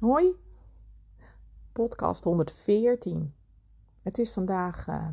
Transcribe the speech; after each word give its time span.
Hoi, 0.00 0.34
podcast 1.72 2.24
114. 2.24 3.34
Het 4.02 4.18
is 4.18 4.30
vandaag 4.30 4.88
uh, 4.88 5.08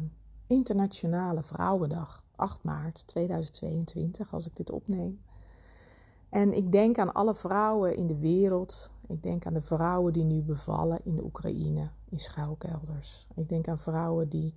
Internationale 0.48 1.44
Vrouwendag, 1.44 2.24
8 2.36 2.64
maart 2.64 3.08
2022, 3.08 4.34
als 4.34 4.46
ik 4.46 4.56
dit 4.56 4.72
opneem. 4.72 5.22
En 6.30 6.54
ik 6.54 6.72
denk 6.72 6.98
aan 6.98 7.14
alle 7.14 7.36
vrouwen 7.36 7.96
in 7.96 8.08
de 8.08 8.18
wereld. 8.18 8.92
Ik 9.08 9.24
denk 9.24 9.46
aan 9.46 9.54
de 9.54 9.62
vrouwen 9.62 10.14
die 10.14 10.24
nu 10.24 10.42
bevallen 10.42 11.00
in 11.04 11.16
de 11.16 11.24
Oekraïne, 11.24 11.90
in 12.10 12.20
schuilkelders. 12.20 13.28
Ik 13.36 13.50
denk 13.50 13.68
aan 13.68 13.80
vrouwen 13.80 14.30
die 14.30 14.56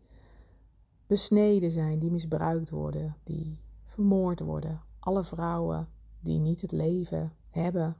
besneden 1.06 1.70
zijn, 1.70 1.98
die 1.98 2.10
misbruikt 2.10 2.70
worden, 2.70 3.16
die 3.24 3.58
vermoord 3.84 4.40
worden. 4.40 4.80
Alle 4.98 5.24
vrouwen 5.24 5.88
die 6.20 6.38
niet 6.38 6.60
het 6.60 6.72
leven 6.72 7.32
hebben 7.48 7.96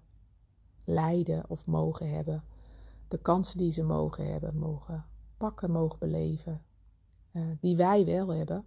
lijden 0.91 1.45
of 1.48 1.66
mogen 1.66 2.11
hebben. 2.11 2.45
De 3.08 3.18
kansen 3.18 3.58
die 3.58 3.71
ze 3.71 3.82
mogen 3.82 4.32
hebben, 4.32 4.57
mogen 4.57 5.04
pakken, 5.36 5.71
mogen 5.71 5.99
beleven. 5.99 6.63
Uh, 7.32 7.43
die 7.61 7.76
wij 7.76 8.04
wel 8.04 8.29
hebben. 8.29 8.64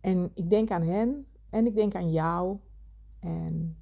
En 0.00 0.30
ik 0.34 0.50
denk 0.50 0.70
aan 0.70 0.82
hen 0.82 1.26
en 1.50 1.66
ik 1.66 1.74
denk 1.74 1.94
aan 1.94 2.10
jou. 2.10 2.58
En 3.18 3.76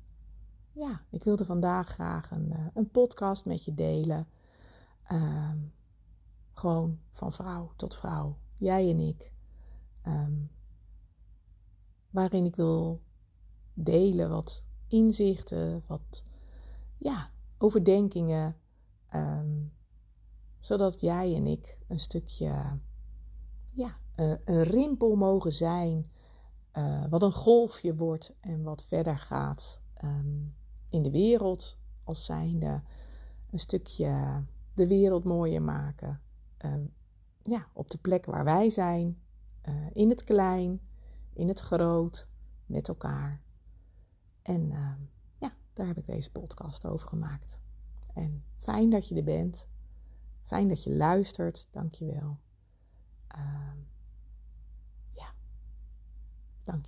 ja, 0.72 1.00
ik 1.10 1.24
wilde 1.24 1.44
vandaag 1.44 1.88
graag 1.88 2.30
een, 2.30 2.50
uh, 2.52 2.66
een 2.74 2.90
podcast 2.90 3.44
met 3.44 3.64
je 3.64 3.74
delen. 3.74 4.27
Uh, 5.12 5.50
gewoon 6.52 6.98
van 7.10 7.32
vrouw 7.32 7.72
tot 7.77 7.96
vrouw. 7.96 8.36
Jij 8.55 8.91
en 8.91 8.98
ik. 8.98 9.32
Um, 10.06 10.50
waarin 12.10 12.44
ik 12.44 12.56
wil 12.56 13.00
delen 13.74 14.30
wat 14.30 14.64
inzichten, 14.86 15.82
wat 15.86 16.24
ja, 16.98 17.30
overdenkingen. 17.64 18.56
Um, 19.14 19.72
zodat 20.60 21.00
jij 21.00 21.34
en 21.34 21.46
ik 21.46 21.78
een 21.86 21.98
stukje, 21.98 22.78
ja, 23.70 23.94
een, 24.14 24.41
een 24.44 24.62
rimpel 24.62 25.16
mogen 25.16 25.52
zijn. 25.52 26.11
Uh, 26.72 27.05
wat 27.08 27.22
een 27.22 27.33
golfje 27.33 27.94
wordt 27.94 28.34
en 28.41 28.62
wat 28.62 28.84
verder 28.84 29.19
gaat 29.19 29.83
um, 30.05 30.55
in 30.88 31.03
de 31.03 31.11
wereld. 31.11 31.78
Als 32.05 32.25
zijnde 32.25 32.83
een 33.50 33.58
stukje 33.58 34.44
de 34.75 34.86
wereld 34.86 35.25
mooier 35.25 35.62
maken. 35.62 36.20
Uh, 36.64 36.75
ja, 37.42 37.66
op 37.72 37.91
de 37.91 37.98
plek 37.98 38.25
waar 38.25 38.44
wij 38.44 38.70
zijn. 38.70 39.22
Uh, 39.69 39.75
in 39.92 40.08
het 40.08 40.25
klein, 40.25 40.81
in 41.33 41.48
het 41.48 41.60
groot, 41.60 42.28
met 42.66 42.88
elkaar. 42.88 43.42
En 44.42 44.72
daar 45.75 45.86
heb 45.86 45.98
ik 45.98 46.06
deze 46.06 46.31
podcast 46.31 46.86
over 46.86 47.08
gemaakt. 47.08 47.63
En 48.14 48.44
fijn 48.56 48.90
dat 48.90 49.08
je 49.08 49.14
er 49.14 49.24
bent. 49.24 49.68
Fijn 50.42 50.68
dat 50.68 50.82
je 50.82 50.90
luistert. 50.90 51.68
Dank 51.70 51.94
je 51.94 52.04
wel. 52.04 52.38
Uh, 53.36 53.72
ja, 55.12 55.34
dank 56.64 56.86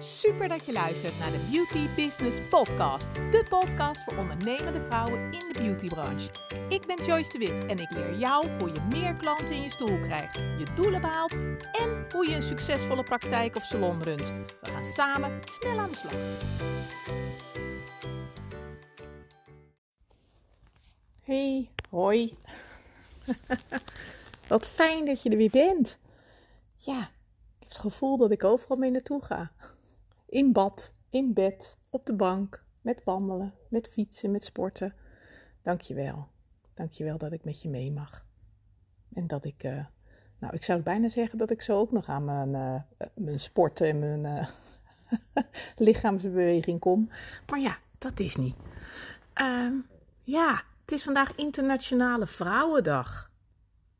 Super 0.00 0.48
dat 0.48 0.66
je 0.66 0.72
luistert 0.72 1.18
naar 1.18 1.30
de 1.30 1.48
Beauty 1.50 1.88
Business 1.96 2.38
Podcast. 2.50 3.14
De 3.14 3.46
podcast 3.48 4.04
voor 4.04 4.18
ondernemende 4.18 4.80
vrouwen 4.80 5.32
in 5.32 5.52
de 5.52 5.60
beautybranche. 5.60 6.30
Ik 6.68 6.86
ben 6.86 7.04
Joyce 7.04 7.32
de 7.32 7.38
Wit 7.38 7.66
en 7.66 7.78
ik 7.78 7.90
leer 7.90 8.18
jou 8.18 8.48
hoe 8.58 8.72
je 8.72 8.80
meer 8.80 9.16
klanten 9.16 9.50
in 9.50 9.62
je 9.62 9.70
stoel 9.70 9.98
krijgt, 9.98 10.36
je 10.36 10.66
doelen 10.74 11.00
behaalt 11.00 11.32
en 11.72 12.06
hoe 12.12 12.28
je 12.28 12.34
een 12.34 12.42
succesvolle 12.42 13.02
praktijk 13.02 13.56
of 13.56 13.64
salon 13.64 14.02
runt. 14.02 14.28
We 14.60 14.70
gaan 14.70 14.84
samen 14.84 15.38
snel 15.44 15.78
aan 15.78 15.90
de 15.90 15.96
slag. 15.96 16.14
Hey, 21.20 21.70
hoi. 21.90 22.36
Wat 24.48 24.68
fijn 24.68 25.04
dat 25.04 25.22
je 25.22 25.30
er 25.30 25.36
weer 25.36 25.50
bent. 25.50 25.98
Ja, 26.76 26.98
ik 26.98 27.58
heb 27.58 27.68
het 27.68 27.78
gevoel 27.78 28.16
dat 28.16 28.30
ik 28.30 28.44
overal 28.44 28.76
mee 28.76 28.90
naartoe 28.90 29.24
ga. 29.24 29.50
In 30.28 30.52
bad, 30.52 30.94
in 31.10 31.32
bed, 31.32 31.76
op 31.90 32.06
de 32.06 32.14
bank, 32.14 32.64
met 32.80 33.04
wandelen, 33.04 33.54
met 33.68 33.88
fietsen, 33.88 34.30
met 34.30 34.44
sporten. 34.44 34.94
Dank 35.62 35.80
je 35.80 35.94
wel. 35.94 36.28
Dank 36.74 36.92
je 36.92 37.04
wel 37.04 37.18
dat 37.18 37.32
ik 37.32 37.44
met 37.44 37.62
je 37.62 37.68
mee 37.68 37.92
mag. 37.92 38.26
En 39.12 39.26
dat 39.26 39.44
ik, 39.44 39.64
uh, 39.64 39.84
nou, 40.38 40.54
ik 40.54 40.64
zou 40.64 40.82
bijna 40.82 41.08
zeggen 41.08 41.38
dat 41.38 41.50
ik 41.50 41.62
zo 41.62 41.78
ook 41.78 41.92
nog 41.92 42.08
aan 42.08 42.24
mijn, 42.24 42.48
uh, 42.48 42.80
mijn 43.14 43.40
sporten 43.40 43.88
en 43.88 44.20
mijn 44.20 44.48
lichaamsbeweging 45.76 46.80
kom. 46.80 47.10
Maar 47.46 47.60
ja, 47.60 47.78
dat 47.98 48.20
is 48.20 48.36
niet. 48.36 48.56
Uh, 49.40 49.72
ja, 50.24 50.62
het 50.80 50.92
is 50.92 51.02
vandaag 51.02 51.34
Internationale 51.34 52.26
Vrouwendag. 52.26 53.30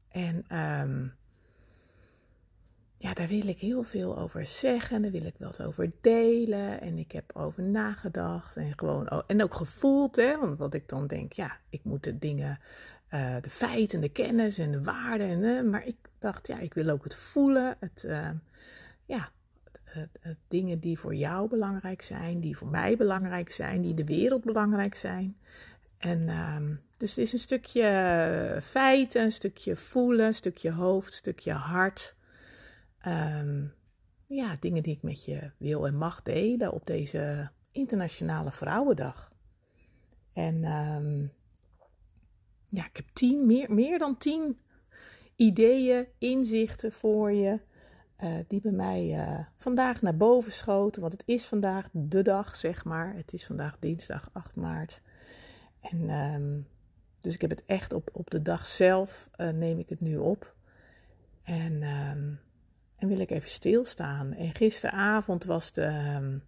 En 0.09 0.57
um, 0.59 1.18
ja, 2.99 3.15
daar 3.15 3.27
wil 3.27 3.49
ik 3.49 3.59
heel 3.59 3.83
veel 3.83 4.19
over 4.19 4.47
zeggen. 4.47 5.03
Daar 5.03 5.11
wil 5.11 5.25
ik 5.25 5.35
wat 5.39 5.63
over 5.63 5.91
delen. 6.01 6.81
En 6.81 6.99
ik 6.99 7.13
heb 7.13 7.37
over 7.37 7.63
nagedacht. 7.63 8.57
En 8.57 8.73
gewoon 8.77 9.09
en 9.27 9.43
ook 9.43 9.55
gevoeld. 9.55 10.17
Hè? 10.17 10.39
Want 10.39 10.59
wat 10.59 10.75
ik 10.75 10.89
dan 10.89 11.07
denk, 11.07 11.33
ja, 11.33 11.57
ik 11.71 11.81
moet 11.83 12.05
de 12.05 12.19
dingen, 12.19 12.59
uh, 13.11 13.37
de 13.41 13.51
feiten, 13.51 14.01
de 14.01 14.09
kennis 14.09 14.59
en 14.59 14.71
de 14.71 14.83
waarden. 14.83 15.29
En, 15.29 15.43
uh, 15.43 15.71
maar 15.71 15.87
ik 15.87 15.97
dacht, 16.19 16.47
ja, 16.47 16.59
ik 16.59 16.75
wil 16.75 16.89
ook 16.89 17.05
het 17.05 17.15
voelen. 17.15 17.77
Het, 17.81 18.05
uh, 18.07 18.31
ja, 19.05 19.31
dingen 20.49 20.79
die 20.79 20.99
voor 20.99 21.15
jou 21.15 21.49
belangrijk 21.49 22.03
zijn. 22.03 22.41
Die 22.41 22.57
voor 22.57 22.69
mij 22.69 22.97
belangrijk 22.97 23.51
zijn. 23.51 23.83
Die 23.83 23.95
de 23.95 24.05
wereld 24.05 24.45
belangrijk 24.45 24.95
zijn. 24.95 25.37
En 25.99 26.29
um, 26.29 26.81
dus 26.97 27.11
het 27.11 27.19
is 27.19 27.33
een 27.33 27.39
stukje 27.39 28.59
feiten, 28.63 29.23
een 29.23 29.33
stukje 29.33 29.77
voelen, 29.77 30.27
een 30.27 30.35
stukje 30.35 30.73
hoofd, 30.73 31.07
een 31.07 31.13
stukje 31.13 31.53
hart. 31.53 32.17
Um, 33.09 33.75
ja, 34.27 34.57
dingen 34.61 34.83
die 34.83 34.95
ik 34.95 35.03
met 35.03 35.25
je 35.25 35.51
wil 35.57 35.87
en 35.87 35.97
mag 35.97 36.23
delen 36.23 36.73
op 36.73 36.87
deze 36.87 37.51
Internationale 37.73 38.53
Vrouwendag. 38.53 39.33
En 40.33 40.65
um, 40.65 41.33
ja, 42.67 42.87
ik 42.87 42.97
heb 42.97 43.09
tien, 43.13 43.47
meer, 43.47 43.75
meer 43.75 43.99
dan 43.99 44.19
tien 44.19 44.59
ideeën, 45.37 46.07
inzichten 46.19 46.93
voor 46.93 47.33
je. 47.33 47.61
Uh, 48.25 48.39
die 48.47 48.61
bij 48.61 48.73
mij 48.73 49.29
uh, 49.29 49.39
vandaag 49.57 50.03
naar 50.03 50.17
boven 50.17 50.53
schoten. 50.53 51.01
Want 51.01 51.13
het 51.13 51.23
is 51.27 51.47
vandaag 51.47 51.89
de 51.93 52.23
dag, 52.23 52.57
zeg 52.57 52.85
maar. 52.85 53.15
Het 53.15 53.33
is 53.33 53.47
vandaag 53.47 53.77
dinsdag 53.79 54.31
8 54.33 54.57
maart. 54.57 55.03
En 55.81 56.11
um, 56.11 56.67
dus 57.21 57.35
ik 57.35 57.41
heb 57.41 57.51
het 57.51 57.65
echt 57.65 57.93
op, 57.93 58.11
op 58.13 58.31
de 58.31 58.43
dag 58.43 58.67
zelf, 58.67 59.31
uh, 59.37 59.49
neem 59.49 59.79
ik 59.79 59.89
het 59.89 60.01
nu 60.01 60.17
op. 60.17 60.55
En 61.43 61.83
um, 61.83 62.41
en 62.99 63.09
wil 63.09 63.19
ik 63.19 63.31
even 63.31 63.49
stilstaan. 63.49 64.33
En 64.33 64.55
gisteravond 64.55 65.45
was 65.45 65.73
de, 65.73 65.87
um, 65.87 66.43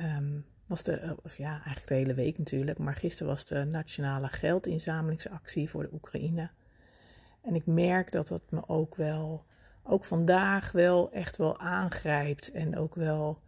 um, 0.00 0.44
was 0.66 0.82
de, 0.82 1.16
of 1.22 1.36
ja, 1.36 1.50
eigenlijk 1.50 1.86
de 1.86 1.94
hele 1.94 2.14
week 2.14 2.38
natuurlijk, 2.38 2.78
maar 2.78 2.94
gisteren 2.94 3.32
was 3.32 3.44
de 3.44 3.64
nationale 3.64 4.28
geldinzamelingsactie 4.28 5.70
voor 5.70 5.82
de 5.82 5.92
Oekraïne. 5.92 6.50
En 7.40 7.54
ik 7.54 7.66
merk 7.66 8.12
dat 8.12 8.28
dat 8.28 8.42
me 8.50 8.68
ook 8.68 8.94
wel, 8.94 9.44
ook 9.82 10.04
vandaag 10.04 10.72
wel 10.72 11.12
echt 11.12 11.36
wel 11.36 11.58
aangrijpt 11.58 12.50
en 12.50 12.76
ook 12.76 12.94
wel, 12.94 13.42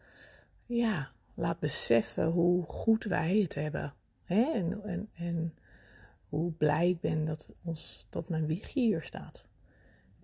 ja, 0.66 1.10
laat 1.34 1.58
beseffen 1.58 2.26
hoe 2.26 2.64
goed 2.64 3.04
wij 3.04 3.38
het 3.38 3.54
hebben. 3.54 3.94
En, 4.24 4.82
en, 4.84 5.08
en 5.14 5.54
hoe 6.28 6.52
blij 6.52 6.88
ik 6.88 7.00
ben 7.00 7.24
dat, 7.24 7.48
ons, 7.64 8.06
dat 8.10 8.28
mijn 8.28 8.46
wieg 8.46 8.72
hier 8.72 9.02
staat. 9.02 9.48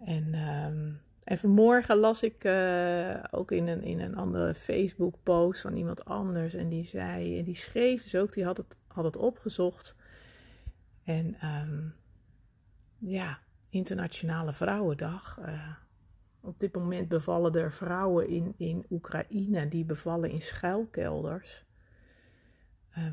En 0.05 0.35
um, 0.35 1.01
en 1.27 1.39
vanmorgen 1.39 1.97
las 1.97 2.23
ik 2.23 2.45
uh, 2.45 3.25
ook 3.31 3.51
in 3.51 3.69
een, 3.69 3.83
in 3.83 4.01
een 4.01 4.17
andere 4.17 4.55
Facebook-post 4.55 5.61
van 5.61 5.77
iemand 5.77 6.05
anders. 6.05 6.55
En 6.55 6.69
die 6.69 6.85
zei, 6.85 7.39
en 7.39 7.45
die 7.45 7.57
schreef 7.57 8.03
dus 8.03 8.15
ook, 8.17 8.33
die 8.33 8.45
had 8.45 8.57
het, 8.57 8.77
had 8.87 9.05
het 9.05 9.17
opgezocht. 9.17 9.95
En 11.05 11.37
um, 11.47 11.95
ja, 12.99 13.39
Internationale 13.69 14.53
Vrouwendag. 14.53 15.39
Uh, 15.41 15.71
op 16.41 16.59
dit 16.59 16.75
moment 16.75 17.09
bevallen 17.09 17.55
er 17.55 17.73
vrouwen 17.73 18.29
in, 18.29 18.55
in 18.57 18.87
Oekraïne 18.91 19.69
die 19.69 19.85
bevallen 19.85 20.31
in 20.31 20.43
schuilkelders 20.43 21.65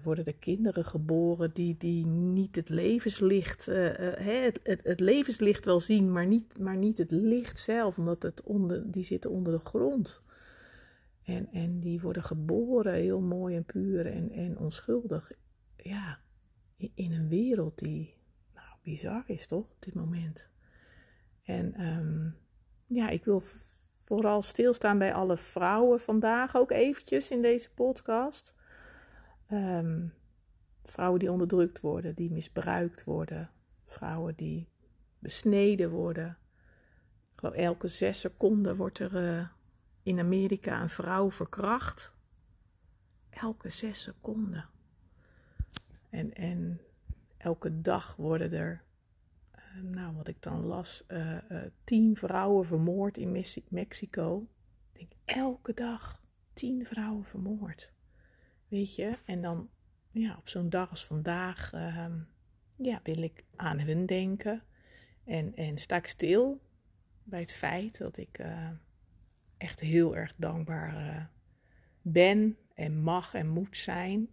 worden 0.04 0.26
er 0.26 0.36
kinderen 0.36 0.86
geboren 0.86 1.54
die, 1.54 1.78
die 1.78 2.06
niet 2.06 2.56
het 2.56 2.70
levenslicht, 2.70 3.68
uh, 3.68 4.00
uh, 4.00 4.44
het, 4.44 4.60
het, 4.64 4.80
het, 4.84 5.00
levenslicht 5.00 5.66
wel 5.66 5.80
zien, 5.80 6.12
maar 6.12 6.26
niet, 6.26 6.60
maar 6.60 6.78
niet 6.78 6.98
het 6.98 7.12
licht 7.12 7.60
zelf, 7.60 7.98
omdat 7.98 8.24
het 8.24 8.44
onder, 8.44 8.92
die 8.92 9.04
zitten 9.04 9.32
onder 9.32 9.54
de 9.54 9.60
grond. 9.60 10.22
En, 11.24 11.48
en 11.52 11.80
die 11.80 12.02
worden 12.02 12.24
geboren 12.24 12.94
heel 12.94 13.22
mooi 13.22 13.56
en 13.56 13.66
puur 13.66 14.06
en, 14.06 14.32
en 14.32 14.58
onschuldig. 14.58 15.32
Ja, 15.78 16.20
in, 16.78 17.12
een 17.12 17.28
wereld 17.28 17.80
die 17.80 18.18
nou, 18.54 18.68
bizar 18.84 19.24
is, 19.28 19.48
toch, 19.48 19.66
op 19.72 19.78
dit 19.80 19.94
moment. 19.94 20.50
En 21.44 21.82
um, 21.82 22.36
ja, 22.86 23.10
ik 23.10 23.26
wil 23.26 23.42
vooral 24.00 24.42
stilstaan 24.42 24.98
bij 24.98 25.14
alle 25.14 25.38
vrouwen 25.38 26.00
vandaag 26.00 26.56
ook 26.56 26.72
eventjes 26.72 27.32
in 27.32 27.42
deze 27.42 27.74
podcast 27.74 28.56
Ehm, 29.54 30.08
vrouwen 30.84 31.20
die 31.20 31.32
onderdrukt 31.32 31.80
worden, 31.80 32.16
die 32.16 32.32
misbruikt 32.32 33.04
worden. 33.04 33.52
Vrouwen 33.86 34.36
die 34.36 34.68
besneden 35.20 35.90
worden. 35.90 36.38
Ik 37.34 37.40
geloof 37.40 37.56
elke 37.56 37.88
zes 37.88 38.20
seconden 38.20 38.76
wordt 38.76 39.00
er 39.00 39.38
uh, 39.38 39.48
in 40.04 40.20
Amerika 40.20 40.82
een 40.82 40.90
vrouw 40.90 41.32
verkracht. 41.32 42.14
Elke 43.30 43.70
zes 43.70 44.02
seconden. 44.02 44.70
En, 46.10 46.34
en 46.34 46.82
elke 47.38 47.82
dag 47.82 48.16
worden 48.16 48.52
er, 48.52 48.84
uh, 49.56 49.84
nou 49.84 50.16
wat 50.16 50.28
ik 50.28 50.42
dan 50.42 50.66
las, 50.66 51.04
uh, 51.08 51.38
tien 51.84 52.16
vrouwen 52.16 52.66
vermoord 52.66 53.18
in 53.18 53.46
Mexico. 53.70 54.48
Denk 54.92 55.12
elke 55.26 55.74
dag 55.74 56.22
tien 56.54 56.86
vrouwen 56.86 57.26
vermoord. 57.26 57.93
En 59.26 59.42
dan 59.42 59.70
ja, 60.12 60.38
op 60.38 60.50
zo'n 60.50 60.70
dag 60.70 60.90
als 60.90 61.06
vandaag 61.06 61.74
ehm, 61.74 62.20
ja, 62.78 63.00
wil 63.04 63.22
ik 63.22 63.44
aan 63.56 63.80
hun 63.80 64.06
denken. 64.06 64.64
En, 65.26 65.56
en 65.56 65.78
sta 65.78 65.96
ik 65.96 66.08
stil 66.08 66.62
bij 67.24 67.40
het 67.40 67.52
feit 67.52 67.98
dat 67.98 68.18
ik 68.18 68.40
uh, 68.40 68.70
echt 69.58 69.80
heel 69.80 70.16
erg 70.16 70.36
dankbaar 70.38 71.06
uh, 71.08 71.26
ben 72.02 72.58
en 72.74 73.02
mag 73.02 73.34
en 73.34 73.48
moet 73.48 73.78
zijn 73.78 74.30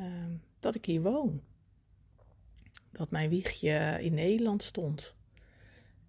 uh, 0.00 0.24
dat 0.58 0.74
ik 0.74 0.84
hier 0.84 1.02
woon. 1.02 1.42
Dat 2.92 3.10
mijn 3.10 3.28
wiegje 3.28 3.98
in 4.00 4.14
Nederland 4.14 4.62
stond. 4.62 5.16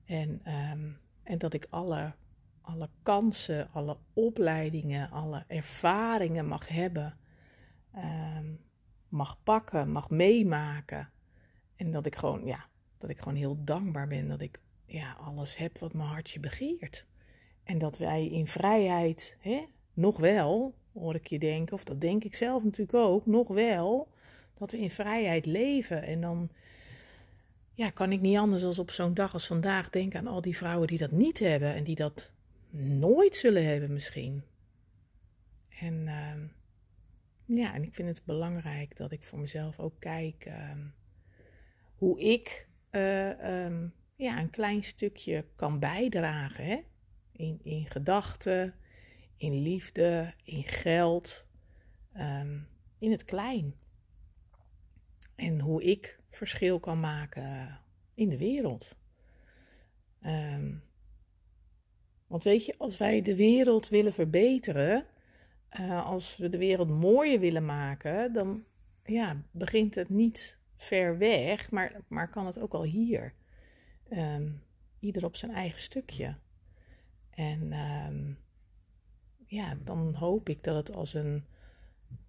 En, 0.06 0.30
um, 0.72 0.98
en 1.24 1.38
dat 1.38 1.54
ik 1.54 1.66
alle, 1.70 2.14
alle 2.62 2.90
kansen, 3.04 3.72
alle 3.72 3.98
opleidingen, 4.14 5.10
alle 5.10 5.44
ervaringen 5.48 6.48
mag 6.48 6.68
hebben 6.68 7.20
um, 7.96 8.60
mag 9.10 9.44
pakken, 9.44 9.90
mag 9.92 10.10
meemaken. 10.10 11.10
En 11.76 11.92
dat 11.92 12.06
ik 12.06 12.16
gewoon, 12.16 12.46
ja, 12.46 12.66
dat 12.98 13.10
ik 13.10 13.20
gewoon 13.20 13.36
heel 13.36 13.64
dankbaar 13.64 14.08
ben 14.08 14.28
dat 14.28 14.42
ik 14.42 14.60
ja, 14.86 15.14
alles 15.14 15.58
heb 15.58 15.78
wat 15.78 15.94
mijn 15.94 16.10
hartje 16.10 16.40
begeert. 16.40 17.06
En 17.64 17.78
dat 17.78 17.98
wij 17.98 18.28
in 18.28 18.48
vrijheid, 18.48 19.38
hè, 19.40 19.66
nog 19.94 20.18
wel, 20.18 20.74
hoor 20.94 21.16
ik 21.16 21.28
je 21.28 21.40
denken, 21.40 21.74
of 21.74 21.84
dat 21.84 22.02
denk 22.02 22.24
ik 22.24 22.36
zelf 22.36 22.64
natuurlijk 22.64 22.98
ook, 22.98 23.26
nog 23.26 23.48
wel, 23.48 24.08
dat 24.54 24.72
we 24.72 24.78
in 24.78 24.90
vrijheid 24.90 25.46
leven. 25.46 26.04
En 26.04 26.22
dan 26.22 26.50
ja, 27.74 27.90
kan 27.90 28.12
ik 28.12 28.22
niet 28.22 28.38
anders 28.38 28.62
dan 28.62 28.78
op 28.78 28.92
zo'n 28.92 29.14
dag 29.14 29.34
als 29.34 29.48
vandaag 29.48 29.90
denken 29.90 30.20
aan 30.20 30.28
al 30.28 30.42
die 30.42 30.58
vrouwen 30.58 30.88
die 30.88 30.98
dat 30.98 31.12
niet 31.12 31.40
hebben 31.40 31.74
en 31.74 31.84
die 31.84 31.96
dat 31.96 32.32
nooit 33.00 33.36
zullen 33.36 33.66
hebben 33.66 33.94
misschien. 33.94 34.44
En 35.80 35.94
uh, 35.94 36.34
ja, 37.56 37.74
en 37.74 37.84
ik 37.84 37.94
vind 37.94 38.08
het 38.08 38.26
belangrijk 38.26 38.98
dat 38.98 39.12
ik 39.12 39.24
voor 39.24 39.40
mezelf 39.40 39.80
ook 39.80 40.00
kijk 40.00 40.46
ehm, 40.46 40.88
hoe 41.96 42.20
ik 42.20 42.68
uh, 42.92 43.64
um, 43.66 43.94
ja, 44.16 44.40
een 44.40 44.50
klein 44.50 44.84
stukje 44.84 45.46
kan 45.56 45.80
bijdragen. 45.80 46.66
Hè? 46.66 46.84
In, 47.32 47.60
in 47.64 47.86
gedachten, 47.90 48.74
in 49.38 49.62
liefde, 49.62 50.34
in 50.44 50.64
geld, 50.64 51.46
um, 52.18 52.68
in 53.00 53.12
het 53.12 53.24
klein. 53.24 53.76
En 55.36 55.60
hoe 55.60 55.84
ik 55.84 56.20
verschil 56.30 56.80
kan 56.80 57.00
maken 57.00 57.80
in 58.14 58.30
de 58.30 58.38
wereld. 58.38 58.96
want 62.28 62.44
weet 62.44 62.66
je, 62.66 62.76
als 62.78 62.98
wij 62.98 63.22
de 63.22 63.36
wereld 63.36 63.90
willen 63.90 64.14
verbeteren, 64.14 65.06
uh, 65.80 66.06
als 66.06 66.38
we 66.38 66.50
de 66.50 66.58
wereld 66.58 66.90
mooier 66.90 67.40
willen 67.40 67.66
maken, 67.66 68.34
dan 68.34 68.64
ja, 69.04 69.42
begint 69.52 69.96
het 69.96 70.10
niet 70.10 70.58
ver 70.78 71.18
weg, 71.18 71.72
maar, 71.72 72.02
maar 72.08 72.30
kan 72.30 72.46
het 72.46 72.60
ook 72.60 72.74
al 72.74 72.84
hier. 72.84 73.34
Um, 74.10 74.62
ieder 75.00 75.26
op 75.26 75.36
zijn 75.36 75.52
eigen 75.52 75.80
stukje. 75.80 76.36
En 77.30 77.74
um, 77.74 78.38
ja, 79.46 79.78
dan 79.84 80.14
hoop 80.14 80.50
ik 80.50 80.64
dat 80.64 80.76
het 80.76 80.96
als 80.96 81.14
een, 81.14 81.46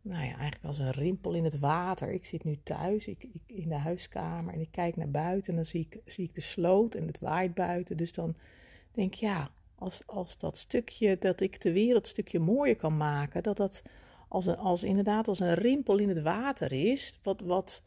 nou 0.03 0.25
ja, 0.25 0.37
eigenlijk 0.37 0.65
als 0.65 0.79
een 0.79 0.91
rimpel 0.91 1.35
in 1.35 1.45
het 1.45 1.59
water. 1.59 2.13
Ik 2.13 2.25
zit 2.25 2.45
nu 2.45 2.59
thuis 2.63 3.07
ik, 3.07 3.25
ik, 3.25 3.43
in 3.47 3.69
de 3.69 3.75
huiskamer 3.75 4.55
en 4.55 4.61
ik 4.61 4.71
kijk 4.71 4.97
naar 4.97 5.11
buiten 5.11 5.51
en 5.51 5.57
dan 5.57 5.67
zie 5.67 5.89
ik, 5.91 6.01
zie 6.13 6.25
ik 6.25 6.35
de 6.35 6.41
sloot 6.41 6.95
en 6.95 7.07
het 7.07 7.19
waait 7.19 7.55
buiten. 7.55 7.97
Dus 7.97 8.13
dan 8.13 8.37
denk 8.93 9.15
ik, 9.15 9.21
ja, 9.21 9.51
als, 9.83 10.07
als 10.07 10.39
dat 10.39 10.59
stukje, 10.59 11.19
dat 11.19 11.41
ik 11.41 11.61
de 11.61 11.73
wereld 11.73 12.09
stukje 12.09 12.39
mooier 12.39 12.77
kan 12.77 12.97
maken, 12.97 13.43
dat 13.43 13.57
dat 13.57 13.83
als, 14.29 14.47
een, 14.47 14.57
als 14.57 14.83
inderdaad 14.83 15.29
als 15.29 15.41
een 15.41 15.55
rimpel 15.55 15.99
in 15.99 16.09
het 16.09 16.23
water 16.23 16.73
is, 16.73 17.19
wat, 17.23 17.41
wat 17.41 17.83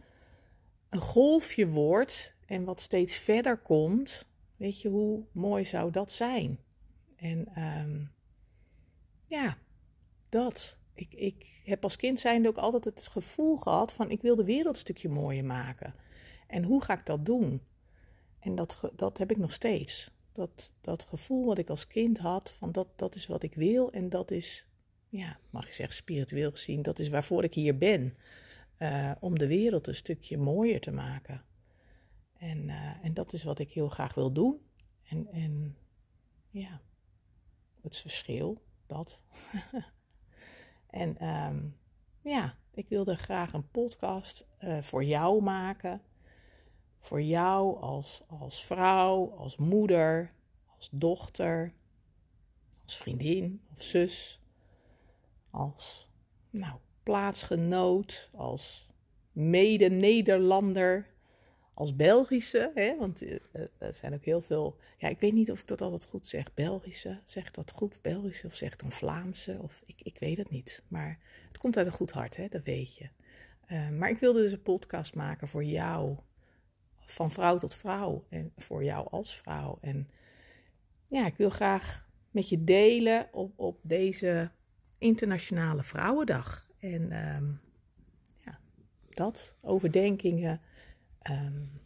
een 0.90 1.00
golfje 1.00 1.68
wordt 1.68 2.34
en 2.46 2.64
wat 2.64 2.82
steeds 2.82 3.16
verder 3.16 3.58
komt, 3.58 4.26
weet 4.56 4.82
je, 4.82 4.90
hoe 4.90 5.24
mooi 5.32 5.66
zou 5.66 5.92
dat 5.92 6.12
zijn? 6.12 6.60
En 7.16 7.64
um, 7.64 8.12
ja, 9.26 9.58
dat. 10.30 10.78
Ik, 10.94 11.14
ik 11.14 11.62
heb 11.64 11.84
als 11.84 11.96
kind 11.96 12.20
zijnde 12.20 12.48
ook 12.48 12.58
altijd 12.58 12.84
het 12.84 13.08
gevoel 13.08 13.58
gehad 13.58 13.94
van 13.94 14.12
ik 14.12 14.22
wil 14.22 14.36
de 14.36 14.44
wereld 14.44 14.76
een 14.76 14.82
stukje 14.82 15.10
mooier 15.10 15.46
maken. 15.46 15.94
En 16.48 16.64
hoe 16.64 16.84
ga 16.84 16.94
ik 16.94 17.06
dat 17.06 17.26
doen? 17.26 17.62
En 18.40 18.56
dat, 18.56 18.92
dat 18.96 19.18
heb 19.18 19.32
ik 19.32 19.38
nog 19.38 19.54
steeds. 19.54 20.15
Dat, 20.36 20.72
dat 20.82 21.04
gevoel 21.04 21.46
wat 21.46 21.58
ik 21.58 21.70
als 21.70 21.88
kind 21.88 22.18
had, 22.18 22.52
van 22.52 22.72
dat, 22.72 22.88
dat 22.96 23.16
is 23.16 23.28
wat 23.28 23.44
ik 23.44 23.54
wil 23.54 23.92
en 23.92 24.10
dat 24.10 24.32
is, 24.32 24.68
ja, 25.10 25.40
mag 25.50 25.68
je 25.68 25.74
zeggen 25.74 25.96
spiritueel 25.96 26.52
gezien, 26.52 26.82
dat 26.82 27.00
is 27.00 27.08
waarvoor 27.08 27.44
ik 27.44 27.54
hier 27.54 27.78
ben. 27.78 28.18
Uh, 28.80 29.12
om 29.20 29.38
de 29.38 29.48
wereld 29.48 29.88
een 29.88 29.96
stukje 29.96 30.38
mooier 30.38 30.82
te 30.82 30.92
maken. 30.92 31.44
En, 32.38 32.68
uh, 32.68 33.06
en 33.06 33.14
dat 33.14 33.34
is 33.34 33.44
wat 33.44 33.60
ik 33.60 33.72
heel 33.72 33.90
graag 33.90 34.14
wil 34.14 34.32
doen. 34.32 34.62
En, 35.04 35.28
en 35.28 35.78
ja, 36.50 36.82
het 37.82 37.98
verschil, 37.98 38.62
dat. 38.86 39.24
en 40.90 41.28
um, 41.28 41.78
ja, 42.22 42.58
ik 42.74 42.90
wilde 42.90 43.16
graag 43.16 43.54
een 43.54 43.70
podcast 43.70 44.48
uh, 44.60 44.82
voor 44.82 45.04
jou 45.04 45.42
maken 45.42 46.02
voor 47.06 47.22
jou 47.22 47.82
als, 47.82 48.24
als 48.28 48.66
vrouw, 48.66 49.34
als 49.38 49.58
moeder, 49.58 50.32
als 50.78 50.90
dochter, 50.92 51.74
als 52.84 52.98
vriendin 52.98 53.62
of 53.74 53.84
zus, 53.84 54.40
als 55.50 56.08
nou, 56.50 56.76
plaatsgenoot, 57.04 58.30
als 58.34 58.88
mede-Nederlander, 59.32 61.08
als 61.74 61.96
Belgische, 61.96 62.72
hè, 62.76 62.98
want 62.98 63.24
uh, 63.24 63.38
er 63.78 63.94
zijn 63.94 64.14
ook 64.14 64.26
heel 64.26 64.42
veel, 64.42 64.78
ja, 64.98 65.08
ik 65.08 65.20
weet 65.20 65.34
niet 65.34 65.52
of 65.52 65.60
ik 65.60 65.68
dat 65.68 65.82
altijd 65.82 66.06
goed 66.06 66.28
zeg, 66.28 66.54
Belgische, 66.54 67.20
zegt 67.24 67.56
dat 67.56 67.72
goed, 67.72 68.02
Belgische 68.02 68.48
of 68.48 68.56
zegt 68.56 68.80
dan 68.80 68.92
Vlaamse, 68.92 69.58
of 69.62 69.84
ik, 69.86 70.02
ik 70.04 70.20
weet 70.20 70.38
het 70.38 70.50
niet, 70.50 70.84
maar 70.88 71.20
het 71.48 71.58
komt 71.58 71.78
uit 71.78 71.88
een 71.88 71.94
goed 71.94 72.12
hart, 72.12 72.36
hè, 72.36 72.48
dat 72.48 72.64
weet 72.64 72.96
je. 72.96 73.10
Uh, 73.72 73.90
maar 73.90 74.10
ik 74.10 74.18
wilde 74.18 74.42
dus 74.42 74.52
een 74.52 74.62
podcast 74.62 75.16
maken 75.16 75.48
voor 75.48 75.64
jou, 75.64 76.18
van 77.06 77.32
vrouw 77.32 77.58
tot 77.58 77.76
vrouw 77.76 78.26
en 78.30 78.54
voor 78.58 78.84
jou 78.84 79.08
als 79.10 79.36
vrouw. 79.36 79.78
En 79.82 80.10
ja, 81.08 81.26
ik 81.26 81.36
wil 81.36 81.50
graag 81.50 82.10
met 82.32 82.50
je 82.50 82.64
delen 82.64 83.28
op, 83.32 83.60
op 83.60 83.80
deze 83.82 84.52
Internationale 84.98 85.84
Vrouwendag. 85.84 86.68
En 86.80 87.28
um, 87.36 87.62
ja, 88.40 88.60
dat, 89.10 89.56
overdenkingen, 89.62 90.62
um, 91.32 91.82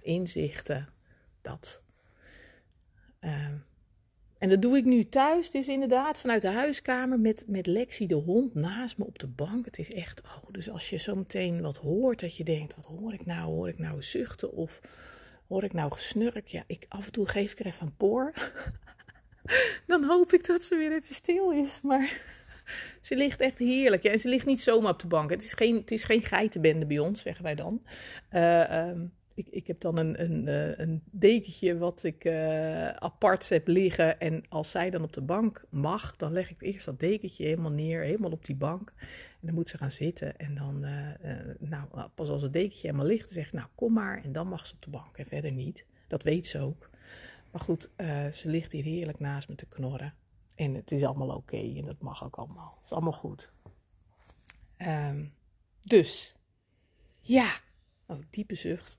inzichten, 0.00 0.88
dat. 1.40 1.82
Um, 3.20 3.64
en 4.44 4.50
dat 4.50 4.62
doe 4.62 4.76
ik 4.76 4.84
nu 4.84 5.04
thuis, 5.04 5.50
dus 5.50 5.68
inderdaad 5.68 6.18
vanuit 6.18 6.42
de 6.42 6.48
huiskamer 6.48 7.20
met, 7.20 7.44
met 7.46 7.66
Lexi 7.66 8.06
de 8.06 8.14
hond 8.14 8.54
naast 8.54 8.98
me 8.98 9.04
op 9.04 9.18
de 9.18 9.26
bank. 9.26 9.64
Het 9.64 9.78
is 9.78 9.92
echt, 9.92 10.22
oh, 10.22 10.50
dus 10.50 10.70
als 10.70 10.90
je 10.90 10.96
zo 10.96 11.14
meteen 11.14 11.62
wat 11.62 11.76
hoort, 11.76 12.20
dat 12.20 12.36
je 12.36 12.44
denkt, 12.44 12.76
wat 12.76 12.86
hoor 12.86 13.12
ik 13.12 13.26
nou? 13.26 13.44
Hoor 13.44 13.68
ik 13.68 13.78
nou 13.78 14.02
zuchten 14.02 14.52
of 14.52 14.80
hoor 15.48 15.64
ik 15.64 15.72
nou 15.72 15.92
gesnurk? 15.92 16.46
Ja, 16.46 16.64
ik, 16.66 16.86
af 16.88 17.06
en 17.06 17.12
toe 17.12 17.28
geef 17.28 17.52
ik 17.52 17.58
er 17.58 17.66
even 17.66 17.86
een 17.86 17.96
poor. 17.96 18.32
Dan 19.86 20.04
hoop 20.04 20.32
ik 20.32 20.46
dat 20.46 20.62
ze 20.62 20.76
weer 20.76 20.92
even 20.92 21.14
stil 21.14 21.50
is, 21.50 21.80
maar 21.80 22.20
ze 23.00 23.16
ligt 23.16 23.40
echt 23.40 23.58
heerlijk. 23.58 24.02
Ja, 24.02 24.10
en 24.10 24.20
ze 24.20 24.28
ligt 24.28 24.46
niet 24.46 24.62
zomaar 24.62 24.92
op 24.92 25.00
de 25.00 25.06
bank. 25.06 25.30
Het 25.30 25.44
is 25.44 25.52
geen, 25.52 25.76
het 25.76 25.90
is 25.90 26.04
geen 26.04 26.22
geitenbende 26.22 26.86
bij 26.86 26.98
ons, 26.98 27.20
zeggen 27.20 27.44
wij 27.44 27.54
dan. 27.54 27.82
Uh, 28.32 28.90
ik, 29.34 29.48
ik 29.48 29.66
heb 29.66 29.80
dan 29.80 29.98
een, 29.98 30.22
een, 30.22 30.48
eh, 30.48 30.78
een 30.78 31.02
dekentje 31.10 31.78
wat 31.78 32.02
ik 32.02 32.24
uh, 32.24 32.88
apart 32.88 33.48
heb 33.48 33.66
liggen. 33.66 34.20
En 34.20 34.44
als 34.48 34.70
zij 34.70 34.90
dan 34.90 35.02
op 35.02 35.12
de 35.12 35.20
bank 35.20 35.64
mag, 35.70 36.16
dan 36.16 36.32
leg 36.32 36.50
ik 36.50 36.62
eerst 36.62 36.84
dat 36.84 37.00
dekentje 37.00 37.44
helemaal 37.44 37.72
neer, 37.72 38.00
helemaal 38.00 38.30
op 38.30 38.44
die 38.44 38.56
bank. 38.56 38.92
En 39.40 39.46
dan 39.46 39.54
moet 39.54 39.68
ze 39.68 39.78
gaan 39.78 39.90
zitten. 39.90 40.36
En 40.36 40.54
dan, 40.54 40.84
uh, 40.84 41.08
nou, 41.58 42.08
pas 42.14 42.28
als 42.28 42.42
het 42.42 42.52
dekentje 42.52 42.86
helemaal 42.86 43.06
ligt, 43.06 43.24
dan 43.24 43.32
zeg 43.32 43.46
ik, 43.46 43.52
nou, 43.52 43.68
kom 43.74 43.92
maar. 43.92 44.24
En 44.24 44.32
dan 44.32 44.48
mag 44.48 44.66
ze 44.66 44.74
op 44.74 44.82
de 44.82 44.90
bank 44.90 45.16
en 45.16 45.26
verder 45.26 45.52
niet. 45.52 45.86
Dat 46.06 46.22
weet 46.22 46.46
ze 46.46 46.58
ook. 46.58 46.90
Maar 47.50 47.60
goed, 47.60 47.90
ze 48.32 48.42
ligt 48.44 48.72
hier 48.72 48.84
heerlijk 48.84 49.18
naast 49.18 49.48
me 49.48 49.54
te 49.54 49.66
knorren. 49.66 50.14
En 50.54 50.74
het 50.74 50.92
is 50.92 51.04
allemaal 51.04 51.36
oké 51.36 51.56
en 51.56 51.84
dat 51.84 52.00
mag 52.00 52.24
ook 52.24 52.36
allemaal. 52.36 52.74
Het 52.76 52.84
is 52.84 52.92
allemaal 52.92 53.12
goed. 53.12 53.52
Ehm, 54.76 55.24
dus, 55.82 56.36
ja. 57.20 57.62
Oh, 58.14 58.20
diepe 58.30 58.54
zucht. 58.54 58.96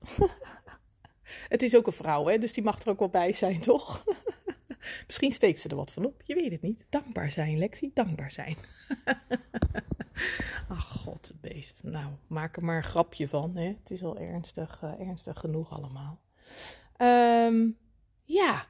het 1.48 1.62
is 1.62 1.76
ook 1.76 1.86
een 1.86 1.92
vrouw, 1.92 2.26
hè? 2.26 2.38
Dus 2.38 2.52
die 2.52 2.62
mag 2.62 2.80
er 2.82 2.88
ook 2.88 2.98
wel 2.98 3.08
bij 3.08 3.32
zijn, 3.32 3.60
toch? 3.60 4.04
Misschien 5.06 5.32
steekt 5.32 5.60
ze 5.60 5.68
er 5.68 5.76
wat 5.76 5.92
van 5.92 6.04
op. 6.04 6.22
Je 6.24 6.34
weet 6.34 6.50
het 6.50 6.62
niet. 6.62 6.86
Dankbaar 6.88 7.32
zijn, 7.32 7.58
Lexi. 7.58 7.90
Dankbaar 7.94 8.30
zijn. 8.30 8.56
Ach, 10.68 10.88
god, 11.02 11.32
beest. 11.40 11.82
Nou, 11.82 12.12
maak 12.26 12.56
er 12.56 12.64
maar 12.64 12.76
een 12.76 12.82
grapje 12.82 13.28
van. 13.28 13.56
Hè? 13.56 13.66
Het 13.66 13.90
is 13.90 14.02
al 14.02 14.18
ernstig, 14.18 14.82
uh, 14.84 15.00
ernstig 15.00 15.38
genoeg 15.38 15.70
allemaal. 15.70 16.20
Um, 16.98 17.78
ja, 18.24 18.66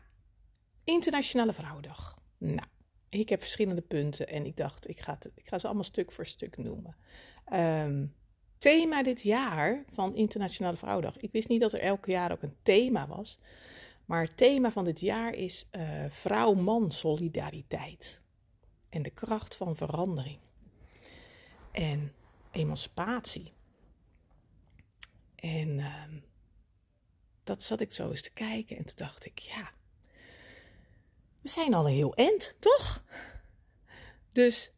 Internationale 0.85 1.53
Vrouwendag. 1.53 2.19
Nou, 2.38 2.69
ik 3.09 3.29
heb 3.29 3.41
verschillende 3.41 3.83
punten 3.83 4.29
en 4.29 4.47
ik 4.47 4.57
dacht, 4.57 4.88
ik 4.88 5.00
ga, 5.00 5.19
ik 5.35 5.49
ga 5.49 5.59
ze 5.59 5.67
allemaal 5.67 5.85
stuk 5.85 6.12
voor 6.12 6.26
stuk 6.26 6.57
noemen. 6.57 6.97
Um, 7.53 8.15
thema 8.59 9.03
dit 9.03 9.23
jaar 9.23 9.85
van 9.93 10.15
Internationale 10.15 10.77
Vrouwendag. 10.77 11.17
Ik 11.17 11.33
wist 11.33 11.49
niet 11.49 11.61
dat 11.61 11.73
er 11.73 11.81
elk 11.81 12.07
jaar 12.07 12.33
ook 12.33 12.43
een 12.43 12.57
thema 12.63 13.07
was. 13.07 13.39
Maar 14.05 14.23
het 14.23 14.37
thema 14.37 14.71
van 14.71 14.85
dit 14.85 15.01
jaar 15.01 15.33
is 15.33 15.69
uh, 15.73 16.05
vrouw-man 16.09 16.93
solidariteit. 16.93 18.21
En 18.89 19.03
de 19.03 19.11
kracht 19.11 19.57
van 19.57 19.77
verandering. 19.77 20.39
En 21.73 22.13
emancipatie. 22.51 23.53
En 25.35 25.69
uh, 25.69 26.03
dat 27.45 27.63
zat 27.63 27.81
ik 27.81 27.93
zo 27.93 28.11
eens 28.11 28.23
te 28.23 28.33
kijken 28.33 28.77
en 28.77 28.85
toen 28.85 28.97
dacht 28.97 29.25
ik, 29.25 29.39
ja, 29.39 29.71
we 31.43 31.49
zijn 31.49 31.75
al 31.75 31.87
een 31.87 31.95
heel 31.95 32.15
end, 32.15 32.57
toch? 32.59 33.05
Dus 34.33 34.73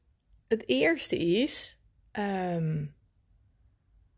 het 0.48 0.68
eerste 0.68 1.18
is, 1.18 1.78
um, 2.12 2.94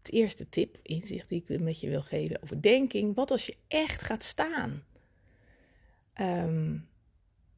het 0.03 0.13
eerste 0.13 0.49
tip, 0.49 0.77
inzicht 0.83 1.29
die 1.29 1.45
ik 1.47 1.61
met 1.61 1.81
je 1.81 1.89
wil 1.89 2.03
geven, 2.03 2.43
overdenking. 2.43 3.15
Wat 3.15 3.31
als 3.31 3.47
je 3.47 3.57
echt 3.69 4.03
gaat 4.03 4.23
staan? 4.23 4.85
Um, 6.21 6.89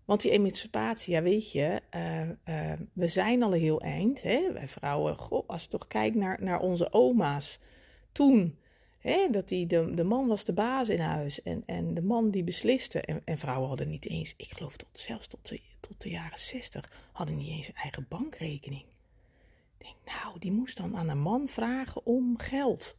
want 0.04 0.20
die 0.20 0.30
emancipatie, 0.30 1.14
ja 1.14 1.22
weet 1.22 1.52
je, 1.52 1.80
uh, 1.94 2.28
uh, 2.28 2.72
we 2.92 3.08
zijn 3.08 3.42
al 3.42 3.54
een 3.54 3.60
heel 3.60 3.80
eind. 3.80 4.22
Hè? 4.22 4.52
Wij 4.52 4.68
vrouwen, 4.68 5.16
goh, 5.16 5.48
als 5.48 5.62
je 5.62 5.68
toch 5.68 5.86
kijkt 5.86 6.16
naar, 6.16 6.38
naar 6.42 6.60
onze 6.60 6.92
oma's 6.92 7.58
toen. 8.12 8.58
Hè, 8.98 9.28
dat 9.30 9.48
die, 9.48 9.66
de, 9.66 9.94
de 9.94 10.04
man 10.04 10.26
was 10.26 10.44
de 10.44 10.52
baas 10.52 10.88
in 10.88 11.00
huis 11.00 11.42
en, 11.42 11.62
en 11.66 11.94
de 11.94 12.02
man 12.02 12.30
die 12.30 12.44
besliste. 12.44 13.00
En, 13.00 13.22
en 13.24 13.38
vrouwen 13.38 13.68
hadden 13.68 13.88
niet 13.88 14.08
eens, 14.08 14.34
ik 14.36 14.52
geloof 14.52 14.76
tot, 14.76 14.88
zelfs 14.92 15.26
tot 15.26 15.48
de, 15.48 15.60
tot 15.80 16.00
de 16.02 16.10
jaren 16.10 16.38
zestig, 16.38 16.92
hadden 17.12 17.36
niet 17.36 17.48
eens 17.48 17.68
een 17.68 17.74
eigen 17.74 18.06
bankrekening. 18.08 18.84
Denk, 19.82 19.96
nou, 20.04 20.38
die 20.38 20.52
moest 20.52 20.76
dan 20.76 20.96
aan 20.96 21.08
een 21.08 21.20
man 21.20 21.48
vragen 21.48 22.06
om 22.06 22.38
geld. 22.38 22.96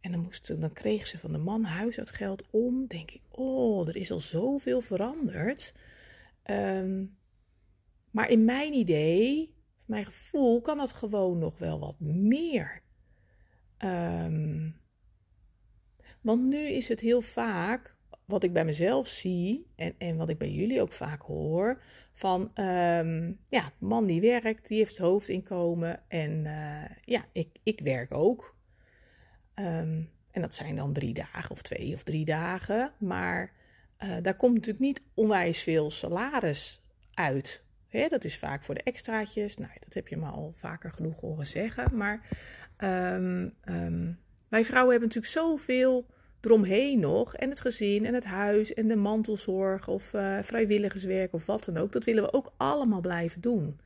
En 0.00 0.12
dan, 0.12 0.20
moest, 0.20 0.60
dan 0.60 0.72
kreeg 0.72 1.06
ze 1.06 1.18
van 1.18 1.32
de 1.32 1.38
man 1.38 1.64
huishoudgeld 1.64 2.42
om. 2.50 2.86
Denk 2.86 3.10
ik, 3.10 3.20
oh, 3.30 3.88
er 3.88 3.96
is 3.96 4.10
al 4.10 4.20
zoveel 4.20 4.80
veranderd. 4.80 5.74
Um, 6.50 7.16
maar 8.10 8.30
in 8.30 8.44
mijn 8.44 8.72
idee, 8.72 9.54
mijn 9.84 10.06
gevoel, 10.06 10.60
kan 10.60 10.76
dat 10.76 10.92
gewoon 10.92 11.38
nog 11.38 11.58
wel 11.58 11.78
wat 11.78 12.00
meer. 12.00 12.82
Um, 13.84 14.80
want 16.20 16.42
nu 16.42 16.58
is 16.58 16.88
het 16.88 17.00
heel 17.00 17.20
vaak, 17.20 17.96
wat 18.24 18.42
ik 18.42 18.52
bij 18.52 18.64
mezelf 18.64 19.08
zie 19.08 19.66
en, 19.74 19.94
en 19.98 20.16
wat 20.16 20.28
ik 20.28 20.38
bij 20.38 20.50
jullie 20.50 20.80
ook 20.80 20.92
vaak 20.92 21.22
hoor, 21.22 21.82
van 22.16 22.50
um, 22.54 23.38
ja, 23.48 23.72
man 23.78 24.06
die 24.06 24.20
werkt, 24.20 24.68
die 24.68 24.78
heeft 24.78 24.98
hoofdinkomen 24.98 26.00
en 26.08 26.44
uh, 26.44 26.96
ja, 27.04 27.24
ik, 27.32 27.48
ik 27.62 27.80
werk 27.80 28.14
ook. 28.14 28.56
Um, 29.54 30.10
en 30.30 30.40
dat 30.40 30.54
zijn 30.54 30.76
dan 30.76 30.92
drie 30.92 31.14
dagen 31.14 31.50
of 31.50 31.62
twee 31.62 31.94
of 31.94 32.02
drie 32.02 32.24
dagen, 32.24 32.92
maar 32.98 33.52
uh, 33.98 34.16
daar 34.22 34.36
komt 34.36 34.54
natuurlijk 34.54 34.84
niet 34.84 35.02
onwijs 35.14 35.62
veel 35.62 35.90
salaris 35.90 36.82
uit. 37.14 37.64
Hè, 37.88 38.08
dat 38.08 38.24
is 38.24 38.38
vaak 38.38 38.64
voor 38.64 38.74
de 38.74 38.82
extraatjes. 38.82 39.56
Nou, 39.56 39.72
dat 39.80 39.94
heb 39.94 40.08
je 40.08 40.16
me 40.16 40.26
al 40.26 40.52
vaker 40.52 40.92
genoeg 40.92 41.20
horen 41.20 41.46
zeggen. 41.46 41.96
Maar 41.96 42.28
um, 42.78 43.54
wij 44.48 44.64
vrouwen 44.64 44.90
hebben 44.90 45.08
natuurlijk 45.08 45.32
zoveel 45.32 46.06
eromheen 46.40 47.00
nog. 47.00 47.34
En 47.34 47.50
het 47.50 47.60
gezin 47.60 48.04
en 48.04 48.14
het 48.14 48.24
huis 48.24 48.74
en 48.74 48.88
de 48.88 48.96
mantelzorg 48.96 49.88
of 49.88 50.12
uh, 50.12 50.38
vrijwilligerswerk 50.42 51.32
of 51.32 51.46
wat 51.46 51.64
dan 51.64 51.76
ook. 51.76 51.92
Dat 51.92 52.04
willen 52.04 52.22
we 52.22 52.32
ook 52.32 52.52
allemaal 52.56 53.00
blijven 53.00 53.40
doen. 53.40 53.80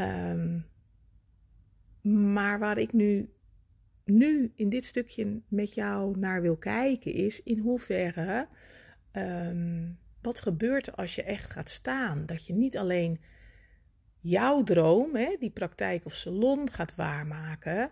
Um, 0.00 0.66
maar 2.32 2.58
waar 2.58 2.78
ik 2.78 2.92
nu, 2.92 3.32
nu 4.04 4.52
in 4.54 4.68
dit 4.68 4.84
stukje 4.84 5.40
met 5.48 5.74
jou 5.74 6.18
naar 6.18 6.42
wil 6.42 6.56
kijken 6.56 7.12
is 7.12 7.42
in 7.42 7.58
hoeverre 7.58 8.48
um, 9.12 9.98
wat 10.22 10.40
gebeurt 10.40 10.86
er 10.86 10.94
als 10.94 11.14
je 11.14 11.22
echt 11.22 11.50
gaat 11.50 11.70
staan? 11.70 12.26
Dat 12.26 12.46
je 12.46 12.52
niet 12.52 12.78
alleen 12.78 13.20
jouw 14.20 14.62
droom, 14.62 15.16
hè, 15.16 15.36
die 15.38 15.50
praktijk 15.50 16.04
of 16.04 16.14
salon, 16.14 16.70
gaat 16.70 16.94
waarmaken, 16.94 17.90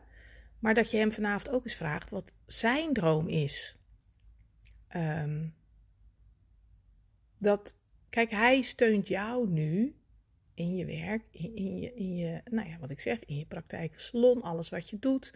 maar 0.58 0.74
dat 0.74 0.90
je 0.90 0.96
hem 0.96 1.12
vanavond 1.12 1.54
ook 1.54 1.64
eens 1.64 1.74
vraagt 1.74 2.10
wat 2.10 2.32
zijn 2.46 2.92
droom 2.92 3.28
is. 3.28 3.76
Um, 4.96 5.54
dat, 7.38 7.76
kijk, 8.08 8.30
hij 8.30 8.62
steunt 8.62 9.08
jou 9.08 9.48
nu 9.48 9.96
in 10.54 10.76
je 10.76 10.84
werk, 10.84 11.24
in, 11.30 11.78
je, 11.78 11.94
in 11.94 12.16
je, 12.16 12.40
nou 12.50 12.68
ja, 12.68 12.78
wat 12.78 12.90
ik 12.90 13.00
zeg, 13.00 13.24
in 13.24 13.36
je 13.36 13.46
praktijk 13.46 14.00
salon, 14.00 14.42
alles 14.42 14.68
wat 14.68 14.90
je 14.90 14.98
doet. 14.98 15.34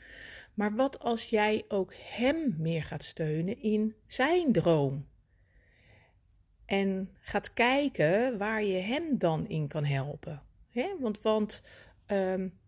Maar 0.55 0.75
wat 0.75 0.99
als 0.99 1.31
jij 1.31 1.65
ook 1.69 1.95
hem 1.97 2.55
meer 2.59 2.85
gaat 2.85 3.03
steunen 3.03 3.63
in 3.63 3.95
zijn 4.07 4.53
droom? 4.53 5.09
En 6.65 7.11
gaat 7.21 7.53
kijken 7.53 8.39
waar 8.39 8.65
je 8.65 8.79
hem 8.79 9.19
dan 9.19 9.49
in 9.49 9.69
kan 9.69 9.85
helpen. 9.85 10.43
He? 10.71 10.97
Want, 11.01 11.21
want 11.21 11.63
um, 12.07 12.61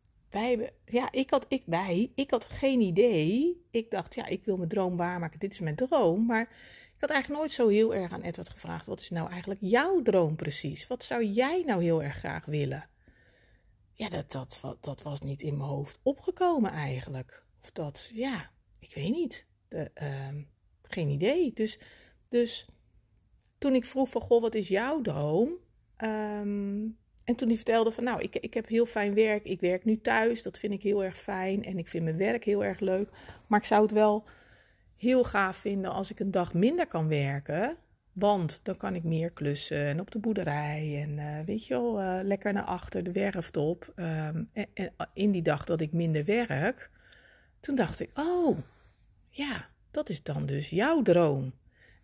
ja, 0.84 1.12
ik 1.12 1.30
had, 1.30 1.46
ik, 1.48 1.62
wij, 1.66 2.12
ik 2.14 2.30
had 2.30 2.44
geen 2.44 2.80
idee. 2.80 3.62
Ik 3.70 3.90
dacht, 3.90 4.14
ja, 4.14 4.26
ik 4.26 4.44
wil 4.44 4.56
mijn 4.56 4.68
droom 4.68 4.96
waarmaken. 4.96 5.38
Dit 5.38 5.52
is 5.52 5.60
mijn 5.60 5.76
droom. 5.76 6.26
Maar 6.26 6.42
ik 6.94 7.00
had 7.00 7.10
eigenlijk 7.10 7.40
nooit 7.40 7.52
zo 7.52 7.68
heel 7.68 7.94
erg 7.94 8.12
aan 8.12 8.22
Edward 8.22 8.48
gevraagd. 8.48 8.86
Wat 8.86 9.00
is 9.00 9.10
nou 9.10 9.30
eigenlijk 9.30 9.60
jouw 9.62 10.02
droom 10.02 10.36
precies? 10.36 10.86
Wat 10.86 11.04
zou 11.04 11.24
jij 11.24 11.62
nou 11.66 11.82
heel 11.82 12.02
erg 12.02 12.16
graag 12.16 12.44
willen? 12.44 12.88
Ja, 13.92 14.08
dat, 14.08 14.32
dat, 14.32 14.78
dat 14.80 15.02
was 15.02 15.20
niet 15.20 15.42
in 15.42 15.56
mijn 15.56 15.68
hoofd 15.68 15.98
opgekomen 16.02 16.70
eigenlijk. 16.70 17.44
Of 17.62 17.70
dat, 17.70 18.10
ja, 18.12 18.50
ik 18.78 18.94
weet 18.94 19.12
niet. 19.12 19.46
De, 19.68 19.90
uh, 20.02 20.42
geen 20.82 21.08
idee. 21.08 21.52
Dus, 21.52 21.78
dus 22.28 22.66
toen 23.58 23.74
ik 23.74 23.84
vroeg 23.84 24.08
van, 24.08 24.20
goh, 24.20 24.40
wat 24.40 24.54
is 24.54 24.68
jouw 24.68 25.00
droom? 25.00 25.52
Um, 26.04 26.98
en 27.24 27.34
toen 27.34 27.48
hij 27.48 27.56
vertelde 27.56 27.90
van, 27.90 28.04
nou, 28.04 28.22
ik, 28.22 28.36
ik 28.36 28.54
heb 28.54 28.68
heel 28.68 28.86
fijn 28.86 29.14
werk. 29.14 29.44
Ik 29.44 29.60
werk 29.60 29.84
nu 29.84 30.00
thuis, 30.00 30.42
dat 30.42 30.58
vind 30.58 30.72
ik 30.72 30.82
heel 30.82 31.04
erg 31.04 31.18
fijn. 31.18 31.64
En 31.64 31.78
ik 31.78 31.88
vind 31.88 32.04
mijn 32.04 32.16
werk 32.16 32.44
heel 32.44 32.64
erg 32.64 32.80
leuk. 32.80 33.08
Maar 33.46 33.58
ik 33.58 33.66
zou 33.66 33.82
het 33.82 33.90
wel 33.90 34.24
heel 34.96 35.24
gaaf 35.24 35.56
vinden 35.56 35.90
als 35.90 36.10
ik 36.10 36.20
een 36.20 36.30
dag 36.30 36.54
minder 36.54 36.86
kan 36.86 37.08
werken. 37.08 37.76
Want 38.12 38.60
dan 38.64 38.76
kan 38.76 38.94
ik 38.94 39.02
meer 39.02 39.30
klussen 39.30 39.84
en 39.84 40.00
op 40.00 40.10
de 40.10 40.18
boerderij. 40.18 41.02
En 41.02 41.10
uh, 41.18 41.46
weet 41.46 41.66
je 41.66 41.74
wel, 41.74 42.00
uh, 42.00 42.18
lekker 42.22 42.52
naar 42.52 42.64
achter 42.64 43.02
de 43.02 43.12
werft 43.12 43.56
op. 43.56 43.92
Um, 43.96 44.50
en, 44.52 44.66
en 44.74 44.92
in 45.14 45.30
die 45.30 45.42
dag 45.42 45.64
dat 45.64 45.80
ik 45.80 45.92
minder 45.92 46.24
werk, 46.24 46.90
toen 47.60 47.74
dacht 47.74 48.00
ik, 48.00 48.10
oh, 48.18 48.58
ja, 49.28 49.68
dat 49.90 50.08
is 50.08 50.22
dan 50.22 50.46
dus 50.46 50.70
jouw 50.70 51.02
droom. 51.02 51.54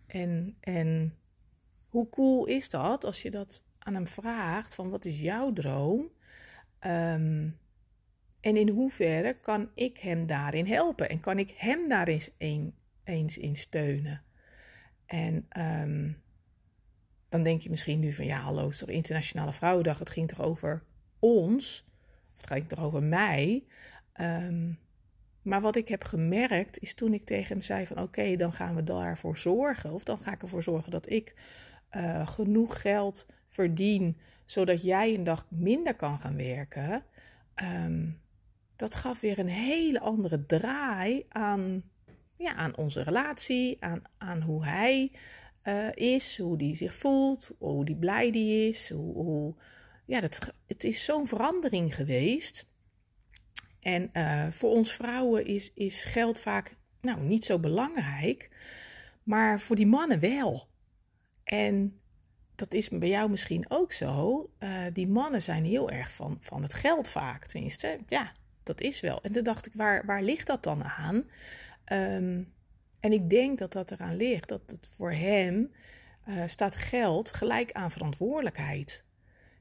En, 0.07 0.57
en 0.61 1.15
hoe 1.89 2.09
cool 2.09 2.47
is 2.47 2.71
dat 2.71 3.05
als 3.05 3.23
je 3.23 3.31
dat 3.31 3.63
hem 3.95 4.07
vraagt 4.07 4.75
van 4.75 4.91
wat 4.91 5.05
is 5.05 5.21
jouw 5.21 5.53
droom? 5.53 6.11
Um, 6.87 7.59
en 8.41 8.57
in 8.57 8.69
hoeverre 8.69 9.35
kan 9.41 9.71
ik 9.75 9.99
hem 9.99 10.27
daarin 10.27 10.67
helpen? 10.67 11.09
En 11.09 11.21
kan 11.21 11.39
ik 11.39 11.55
hem 11.57 11.89
daar 11.89 12.09
eens, 12.09 12.31
een, 12.39 12.75
eens 13.05 13.39
in 13.39 13.57
steunen? 13.57 14.23
En 15.07 15.49
um, 15.59 16.23
dan 17.29 17.43
denk 17.43 17.63
je 17.63 17.71
misschien 17.71 18.01
nu 18.01 18.13
van 18.13 18.25
ja, 18.25 18.41
hallo, 18.41 18.69
het 18.69 18.79
toch 18.79 18.89
Internationale 18.89 19.53
Vrouwendag? 19.53 19.99
Het 19.99 20.11
ging 20.11 20.29
toch 20.29 20.43
over 20.43 20.83
ons? 21.19 21.85
Of 22.33 22.37
het 22.37 22.47
ging 22.47 22.69
toch 22.69 22.85
over 22.85 23.03
mij? 23.03 23.65
Um, 24.21 24.79
maar 25.43 25.61
wat 25.61 25.77
ik 25.77 25.89
heb 25.89 26.05
gemerkt 26.05 26.79
is 26.79 26.95
toen 26.95 27.15
ik 27.15 27.25
tegen 27.25 27.49
hem 27.49 27.63
zei 27.63 27.87
van 27.87 28.01
oké, 28.01 28.37
dan 28.37 28.53
gaan 28.53 28.75
we 28.75 28.83
daarvoor 28.83 29.39
zorgen. 29.39 29.93
Of 29.93 30.03
dan 30.03 30.19
ga 30.19 30.33
ik 30.33 30.43
ervoor 30.43 30.63
zorgen 30.63 30.91
dat 30.91 31.11
ik 31.11 31.35
uh, 31.97 32.29
genoeg 32.29 32.81
geld 32.81 33.27
verdien, 33.47 34.17
zodat 34.45 34.83
jij 34.83 35.15
een 35.15 35.25
dag 35.25 35.47
minder 35.49 35.95
kan 35.95 36.19
gaan 36.19 36.37
werken. 36.37 37.05
Um, 37.85 38.21
dat 38.77 38.95
gaf 38.95 39.21
weer 39.21 39.39
een 39.39 39.49
hele 39.49 40.01
andere 40.01 40.47
draai 40.47 41.27
aan, 41.29 41.83
ja, 42.37 42.55
aan 42.55 42.77
onze 42.77 43.03
relatie, 43.03 43.77
aan, 43.81 44.03
aan 44.19 44.41
hoe 44.41 44.65
hij 44.65 45.13
uh, 45.65 45.93
is, 45.95 46.39
hoe 46.39 46.59
die 46.59 46.77
zich 46.77 46.95
voelt, 46.95 47.51
hoe 47.59 47.85
die 47.85 47.97
blij 47.97 48.31
die 48.31 48.69
is. 48.69 48.91
Hoe, 48.91 49.15
hoe 49.15 49.55
ja, 50.05 50.21
dat, 50.21 50.55
het 50.67 50.85
is 50.85 51.05
zo'n 51.05 51.27
verandering 51.27 51.95
geweest. 51.95 52.69
En 53.81 54.11
uh, 54.13 54.47
voor 54.51 54.71
ons 54.71 54.93
vrouwen 54.93 55.47
is, 55.47 55.73
is 55.75 56.05
geld 56.05 56.41
vaak 56.41 56.77
nou, 57.01 57.21
niet 57.21 57.45
zo 57.45 57.59
belangrijk, 57.59 58.51
maar 59.23 59.61
voor 59.61 59.77
die 59.77 59.87
mannen 59.87 60.21
wel. 60.21 60.69
En 61.51 62.01
dat 62.55 62.75
is 62.75 62.89
bij 62.89 63.09
jou 63.09 63.31
misschien 63.31 63.65
ook 63.69 63.93
zo. 63.93 64.51
Uh, 64.59 64.71
die 64.93 65.09
mannen 65.09 65.43
zijn 65.43 65.65
heel 65.65 65.91
erg 65.91 66.13
van, 66.13 66.37
van 66.41 66.63
het 66.63 66.75
geld 66.75 67.09
vaak. 67.09 67.47
Tenminste, 67.47 67.99
ja, 68.09 68.33
dat 68.63 68.81
is 68.81 69.01
wel. 69.01 69.23
En 69.23 69.33
toen 69.33 69.43
dacht 69.43 69.67
ik, 69.67 69.73
waar, 69.75 70.07
waar 70.07 70.23
ligt 70.23 70.47
dat 70.47 70.63
dan 70.63 70.85
aan? 70.85 71.15
Um, 71.93 72.53
en 73.01 73.13
ik 73.13 73.31
denk 73.31 73.59
dat 73.59 73.73
dat 73.73 73.91
eraan 73.91 74.17
ligt 74.17 74.49
dat 74.49 74.61
het 74.67 74.89
voor 74.97 75.13
hem 75.13 75.73
uh, 76.29 76.43
staat 76.47 76.77
geld 76.77 77.31
gelijk 77.31 77.73
aan 77.73 77.91
verantwoordelijkheid. 77.91 79.05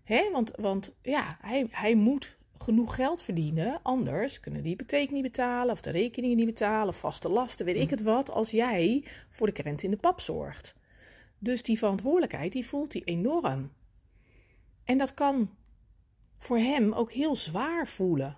Hè? 0.03 0.29
Want, 0.31 0.51
want 0.55 0.93
ja, 1.01 1.37
hij, 1.41 1.67
hij 1.71 1.95
moet 1.95 2.37
genoeg 2.57 2.95
geld 2.95 3.21
verdienen. 3.21 3.79
Anders 3.83 4.39
kunnen 4.39 4.61
die 4.61 4.71
hypotheek 4.71 5.11
niet 5.11 5.23
betalen, 5.23 5.73
of 5.73 5.81
de 5.81 5.89
rekeningen 5.89 6.37
niet 6.37 6.45
betalen, 6.45 6.87
of 6.87 6.99
vaste 6.99 7.29
lasten, 7.29 7.65
weet 7.65 7.77
ik 7.77 7.89
het 7.89 8.01
wat, 8.01 8.31
als 8.31 8.51
jij 8.51 9.03
voor 9.29 9.47
de 9.47 9.53
krent 9.53 9.83
in 9.83 9.91
de 9.91 9.97
pap 9.97 10.19
zorgt. 10.19 10.77
Dus 11.39 11.63
die 11.63 11.77
verantwoordelijkheid, 11.77 12.51
die 12.51 12.65
voelt 12.65 12.93
hij 12.93 13.01
enorm. 13.05 13.71
En 14.83 14.97
dat 14.97 15.13
kan 15.13 15.49
voor 16.37 16.57
hem 16.57 16.93
ook 16.93 17.11
heel 17.11 17.35
zwaar 17.35 17.87
voelen. 17.87 18.37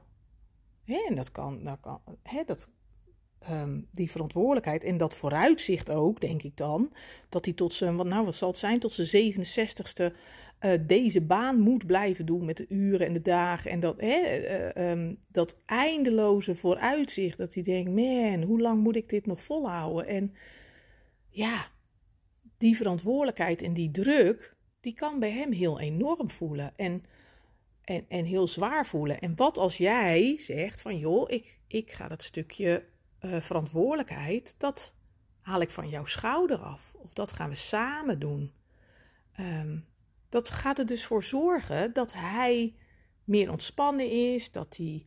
Hè? 0.83 1.05
En 1.07 1.15
dat 1.15 1.31
kan, 1.31 1.63
dat 1.63 1.77
kan 1.79 2.01
hè, 2.23 2.43
dat, 2.45 2.69
um, 3.49 3.87
die 3.91 4.11
verantwoordelijkheid 4.11 4.83
en 4.83 4.97
dat 4.97 5.15
vooruitzicht 5.15 5.89
ook, 5.89 6.21
denk 6.21 6.43
ik 6.43 6.57
dan, 6.57 6.93
dat 7.29 7.45
hij 7.45 7.53
tot 7.53 7.73
zijn, 7.73 7.95
wat, 7.95 8.05
nou, 8.05 8.25
wat 8.25 8.35
zal 8.35 8.49
het 8.49 8.57
zijn, 8.57 8.79
tot 8.79 8.93
zijn 8.93 9.33
67ste 9.33 10.15
uh, 10.65 10.71
deze 10.87 11.21
baan 11.21 11.59
moet 11.59 11.85
blijven 11.85 12.25
doen 12.25 12.45
met 12.45 12.57
de 12.57 12.65
uren 12.69 13.07
en 13.07 13.13
de 13.13 13.21
dagen. 13.21 13.71
En 13.71 13.79
dat, 13.79 14.01
hè, 14.01 14.39
uh, 14.77 14.91
um, 14.91 15.17
dat 15.27 15.57
eindeloze 15.65 16.55
vooruitzicht, 16.55 17.37
dat 17.37 17.53
hij 17.53 17.63
denkt, 17.63 17.91
man, 17.91 18.43
hoe 18.43 18.61
lang 18.61 18.83
moet 18.83 18.95
ik 18.95 19.09
dit 19.09 19.25
nog 19.25 19.41
volhouden? 19.41 20.07
En 20.07 20.33
ja, 21.29 21.67
die 22.61 22.77
verantwoordelijkheid 22.77 23.61
en 23.61 23.73
die 23.73 23.91
druk, 23.91 24.55
die 24.79 24.93
kan 24.93 25.19
bij 25.19 25.31
hem 25.31 25.51
heel 25.51 25.79
enorm 25.79 26.29
voelen. 26.29 26.73
En, 26.75 27.03
en, 27.83 28.05
en 28.07 28.25
heel 28.25 28.47
zwaar 28.47 28.85
voelen. 28.85 29.19
En 29.19 29.35
wat 29.35 29.57
als 29.57 29.77
jij 29.77 30.37
zegt 30.37 30.81
van 30.81 30.97
joh, 30.97 31.29
ik, 31.29 31.59
ik 31.67 31.91
ga 31.91 32.07
dat 32.07 32.23
stukje 32.23 32.85
uh, 33.21 33.41
verantwoordelijkheid, 33.41 34.55
dat 34.57 34.95
haal 35.41 35.61
ik 35.61 35.69
van 35.69 35.89
jouw 35.89 36.05
schouder 36.05 36.57
af. 36.57 36.93
Of 36.97 37.13
dat 37.13 37.31
gaan 37.31 37.49
we 37.49 37.55
samen 37.55 38.19
doen. 38.19 38.51
Um, 39.39 39.85
dat 40.29 40.49
gaat 40.49 40.79
er 40.79 40.85
dus 40.85 41.05
voor 41.05 41.23
zorgen 41.23 41.93
dat 41.93 42.13
hij 42.13 42.75
meer 43.23 43.51
ontspannen 43.51 44.11
is, 44.33 44.51
dat 44.51 44.77
hij 44.77 45.05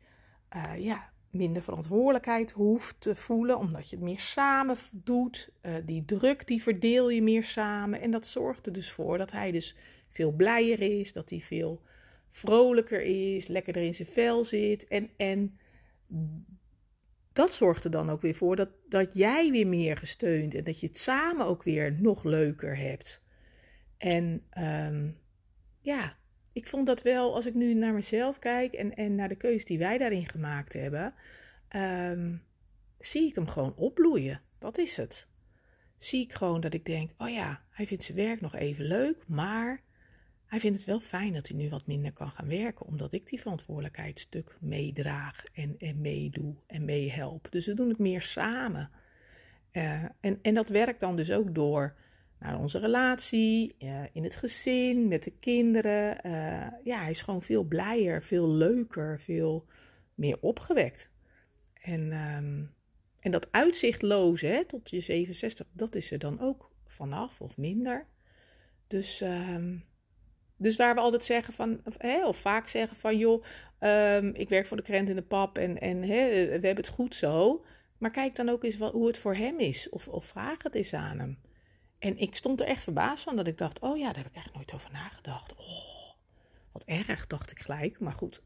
uh, 0.57 0.85
ja, 0.85 1.13
minder 1.35 1.63
verantwoordelijkheid 1.63 2.51
hoeft 2.51 2.97
te 2.99 3.15
voelen, 3.15 3.59
omdat 3.59 3.91
je 3.91 3.97
het 3.97 4.05
meer 4.05 4.21
samen 4.21 4.77
doet. 4.93 5.51
Uh, 5.63 5.75
die 5.85 6.05
druk 6.05 6.47
die 6.47 6.63
verdeel 6.63 7.11
je 7.11 7.23
meer 7.23 7.45
samen. 7.45 8.01
En 8.01 8.11
dat 8.11 8.27
zorgt 8.27 8.67
er 8.67 8.73
dus 8.73 8.91
voor 8.91 9.19
dat 9.19 9.33
hij 9.33 9.51
dus 9.51 9.77
veel 10.09 10.33
blijer 10.33 10.81
is, 11.01 11.13
dat 11.13 11.31
hij 11.31 11.41
veel 11.41 11.83
vrolijker 12.31 13.03
is, 13.03 13.47
lekkerder 13.47 13.83
in 13.83 13.95
zijn 13.95 14.09
vel 14.09 14.45
zit. 14.45 14.89
En, 14.89 15.11
en 15.17 15.59
dat 17.33 17.53
zorgt 17.53 17.85
er 17.85 17.91
dan 17.91 18.11
ook 18.11 18.21
weer 18.21 18.35
voor 18.35 18.57
dat, 18.57 18.69
dat 18.89 19.11
jij 19.13 19.51
weer 19.51 19.67
meer 19.67 19.97
gesteund 19.97 20.55
en 20.55 20.65
dat 20.65 20.81
je 20.81 20.87
het 20.87 20.99
samen 20.99 21.47
ook 21.47 21.63
weer 21.63 21.97
nog 22.01 22.25
leuker 22.25 22.77
hebt. 22.77 23.23
En 23.99 24.43
um, 24.59 25.19
ja, 25.81 26.17
ik 26.55 26.67
vond 26.67 26.87
dat 26.87 27.03
wel, 27.03 27.35
als 27.35 27.47
ik 27.47 27.55
nu 27.55 27.75
naar 27.75 27.93
mezelf 27.93 28.39
kijk 28.39 28.73
en, 28.73 28.95
en 28.95 29.15
naar 29.15 29.29
de 29.29 29.37
keuze 29.37 29.65
die 29.65 29.79
wij 29.79 29.99
daarin 29.99 30.29
gemaakt 30.29 30.73
hebben, 30.73 31.15
um, 31.77 32.43
zie 32.99 33.29
ik 33.29 33.35
hem 33.35 33.47
gewoon 33.47 33.77
opbloeien. 33.77 34.41
Dat 34.59 34.79
is 34.79 34.97
het. 34.97 35.27
Zie 35.99 36.23
ik 36.23 36.33
gewoon 36.33 36.61
dat 36.61 36.75
ik 36.75 36.85
denk, 36.85 37.11
oh 37.19 37.29
ja, 37.29 37.63
hij 37.71 37.87
vindt 37.87 38.05
zijn 38.05 38.17
werk 38.17 38.41
nog 38.41 38.55
even 38.55 38.85
leuk, 38.85 39.25
maar 39.27 39.83
hij 40.47 40.61
vindt 40.61 40.77
het 40.77 40.87
wel 40.87 41.01
fijn 41.01 41.33
dat 41.33 41.49
hij 41.49 41.57
nu 41.57 41.69
wat 41.69 41.87
minder 41.87 42.13
kan 42.13 42.31
gaan 42.31 42.49
werken, 42.49 42.87
omdat 42.87 43.13
ik 43.13 43.27
die 43.27 43.41
verantwoordelijkheidsstuk 43.41 44.57
meedraag 44.61 45.45
en, 45.53 45.75
en 45.79 46.01
meedoe 46.01 46.55
en 46.67 46.85
meehelp. 46.85 47.47
Dus 47.51 47.67
we 47.67 47.75
doen 47.75 47.89
het 47.89 47.99
meer 47.99 48.23
samen. 48.23 48.91
Uh, 49.73 50.05
en, 50.21 50.39
en 50.43 50.55
dat 50.55 50.69
werkt 50.69 51.01
dan 51.01 51.17
dus 51.17 51.31
ook 51.31 51.55
door 51.55 51.97
naar 52.45 52.59
onze 52.59 52.79
relatie, 52.79 53.75
uh, 53.79 54.03
in 54.13 54.23
het 54.23 54.37
gezin, 54.37 55.09
met 55.09 55.25
de 55.25 55.31
kinderen. 55.31 56.27
Uh, 56.27 56.67
ja, 56.85 57.01
hij 57.01 57.11
is 57.11 57.23
gewoon 57.23 57.43
veel 57.43 57.63
blijer, 57.63 58.23
veel 58.23 58.49
leuker, 58.49 59.21
veel 59.21 59.67
meer 60.15 60.39
opgewekt. 60.41 61.11
En, 61.75 62.13
um, 62.13 62.75
en 63.21 63.31
dat 63.31 63.53
uitzichtloze 63.53 64.47
hè, 64.47 64.65
tot 64.65 64.91
je 64.91 65.01
67, 65.01 65.67
dat 65.73 65.95
is 65.95 66.11
er 66.11 66.19
dan 66.19 66.41
ook 66.41 66.71
vanaf 66.87 67.41
of 67.41 67.57
minder. 67.57 68.07
Dus 68.87 69.21
um, 69.21 69.85
dus 70.57 70.77
waar 70.77 70.95
we 70.95 71.01
altijd 71.01 71.25
zeggen 71.25 71.55
van, 71.55 71.81
of, 71.85 71.95
hè, 71.99 72.27
of 72.27 72.37
vaak 72.37 72.69
zeggen 72.69 72.97
van, 72.97 73.19
joh, 73.19 73.45
um, 73.81 74.35
ik 74.35 74.49
werk 74.49 74.67
voor 74.67 74.77
de 74.77 74.83
krent 74.83 75.09
in 75.09 75.17
de 75.17 75.23
pap 75.23 75.59
en, 75.59 75.81
en 75.81 76.03
hè, 76.03 76.29
we 76.45 76.51
hebben 76.51 76.77
het 76.77 76.89
goed 76.89 77.15
zo. 77.15 77.65
Maar 77.99 78.11
kijk 78.11 78.37
dan 78.37 78.49
ook 78.49 78.65
eens 78.65 78.77
wat, 78.77 78.93
hoe 78.93 79.07
het 79.07 79.19
voor 79.19 79.35
hem 79.35 79.59
is, 79.59 79.89
of, 79.89 80.09
of 80.09 80.25
vraag 80.25 80.63
het 80.63 80.75
eens 80.75 80.95
aan 80.95 81.19
hem. 81.19 81.39
En 82.05 82.19
ik 82.19 82.37
stond 82.37 82.61
er 82.61 82.67
echt 82.67 82.83
verbaasd 82.83 83.25
van 83.25 83.37
dat 83.37 83.47
ik 83.47 83.59
dacht, 83.59 83.79
oh 83.79 83.99
ja, 83.99 84.07
daar 84.07 84.23
heb 84.23 84.27
ik 84.27 84.35
eigenlijk 84.35 84.57
nooit 84.57 84.75
over 84.75 84.93
nagedacht. 84.93 85.55
Oh, 85.55 86.13
wat 86.73 86.85
erg, 86.85 87.27
dacht 87.27 87.51
ik 87.51 87.59
gelijk, 87.59 88.01
maar 88.01 88.13
goed. 88.13 88.43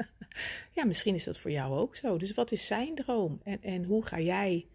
ja, 0.76 0.84
misschien 0.84 1.14
is 1.14 1.24
dat 1.24 1.38
voor 1.38 1.50
jou 1.50 1.78
ook 1.78 1.96
zo. 1.96 2.18
Dus 2.18 2.34
wat 2.34 2.52
is 2.52 2.66
zijn 2.66 2.94
droom? 2.94 3.40
En, 3.44 3.62
en 3.62 3.84
hoe 3.84 4.06
ga 4.06 4.20
jij 4.20 4.68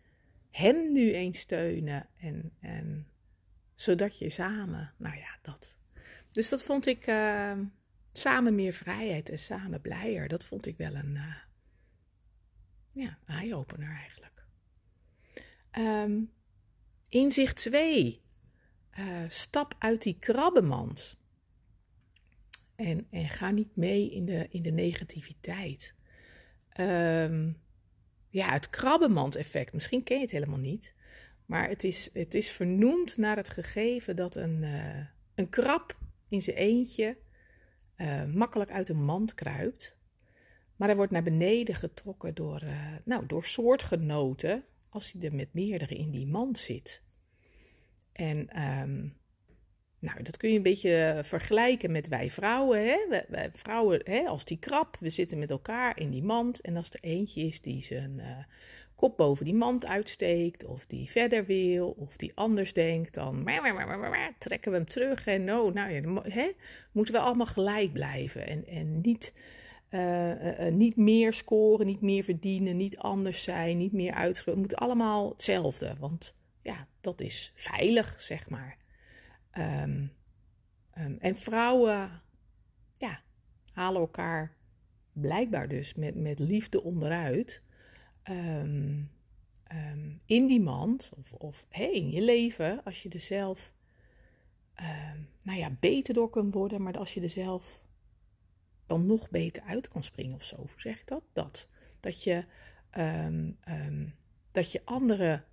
hem 0.51 0.91
nu 0.91 1.13
eens 1.13 1.39
steunen? 1.39 2.08
En, 2.19 2.51
en 2.60 3.08
zodat 3.75 4.17
je 4.17 4.30
samen, 4.30 4.93
nou 4.97 5.15
ja, 5.15 5.38
dat 5.41 5.75
dus 6.32 6.49
dat 6.49 6.63
vond 6.63 6.86
ik 6.86 7.08
uh, 7.08 7.58
samen 8.12 8.56
meer 8.56 8.73
vrijheid 8.73 9.30
en 9.30 9.39
samen 9.39 9.82
blijer. 9.82 10.27
Dat 10.27 10.45
vond 10.45 10.65
ik 10.65 10.77
wel 10.77 10.95
een 10.95 11.15
uh, 11.15 11.36
ja, 12.91 13.17
eye-opener 13.25 13.95
eigenlijk. 13.95 14.43
Um, 15.71 16.32
inzicht 17.10 17.56
2. 17.56 18.22
Uh, 19.00 19.24
eh, 19.24 19.30
stap 19.30 19.76
uit 19.80 20.02
die 20.02 20.17
krabbenmand. 20.20 21.17
En, 22.76 23.08
en 23.10 23.30
ga 23.30 23.52
niet 23.52 23.76
mee 23.76 24.12
in 24.12 24.26
de, 24.26 24.48
in 24.50 24.62
de 24.62 24.72
negativiteit. 24.72 25.93
Um, 26.80 27.62
ja, 28.30 28.52
het 28.52 28.70
krabbenmand-effect. 28.70 29.74
Misschien 29.74 30.04
ken 30.04 30.15
je 30.15 30.22
het 30.22 30.32
helemaal 30.32 30.60
niet. 30.60 30.93
Maar 31.46 31.70
het 31.70 31.84
is, 31.84 32.10
het 32.13 32.34
is 32.36 32.52
vernoemd 32.52 33.17
naar 33.17 33.36
het 33.36 33.50
gegeven 33.50 34.15
dat 34.15 34.36
een, 34.36 34.62
uh, 34.62 35.06
een 35.36 35.50
krab 35.50 35.98
in 36.30 36.41
zijn 36.41 36.56
eentje 36.56 37.17
uh, 37.98 38.26
makkelijk 38.26 38.72
uit 38.72 38.89
een 38.89 39.04
mand 39.04 39.34
kruipt. 39.34 39.98
Maar 40.76 40.88
hij 40.88 40.98
wordt 40.98 41.12
naar 41.12 41.24
beneden 41.24 41.76
getrokken 41.76 42.36
door, 42.36 42.63
nou, 43.04 43.26
door 43.26 43.46
soortgenoten 43.46 44.63
als 44.98 45.12
hij 45.12 45.30
er 45.30 45.36
met 45.36 45.54
meerdere 45.54 45.96
in 45.96 46.12
die 46.12 46.28
mand 46.28 46.58
zit. 46.58 47.04
En 48.12 48.62
um, 48.62 49.18
nou, 50.00 50.24
dat 50.24 50.38
kun 50.38 50.50
je 50.50 50.56
een 50.56 50.64
beetje 50.64 51.20
vergelijken 51.24 51.92
met 51.92 52.08
wij 52.08 52.30
vrouwen. 52.30 52.86
Hè? 52.86 52.98
Wij, 53.30 53.50
vrouwen, 53.54 54.02
hè, 54.04 54.24
als 54.24 54.46
die 54.46 54.60
krab, 54.60 54.98
we 55.00 55.10
zitten 55.10 55.40
met 55.40 55.50
elkaar 55.50 56.00
in 56.00 56.10
die 56.10 56.24
mand. 56.24 56.62
En 56.62 56.78
als 56.78 56.90
er 56.90 57.00
eentje 57.02 57.42
is 57.42 57.62
die 57.62 57.84
zijn 57.84 58.14
uh, 58.18 58.38
kop 58.96 59.18
boven 59.18 59.46
die 59.46 59.54
mand 59.54 59.86
uitsteekt, 59.86 60.66
of 60.66 60.86
die 60.86 61.10
verder 61.10 61.46
wil, 61.46 61.90
of 61.90 62.18
die 62.18 62.32
anders 62.36 62.74
denkt, 62.74 63.14
dan 63.14 63.44
trekken 64.38 64.72
we 64.72 64.78
hem 64.78 64.88
terug. 64.88 65.28
En 65.28 65.44
no, 65.44 65.70
nou 65.70 65.92
ja, 65.92 66.30
hè, 66.32 66.52
moeten 66.92 67.14
we 67.14 67.20
allemaal 67.20 67.46
gelijk 67.46 67.94
blijven. 67.94 68.48
En, 68.48 68.68
en 68.68 69.00
niet, 69.00 69.34
uh, 69.89 70.65
uh, 70.67 70.73
niet 70.73 70.95
meer 70.95 71.34
scoren, 71.34 71.86
niet 71.86 72.02
meer 72.02 72.23
verdienen, 72.23 72.78
niet 72.78 72.97
anders 72.97 73.43
zijn, 73.43 73.78
niet 73.78 73.93
meer 73.93 74.13
uitschrijven. 74.13 74.54
We 74.54 74.60
moeten 74.60 74.78
allemaal 74.78 75.30
hetzelfde, 75.30 75.95
want 76.00 76.36
ja, 76.62 76.88
dat 77.02 77.21
is 77.21 77.52
veilig, 77.56 78.21
zeg 78.21 78.50
maar. 78.50 78.78
Um, 79.58 80.12
um, 80.97 81.17
en 81.19 81.36
vrouwen, 81.36 82.21
ja, 82.97 83.21
halen 83.71 84.02
elkaar 84.02 84.56
blijkbaar 85.13 85.67
dus 85.67 85.93
met, 85.93 86.15
met 86.15 86.39
liefde 86.39 86.84
onderuit 86.84 87.62
um, 88.30 89.12
in 90.26 90.47
die 90.47 90.62
mand 90.62 91.12
of, 91.17 91.34
of 91.34 91.65
hey, 91.69 91.93
in 91.93 92.10
je 92.10 92.21
leven, 92.21 92.84
als 92.84 93.04
je 93.04 93.10
er 93.10 93.19
zelf 93.19 93.73
nou 95.41 95.60
ja, 95.60 95.69
beter 95.80 96.13
door 96.13 96.30
kunt 96.30 96.54
worden, 96.54 96.82
maar 96.82 96.97
als 96.97 97.13
je 97.13 97.21
er 97.21 97.30
zelf 97.30 97.84
dan 98.88 99.06
nog 99.06 99.30
beter 99.30 99.63
uit 99.63 99.88
kan 99.88 100.04
springen 100.04 100.36
of 100.36 100.43
zo. 100.43 100.56
Hoe 100.56 100.69
zeg 100.76 101.00
ik 101.00 101.08
dat? 101.08 101.23
Dat, 101.34 101.69
dat 102.00 102.23
je, 102.23 102.43
dat 104.52 104.71
je 104.71 104.82
anderen 104.86 105.45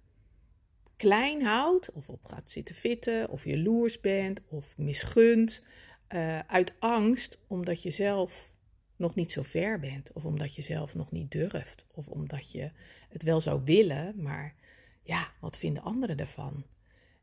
klein 0.97 1.43
houdt 1.43 1.93
of 1.93 2.09
op 2.09 2.25
gaat 2.25 2.51
zitten 2.51 2.75
fitten 2.75 3.29
of 3.29 3.45
jaloers 3.45 4.01
bent 4.01 4.41
of 4.49 4.77
misgunt 4.77 5.63
uh, 6.09 6.39
uit 6.39 6.73
angst 6.79 7.39
omdat 7.47 7.83
je 7.83 7.91
zelf 7.91 8.53
nog 8.97 9.15
niet 9.15 9.33
zo 9.33 9.43
ver 9.43 9.81
bent, 9.81 10.13
of 10.13 10.25
omdat 10.25 10.55
je 10.55 10.63
zelf 10.63 10.95
nog 10.95 11.11
niet 11.11 11.31
durft, 11.31 11.87
of 11.91 12.09
omdat 12.09 12.53
je 12.53 12.71
het 13.09 13.23
wel 13.23 13.41
zou 13.41 13.61
willen, 13.65 14.23
maar 14.23 14.55
ja, 15.03 15.33
wat 15.41 15.59
vinden 15.59 15.83
anderen 15.83 16.17
ervan? 16.17 16.65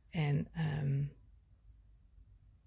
En 0.09 0.47
ehm, 0.53 1.03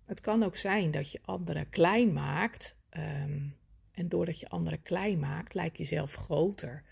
het 0.04 0.20
kan 0.20 0.42
ook 0.42 0.56
zijn 0.56 0.90
dat 0.90 1.12
je 1.12 1.20
anderen 1.24 1.68
klein 1.68 2.12
maakt. 2.12 2.76
Ehm, 2.94 3.40
en 3.92 4.08
doordat 4.08 4.40
je 4.40 4.48
anderen 4.48 4.82
klein 4.82 5.18
maakt, 5.18 5.54
lijkt 5.54 5.78
je 5.78 5.84
zelf 5.84 6.14
groter. 6.14 6.82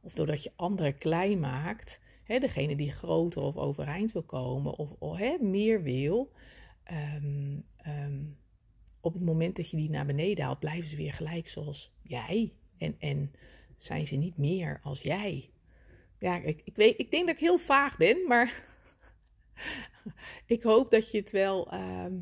Of 0.00 0.14
doordat 0.14 0.42
je 0.42 0.52
anderen 0.56 0.98
klein 0.98 1.40
maakt, 1.40 2.00
hè, 2.24 2.38
degene 2.38 2.76
die 2.76 2.90
groter 2.90 3.42
of 3.42 3.56
overeind 3.56 4.12
wil 4.12 4.22
komen 4.22 4.76
of, 4.76 5.18
hè, 5.18 5.36
meer 5.40 5.82
wil, 5.82 6.32
ehm, 6.82 7.58
op 9.00 9.12
het 9.12 9.22
moment 9.22 9.56
dat 9.56 9.70
je 9.70 9.76
die 9.76 9.90
naar 9.90 10.06
beneden 10.06 10.44
haalt, 10.44 10.58
blijven 10.58 10.88
ze 10.88 10.96
weer 10.96 11.12
gelijk 11.12 11.48
zoals 11.48 11.94
jij. 12.02 12.52
En, 12.78 12.94
en 12.98 13.32
zijn 13.76 14.06
ze 14.06 14.16
niet 14.16 14.36
meer 14.36 14.80
als 14.82 15.02
jij. 15.02 15.50
Ja, 16.18 16.36
ik, 16.36 16.62
ik, 16.64 16.76
weet, 16.76 16.98
ik 16.98 17.10
denk 17.10 17.26
dat 17.26 17.34
ik 17.34 17.40
heel 17.40 17.58
vaag 17.58 17.96
ben, 17.96 18.26
maar 18.26 18.64
ik 20.46 20.62
hoop 20.62 20.90
dat 20.90 21.10
je 21.10 21.18
het 21.18 21.30
wel 21.30 21.70
ehm, 21.70 22.18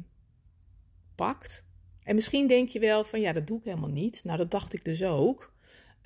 pakt. 1.15 1.69
En 2.11 2.17
misschien 2.17 2.47
denk 2.47 2.69
je 2.69 2.79
wel 2.79 3.05
van 3.05 3.21
ja, 3.21 3.33
dat 3.33 3.47
doe 3.47 3.59
ik 3.59 3.65
helemaal 3.65 3.91
niet. 3.91 4.25
Nou, 4.25 4.39
dat 4.39 4.51
dacht 4.51 4.73
ik 4.73 4.85
dus 4.85 5.05
ook. 5.05 5.53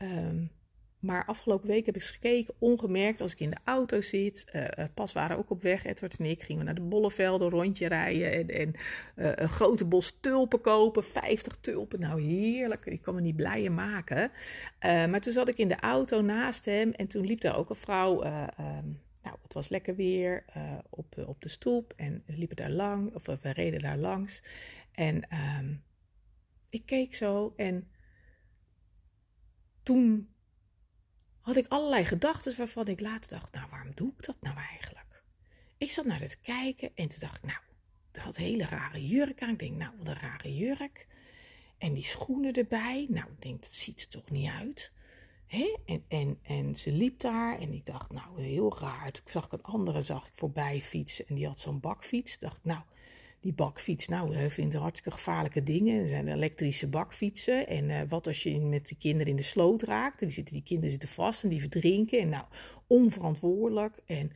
Um, 0.03 0.51
maar 0.99 1.25
afgelopen 1.25 1.69
week 1.69 1.87
heb 1.87 1.97
ik 1.97 2.03
gekeken, 2.03 2.55
ongemerkt, 2.59 3.21
als 3.21 3.33
ik 3.33 3.41
in 3.41 3.51
de 3.51 3.57
auto 3.65 4.01
zit. 4.01 4.47
Uh, 4.55 4.85
pas 4.95 5.13
waren 5.13 5.39
ook 5.39 5.51
op 5.51 5.63
weg, 5.63 5.85
Edward 5.85 6.17
en 6.17 6.25
ik. 6.25 6.43
Gingen 6.43 6.59
we 6.59 6.65
naar 6.67 6.75
de 6.75 6.89
Bollevelden, 6.89 7.51
rondje 7.51 7.89
rijden. 7.89 8.33
En, 8.33 8.49
en 8.49 8.75
uh, 9.17 9.33
een 9.35 9.49
grote 9.49 9.85
bos 9.85 10.19
tulpen 10.21 10.61
kopen. 10.61 11.05
50 11.05 11.57
tulpen. 11.61 12.01
Nou, 12.01 12.23
heerlijk. 12.23 12.87
Ik 12.87 13.03
kan 13.03 13.15
me 13.15 13.21
niet 13.21 13.37
blijer 13.37 13.73
maken. 13.73 14.31
Maar 14.81 15.21
toen 15.21 15.33
zat 15.33 15.49
ik 15.49 15.59
in 15.59 15.69
de 15.69 15.81
auto 15.81 16.21
naast 16.21 16.65
hem. 16.65 16.93
En 16.93 17.07
toen 17.07 17.27
liep 17.27 17.41
daar 17.41 17.57
ook 17.57 17.71
een 17.71 17.77
vrouw. 17.77 18.25
Um, 18.25 19.01
nou, 19.23 19.37
het 19.43 19.53
was 19.53 19.69
lekker 19.69 19.95
weer 19.95 20.45
op, 20.91 21.25
op 21.27 21.43
de 21.43 21.49
stoep. 21.49 21.93
En 21.97 22.23
we 22.27 22.37
liepen 22.37 22.57
daar 22.57 22.71
lang, 22.71 23.15
of 23.15 23.27
we 23.27 23.53
reden 23.53 23.81
daar 23.81 23.99
langs. 23.99 24.43
En 24.95 25.23
um, 25.59 25.83
ik 26.75 26.87
keek 26.87 27.15
zo 27.15 27.53
en 27.57 27.91
toen 29.83 30.35
had 31.41 31.57
ik 31.57 31.67
allerlei 31.69 32.05
gedachten 32.05 32.57
waarvan 32.57 32.87
ik 32.87 33.01
later 33.01 33.31
dacht, 33.31 33.53
nou 33.53 33.69
waarom 33.71 33.95
doe 33.95 34.13
ik 34.17 34.25
dat 34.25 34.37
nou 34.41 34.57
eigenlijk? 34.57 35.23
Ik 35.79 35.93
zat 35.93 36.05
naar 36.05 36.21
het 36.21 36.41
kijken 36.41 36.91
en 36.95 37.09
toen 37.09 37.19
dacht 37.21 37.37
ik, 37.37 37.43
nou, 37.43 37.59
dat 38.11 38.23
had 38.23 38.37
een 38.37 38.43
hele 38.43 38.65
rare 38.65 39.07
jurk 39.07 39.43
aan. 39.43 39.51
Ik 39.51 39.59
denk, 39.59 39.77
nou, 39.77 39.93
wat 39.99 40.07
een 40.07 40.21
rare 40.21 40.55
jurk. 40.55 41.07
En 41.79 41.95
die 41.95 42.05
schoenen 42.05 42.53
erbij. 42.53 43.07
Nou, 43.09 43.31
ik 43.31 43.43
denk, 43.43 43.63
dat 43.63 43.73
ziet 43.73 44.01
er 44.01 44.09
toch 44.09 44.31
niet 44.31 44.51
uit. 44.51 44.93
Hè? 45.47 45.77
En, 45.87 46.05
en, 46.09 46.39
en 46.43 46.77
ze 46.77 46.93
liep 46.93 47.21
daar 47.21 47.59
en 47.59 47.73
ik 47.73 47.87
dacht, 47.87 48.13
nou, 48.13 48.43
heel 48.43 48.79
raar. 48.79 49.13
Toen 49.13 49.25
zag 49.27 49.45
ik 49.45 49.53
een 49.53 49.63
andere 49.63 50.03
zag 50.03 50.27
ik 50.27 50.35
voorbij 50.35 50.81
fietsen 50.81 51.27
en 51.29 51.35
die 51.35 51.47
had 51.47 51.61
zo'n 51.61 51.81
bakfiets. 51.81 52.39
Dacht, 52.39 52.65
nou, 52.65 52.83
die 53.45 53.53
bakfiets, 53.53 54.09
nou, 54.09 54.35
hij 54.35 54.51
vindt 54.51 54.75
hartstikke 54.75 55.11
gevaarlijke 55.11 55.63
dingen. 55.63 56.01
Er 56.01 56.09
zijn 56.09 56.29
elektrische 56.29 56.89
bakfietsen. 56.89 57.67
En 57.67 57.91
uh, 57.91 58.01
wat 58.09 58.27
als 58.27 58.43
je 58.43 58.61
met 58.61 58.89
de 58.89 58.95
kinderen 58.95 59.27
in 59.27 59.37
de 59.37 59.43
sloot 59.43 59.83
raakt? 59.83 60.19
Die, 60.19 60.31
zitten, 60.31 60.55
die 60.55 60.63
kinderen 60.63 60.91
zitten 60.91 61.09
vast 61.09 61.43
en 61.43 61.49
die 61.49 61.61
verdrinken. 61.61 62.19
En 62.19 62.29
nou, 62.29 62.45
onverantwoordelijk. 62.87 63.97
En 64.07 64.33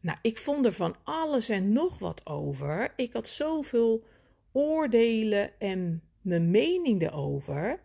nou, 0.00 0.18
ik 0.22 0.38
vond 0.38 0.66
er 0.66 0.72
van 0.72 0.96
alles 1.04 1.48
en 1.48 1.72
nog 1.72 1.98
wat 1.98 2.26
over. 2.26 2.92
Ik 2.96 3.12
had 3.12 3.28
zoveel 3.28 4.04
oordelen 4.52 5.60
en 5.60 6.02
mijn 6.20 6.50
mening 6.50 7.02
erover. 7.02 7.80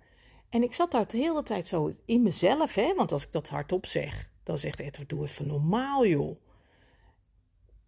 En 0.50 0.64
ik 0.64 0.74
zat 0.74 0.92
daar 0.92 1.08
de 1.08 1.18
hele 1.18 1.44
tijd 1.44 1.68
zo 1.68 1.96
in 2.06 2.22
mezelf, 2.22 2.76
hè. 2.76 2.94
Want 2.96 3.12
als 3.12 3.24
ik 3.24 3.32
dat 3.32 3.50
hardop 3.50 3.86
zeg, 3.86 4.30
dan 4.44 4.58
zegt 4.58 4.80
Edward, 4.80 5.10
doe 5.10 5.24
even 5.24 5.48
normaal, 5.48 6.06
joh. 6.06 6.38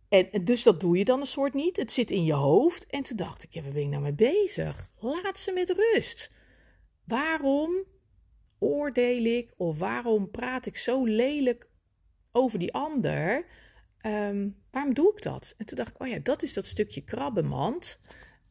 En, 0.09 0.29
dus 0.43 0.63
dat 0.63 0.79
doe 0.79 0.97
je 0.97 1.05
dan 1.05 1.19
een 1.19 1.25
soort 1.25 1.53
niet. 1.53 1.77
Het 1.77 1.91
zit 1.91 2.11
in 2.11 2.23
je 2.23 2.33
hoofd. 2.33 2.85
En 2.85 3.03
toen 3.03 3.17
dacht 3.17 3.43
ik, 3.43 3.53
ja, 3.53 3.61
waar 3.61 3.71
ben 3.71 3.81
ik 3.81 3.89
nou 3.89 4.01
mee 4.01 4.13
bezig? 4.13 4.91
Laat 4.99 5.39
ze 5.39 5.51
met 5.51 5.69
rust. 5.69 6.31
Waarom 7.03 7.83
oordeel 8.59 9.23
ik 9.23 9.53
of 9.57 9.77
waarom 9.77 10.31
praat 10.31 10.65
ik 10.65 10.77
zo 10.77 11.05
lelijk 11.05 11.69
over 12.31 12.59
die 12.59 12.73
ander? 12.73 13.45
Um, 14.01 14.57
waarom 14.71 14.93
doe 14.93 15.11
ik 15.11 15.21
dat? 15.21 15.53
En 15.57 15.65
toen 15.65 15.77
dacht 15.77 15.89
ik, 15.89 16.01
oh 16.01 16.07
ja, 16.07 16.19
dat 16.19 16.43
is 16.43 16.53
dat 16.53 16.65
stukje 16.65 17.01
krabbenmand. 17.01 17.99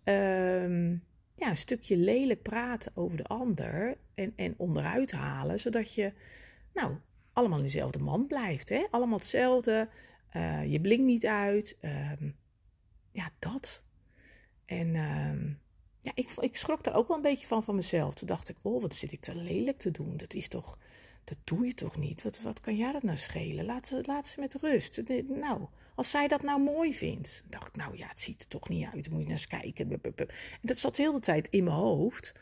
Um, 0.05 1.05
ja, 1.37 1.49
een 1.49 1.57
stukje 1.57 1.97
lelijk 1.97 2.43
praten 2.43 2.93
over 2.95 3.17
de 3.17 3.25
ander 3.25 3.99
en, 4.15 4.33
en 4.37 4.55
onderuit 4.57 5.13
halen, 5.13 5.61
zodat 5.61 5.95
je, 5.95 6.13
nou, 6.73 6.97
allemaal 7.33 7.63
dezelfde 7.63 7.99
mand 7.99 8.27
blijft. 8.27 8.69
Hè? 8.69 8.87
Allemaal 8.91 9.19
hetzelfde. 9.19 9.89
Uh, 10.37 10.67
je 10.73 10.81
blinkt 10.81 11.05
niet 11.05 11.27
uit. 11.27 11.77
Um, 11.83 12.37
ja, 13.13 13.31
dat. 13.39 13.83
En 14.65 14.95
um, 14.95 15.61
ja, 16.01 16.13
ik, 16.15 16.31
ik 16.41 16.57
schrok 16.57 16.85
daar 16.85 16.95
ook 16.95 17.09
wel 17.09 17.17
een 17.17 17.23
beetje 17.23 17.47
van 17.47 17.63
van 17.63 17.75
mezelf. 17.75 18.15
Toen 18.15 18.29
dacht 18.29 18.49
ik, 18.49 18.57
oh, 18.63 18.81
wat 18.81 18.95
zit 18.95 19.13
ik 19.13 19.21
te 19.21 19.35
lelijk 19.35 19.79
te 19.79 19.91
doen. 19.91 20.17
Dat 20.17 20.35
is 20.35 20.49
toch, 20.49 20.79
dat 21.25 21.39
doe 21.45 21.67
je 21.67 21.75
toch 21.75 21.97
niet? 21.97 22.23
Wat, 22.23 22.41
wat 22.41 22.61
kan 22.61 22.77
jij 22.77 22.93
dat 22.93 23.03
nou 23.03 23.17
schelen? 23.17 23.65
Laat 23.65 23.87
ze, 23.87 24.01
laat 24.03 24.27
ze 24.27 24.41
met 24.41 24.55
rust. 24.55 25.03
Nou, 25.29 25.67
als 25.95 26.11
zij 26.11 26.29
dat 26.29 26.43
nou 26.43 26.61
mooi 26.61 26.95
vindt. 26.95 27.43
dacht 27.49 27.69
ik, 27.69 27.77
nou 27.77 27.97
ja, 27.97 28.09
het 28.09 28.21
ziet 28.21 28.43
er 28.43 28.49
toch 28.49 28.69
niet 28.69 28.87
uit. 28.87 29.11
Moet 29.11 29.21
je 29.21 29.27
naar 29.27 29.37
eens 29.37 29.47
kijken. 29.47 29.91
En 29.91 30.29
dat 30.61 30.79
zat 30.79 30.97
heel 30.97 31.13
de 31.13 31.21
tijd 31.21 31.49
in 31.49 31.65
mijn 31.65 31.77
hoofd. 31.77 32.35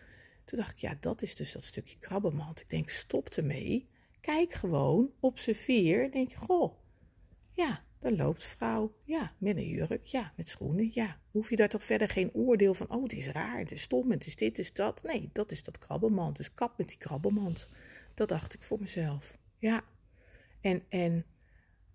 Toen 0.44 0.58
dacht 0.58 0.72
ik, 0.72 0.78
ja, 0.78 0.96
dat 1.00 1.22
is 1.22 1.34
dus 1.34 1.52
dat 1.52 1.64
stukje 1.64 1.98
krabbenmand. 1.98 2.60
Ik 2.60 2.70
denk, 2.70 2.88
stop 2.88 3.28
ermee. 3.28 3.88
Kijk 4.20 4.52
gewoon, 4.52 5.10
observeer. 5.20 6.10
Denk 6.10 6.30
je, 6.30 6.36
goh, 6.36 6.74
ja, 7.54 7.84
daar 8.00 8.12
loopt 8.12 8.44
vrouw. 8.44 8.94
Ja, 9.04 9.32
met 9.38 9.56
een 9.56 9.68
jurk. 9.68 10.06
Ja, 10.06 10.32
met 10.36 10.48
schoenen. 10.48 10.90
Ja, 10.92 11.18
hoef 11.30 11.50
je 11.50 11.56
daar 11.56 11.68
toch 11.68 11.84
verder 11.84 12.08
geen 12.08 12.30
oordeel 12.32 12.74
van. 12.74 12.90
Oh, 12.90 13.02
het 13.02 13.12
is 13.12 13.28
raar, 13.28 13.58
het 13.58 13.72
is 13.72 13.82
stom, 13.82 14.10
het 14.10 14.26
is 14.26 14.36
dit, 14.36 14.48
het 14.48 14.58
is 14.58 14.72
dat. 14.72 15.02
Nee, 15.02 15.30
dat 15.32 15.50
is 15.50 15.62
dat 15.62 15.78
krabbelmand. 15.78 16.36
Dus 16.36 16.54
kap 16.54 16.78
met 16.78 16.88
die 16.88 16.98
krabbelmand. 16.98 17.68
Dat 18.14 18.28
dacht 18.28 18.54
ik 18.54 18.62
voor 18.62 18.80
mezelf. 18.80 19.38
Ja. 19.58 19.84
En, 20.60 20.82
en, 20.88 21.24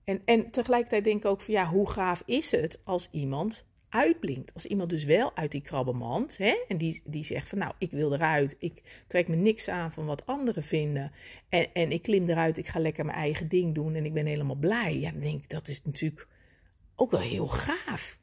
en, 0.04 0.22
en 0.26 0.52
tegelijkertijd 0.52 1.04
denk 1.04 1.24
ik 1.24 1.30
ook 1.30 1.42
van 1.42 1.54
ja, 1.54 1.66
hoe 1.66 1.90
gaaf 1.90 2.24
is 2.26 2.52
het 2.52 2.86
als 2.86 3.08
iemand 3.12 3.69
uitblinkt. 3.90 4.54
Als 4.54 4.66
iemand 4.66 4.90
dus 4.90 5.04
wel 5.04 5.36
uit 5.36 5.52
die 5.52 5.62
krabbenmand, 5.62 6.38
hè, 6.38 6.64
en 6.68 6.78
die, 6.78 7.02
die 7.06 7.24
zegt 7.24 7.50
van 7.50 7.58
nou, 7.58 7.74
ik 7.78 7.92
wil 7.92 8.14
eruit, 8.14 8.56
ik 8.60 9.04
trek 9.08 9.28
me 9.28 9.36
niks 9.36 9.68
aan 9.68 9.92
van 9.92 10.06
wat 10.06 10.26
anderen 10.26 10.64
vinden, 10.64 11.12
en, 11.50 11.74
en 11.74 11.92
ik 11.92 12.02
klim 12.02 12.30
eruit, 12.30 12.58
ik 12.58 12.68
ga 12.68 12.80
lekker 12.80 13.06
mijn 13.06 13.18
eigen 13.18 13.48
ding 13.48 13.76
doen 13.76 13.96
en 13.96 14.06
ik 14.06 14.14
ben 14.14 14.26
helemaal 14.26 14.56
blij. 14.56 15.00
Ja, 15.00 15.12
dan 15.12 15.20
denk 15.20 15.44
ik, 15.44 15.50
dat 15.50 15.68
is 15.68 15.82
natuurlijk 15.82 16.28
ook 16.96 17.12
wel 17.12 17.20
heel 17.20 17.48
gaaf. 17.48 18.20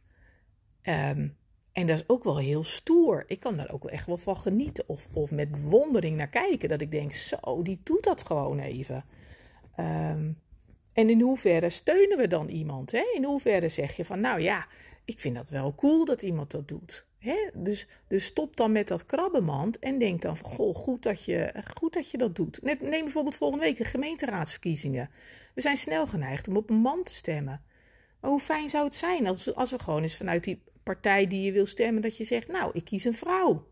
Um, 0.83 1.37
en 1.73 1.87
dat 1.87 1.99
is 1.99 2.09
ook 2.09 2.25
wel 2.25 2.39
heel 2.39 2.65
stoer. 2.65 3.25
Ik 3.27 3.41
kan 3.41 3.57
daar 3.57 3.71
ook 3.71 3.83
wel 3.83 3.93
echt 3.93 4.07
wel 4.07 4.17
van 4.17 4.37
genieten. 4.37 4.89
Of, 4.89 5.09
of 5.13 5.31
met 5.31 5.51
bewondering 5.51 6.17
naar 6.17 6.29
kijken. 6.29 6.69
Dat 6.69 6.81
ik 6.81 6.91
denk, 6.91 7.15
zo, 7.15 7.63
die 7.63 7.81
doet 7.83 8.05
dat 8.05 8.27
gewoon 8.27 8.59
even. 8.59 9.05
Um, 9.77 10.39
en 10.97 11.11
in 11.11 11.21
hoeverre 11.21 11.71
steunen 11.71 12.19
we 12.19 12.27
dan 12.27 12.49
iemand? 12.49 12.93
Hè? 12.93 13.13
In 13.15 13.25
hoeverre 13.25 13.69
zeg 13.69 13.97
je 13.97 14.05
van, 14.05 14.21
nou 14.21 14.41
ja, 14.41 14.67
ik 15.05 15.21
vind 15.21 15.35
dat 15.35 15.49
wel 15.49 15.75
cool 15.75 16.05
dat 16.05 16.23
iemand 16.23 16.51
dat 16.51 16.69
doet. 16.69 17.07
Hè? 17.19 17.37
Dus, 17.55 17.87
dus 18.07 18.25
stop 18.25 18.57
dan 18.57 18.73
met 18.73 18.89
dat 18.89 19.07
krabbenmand 19.07 19.79
en 19.79 19.99
denk 19.99 20.23
dan 20.23 20.37
van, 20.37 20.51
goh, 20.51 20.75
goed 20.75 21.03
dat 21.03 21.25
je, 21.25 21.55
goed 21.75 21.93
dat, 21.93 22.11
je 22.11 22.19
dat 22.19 22.37
doet. 22.37 22.63
Neem 22.63 22.79
bijvoorbeeld 22.81 23.35
volgende 23.35 23.65
week 23.65 23.77
de 23.77 23.85
gemeenteraadsverkiezingen. 23.85 25.11
We 25.55 25.61
zijn 25.61 25.77
snel 25.77 26.07
geneigd 26.07 26.49
om 26.49 26.57
op 26.57 26.71
een 26.71 26.77
man 26.77 27.03
te 27.03 27.15
stemmen. 27.15 27.63
Maar 28.21 28.31
hoe 28.31 28.41
fijn 28.41 28.69
zou 28.69 28.85
het 28.85 28.95
zijn 28.95 29.27
als, 29.27 29.55
als 29.55 29.73
er 29.73 29.81
gewoon 29.81 30.03
eens 30.03 30.17
vanuit 30.17 30.45
die 30.45 30.63
partij 30.83 31.27
die 31.27 31.43
je 31.43 31.53
wil 31.53 31.67
stemmen, 31.67 32.03
dat 32.03 32.17
je 32.17 32.25
zegt, 32.25 32.49
nou, 32.49 32.71
ik 32.75 32.85
kies 32.85 33.05
een 33.05 33.15
vrouw. 33.15 33.67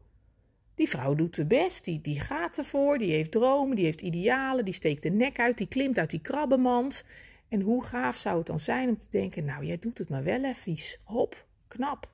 Die 0.74 0.88
vrouw 0.88 1.14
doet 1.14 1.37
het 1.37 1.48
best, 1.48 1.84
die, 1.84 2.00
die 2.00 2.20
gaat 2.20 2.58
ervoor, 2.58 2.98
die 2.98 3.10
heeft 3.10 3.30
dromen, 3.30 3.76
die 3.76 3.84
heeft 3.84 4.00
idealen, 4.00 4.64
die 4.64 4.74
steekt 4.74 5.02
de 5.02 5.10
nek 5.10 5.38
uit, 5.38 5.58
die 5.58 5.68
klimt 5.68 5.98
uit 5.98 6.10
die 6.10 6.20
krabbenmand. 6.20 7.04
En 7.48 7.60
hoe 7.60 7.84
gaaf 7.84 8.16
zou 8.16 8.38
het 8.38 8.46
dan 8.46 8.60
zijn 8.60 8.88
om 8.88 8.98
te 8.98 9.06
denken, 9.10 9.44
nou 9.44 9.64
jij 9.64 9.78
doet 9.78 9.98
het 9.98 10.08
maar 10.08 10.24
wel 10.24 10.44
even, 10.44 10.76
hop, 11.04 11.46
knap. 11.68 12.12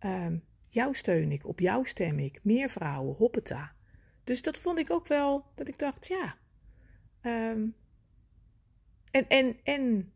Um, 0.00 0.44
jou 0.68 0.94
steun 0.94 1.32
ik, 1.32 1.46
op 1.46 1.60
jou 1.60 1.86
stem 1.86 2.18
ik, 2.18 2.40
meer 2.42 2.70
vrouwen, 2.70 3.14
hoppeta. 3.14 3.72
Dus 4.24 4.42
dat 4.42 4.58
vond 4.58 4.78
ik 4.78 4.90
ook 4.90 5.06
wel, 5.06 5.44
dat 5.54 5.68
ik 5.68 5.78
dacht, 5.78 6.06
ja. 6.06 6.36
Um, 7.50 7.74
en, 9.10 9.28
en, 9.28 9.56
en 9.62 10.12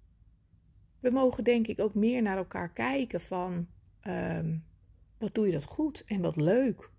we 1.00 1.10
mogen 1.10 1.44
denk 1.44 1.66
ik 1.66 1.78
ook 1.78 1.94
meer 1.94 2.22
naar 2.22 2.36
elkaar 2.36 2.72
kijken 2.72 3.20
van, 3.20 3.66
um, 4.06 4.64
wat 5.18 5.34
doe 5.34 5.46
je 5.46 5.52
dat 5.52 5.64
goed 5.64 6.04
en 6.06 6.20
wat 6.20 6.36
leuk. 6.36 6.90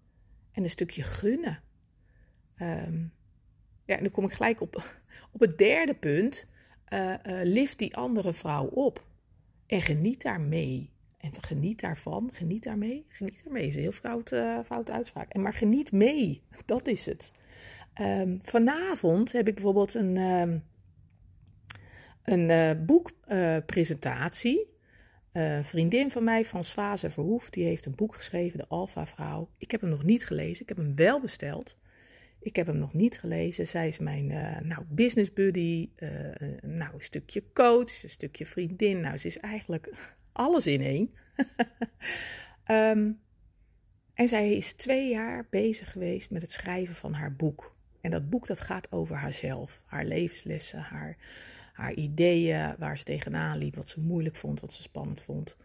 En 0.60 0.66
een 0.66 0.72
stukje 0.72 1.04
gunnen. 1.04 1.62
Um, 2.62 3.14
ja, 3.86 3.96
en 3.96 4.04
dan 4.04 4.12
kom 4.12 4.26
ik 4.26 4.34
gelijk 4.34 4.62
op, 4.62 4.76
op 5.34 5.40
het 5.40 5.58
derde 5.58 5.94
punt 5.94 6.48
uh, 6.94 7.16
lift 7.44 7.78
die 7.78 7.96
andere 7.96 8.34
vrouw 8.34 8.66
op. 8.66 9.06
En 9.68 9.82
geniet 9.82 10.22
daarmee. 10.22 10.92
en 11.18 11.32
geniet 11.42 11.80
daarvan, 11.80 12.30
geniet 12.34 12.64
daarmee. 12.64 13.06
Geniet 13.08 13.44
daarmee 13.44 13.68
is 13.68 13.76
een 13.76 13.82
heel 13.82 13.92
fout, 13.92 14.32
uh, 14.32 14.60
foute 14.66 14.92
uitspraak. 14.92 15.32
En 15.32 15.42
maar 15.42 15.54
geniet 15.54 15.92
mee, 15.92 16.42
dat 16.66 16.88
is 16.88 17.06
het. 17.06 17.32
Ehm, 17.94 18.38
vanavond 18.40 19.32
heb 19.32 19.48
ik 19.48 19.54
bijvoorbeeld 19.54 19.94
een, 19.94 20.18
um, 20.18 20.64
een 22.24 22.86
boekpresentatie. 22.86 24.69
Uh, 25.40 25.56
een 25.56 25.64
vriendin 25.64 26.12
van 26.12 26.24
mij, 26.24 26.46
Françoise 26.46 27.10
Verhoef, 27.10 27.50
die 27.50 27.64
heeft 27.64 27.86
een 27.86 27.96
boek 27.96 28.16
geschreven, 28.16 28.58
De 28.58 28.68
Alpha 28.68 29.06
Vrouw. 29.06 29.50
Ik 29.58 29.72
heb 29.72 29.82
hem 29.82 29.90
nog 29.90 30.04
niet 30.04 30.26
gelezen, 30.26 30.62
ik 30.62 30.70
heb 30.70 30.78
hem 30.78 30.96
wel 30.96 31.22
besteld. 31.22 31.78
Ik 32.40 32.56
heb 32.56 32.68
hem 32.68 32.78
nog 32.78 32.94
niet 32.94 33.20
gelezen. 33.20 33.68
Zij 33.68 33.88
is 33.88 34.00
mijn 34.00 34.28
nou, 34.68 34.84
business 34.88 35.34
buddy, 35.34 35.90
nou, 36.62 36.94
een 36.94 37.02
stukje 37.02 37.44
coach, 37.54 38.04
een 38.04 38.10
stukje 38.10 38.46
vriendin. 38.46 39.00
Nou, 39.00 39.18
ze 39.18 39.28
is 39.28 39.38
eigenlijk 39.38 39.94
alles 40.32 40.68
in 40.68 40.82
één. 40.82 41.14
um, 42.68 43.20
en 44.22 44.28
zij 44.28 44.54
is 44.54 44.74
twee 44.74 45.10
jaar 45.10 45.48
bezig 45.50 45.92
geweest 45.92 46.32
met 46.32 46.42
het 46.42 46.52
schrijven 46.52 46.96
van 46.96 47.14
haar 47.14 47.36
boek. 47.36 47.76
En 48.02 48.12
dat 48.12 48.30
boek 48.30 48.48
dat 48.48 48.60
gaat 48.60 48.92
over 48.92 49.16
haarzelf, 49.16 49.82
haar 49.86 50.06
levenslessen, 50.06 50.80
haar, 50.80 51.18
haar 51.80 51.94
ideeën, 51.94 52.76
waar 52.78 52.98
ze 52.98 53.04
tegenaan 53.04 53.58
liep, 53.58 53.76
wat 53.76 53.90
ze 53.90 54.00
moeilijk 54.00 54.36
vond, 54.36 54.60
wat 54.60 54.74
ze 54.74 54.82
spannend 54.82 55.22
vond. 55.22 55.58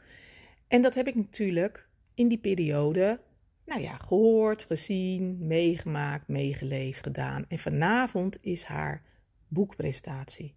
En 0.68 0.82
dat 0.82 0.94
heb 0.94 1.06
ik 1.06 1.14
natuurlijk 1.14 1.88
in 2.14 2.28
die 2.28 2.38
periode, 2.38 3.20
nou 3.66 3.80
ja, 3.80 3.96
gehoord, 3.96 4.64
gezien, 4.64 5.46
meegemaakt, 5.46 6.28
meegeleefd, 6.28 7.02
gedaan. 7.02 7.44
En 7.48 7.58
vanavond 7.58 8.38
is 8.40 8.62
haar 8.62 9.02
boekpresentatie. 9.48 10.54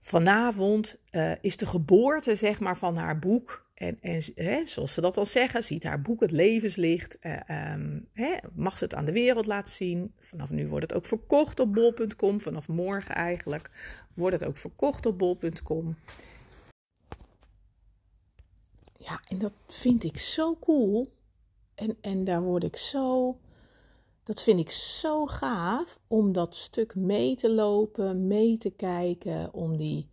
Vanavond 0.00 0.98
uh, 1.10 1.32
is 1.40 1.56
de 1.56 1.66
geboorte, 1.66 2.34
zeg 2.34 2.60
maar, 2.60 2.76
van 2.76 2.96
haar 2.96 3.18
boek. 3.18 3.70
En, 3.82 3.98
en 4.00 4.22
hè, 4.34 4.66
zoals 4.66 4.94
ze 4.94 5.00
dat 5.00 5.16
al 5.16 5.26
zeggen, 5.26 5.62
ziet 5.62 5.84
haar 5.84 6.02
boek 6.02 6.20
het 6.20 6.30
levenslicht. 6.30 7.16
Uh, 7.20 7.72
um, 7.72 8.08
hè, 8.12 8.36
mag 8.54 8.78
ze 8.78 8.84
het 8.84 8.94
aan 8.94 9.04
de 9.04 9.12
wereld 9.12 9.46
laten 9.46 9.72
zien. 9.72 10.14
Vanaf 10.18 10.50
nu 10.50 10.68
wordt 10.68 10.90
het 10.90 10.94
ook 10.94 11.06
verkocht 11.06 11.60
op 11.60 11.72
bol.com. 11.72 12.40
Vanaf 12.40 12.68
morgen 12.68 13.14
eigenlijk 13.14 13.70
wordt 14.14 14.40
het 14.40 14.48
ook 14.48 14.56
verkocht 14.56 15.06
op 15.06 15.18
bol.com. 15.18 15.96
Ja, 18.96 19.20
en 19.28 19.38
dat 19.38 19.52
vind 19.68 20.04
ik 20.04 20.18
zo 20.18 20.56
cool. 20.60 21.12
En, 21.74 21.96
en 22.00 22.24
daar 22.24 22.42
word 22.42 22.64
ik 22.64 22.76
zo 22.76 23.38
dat 24.24 24.42
vind 24.42 24.60
ik 24.60 24.70
zo 24.70 25.26
gaaf 25.26 25.98
om 26.06 26.32
dat 26.32 26.54
stuk 26.56 26.94
mee 26.94 27.36
te 27.36 27.50
lopen, 27.50 28.26
mee 28.26 28.56
te 28.56 28.70
kijken, 28.70 29.54
om 29.54 29.76
die 29.76 30.08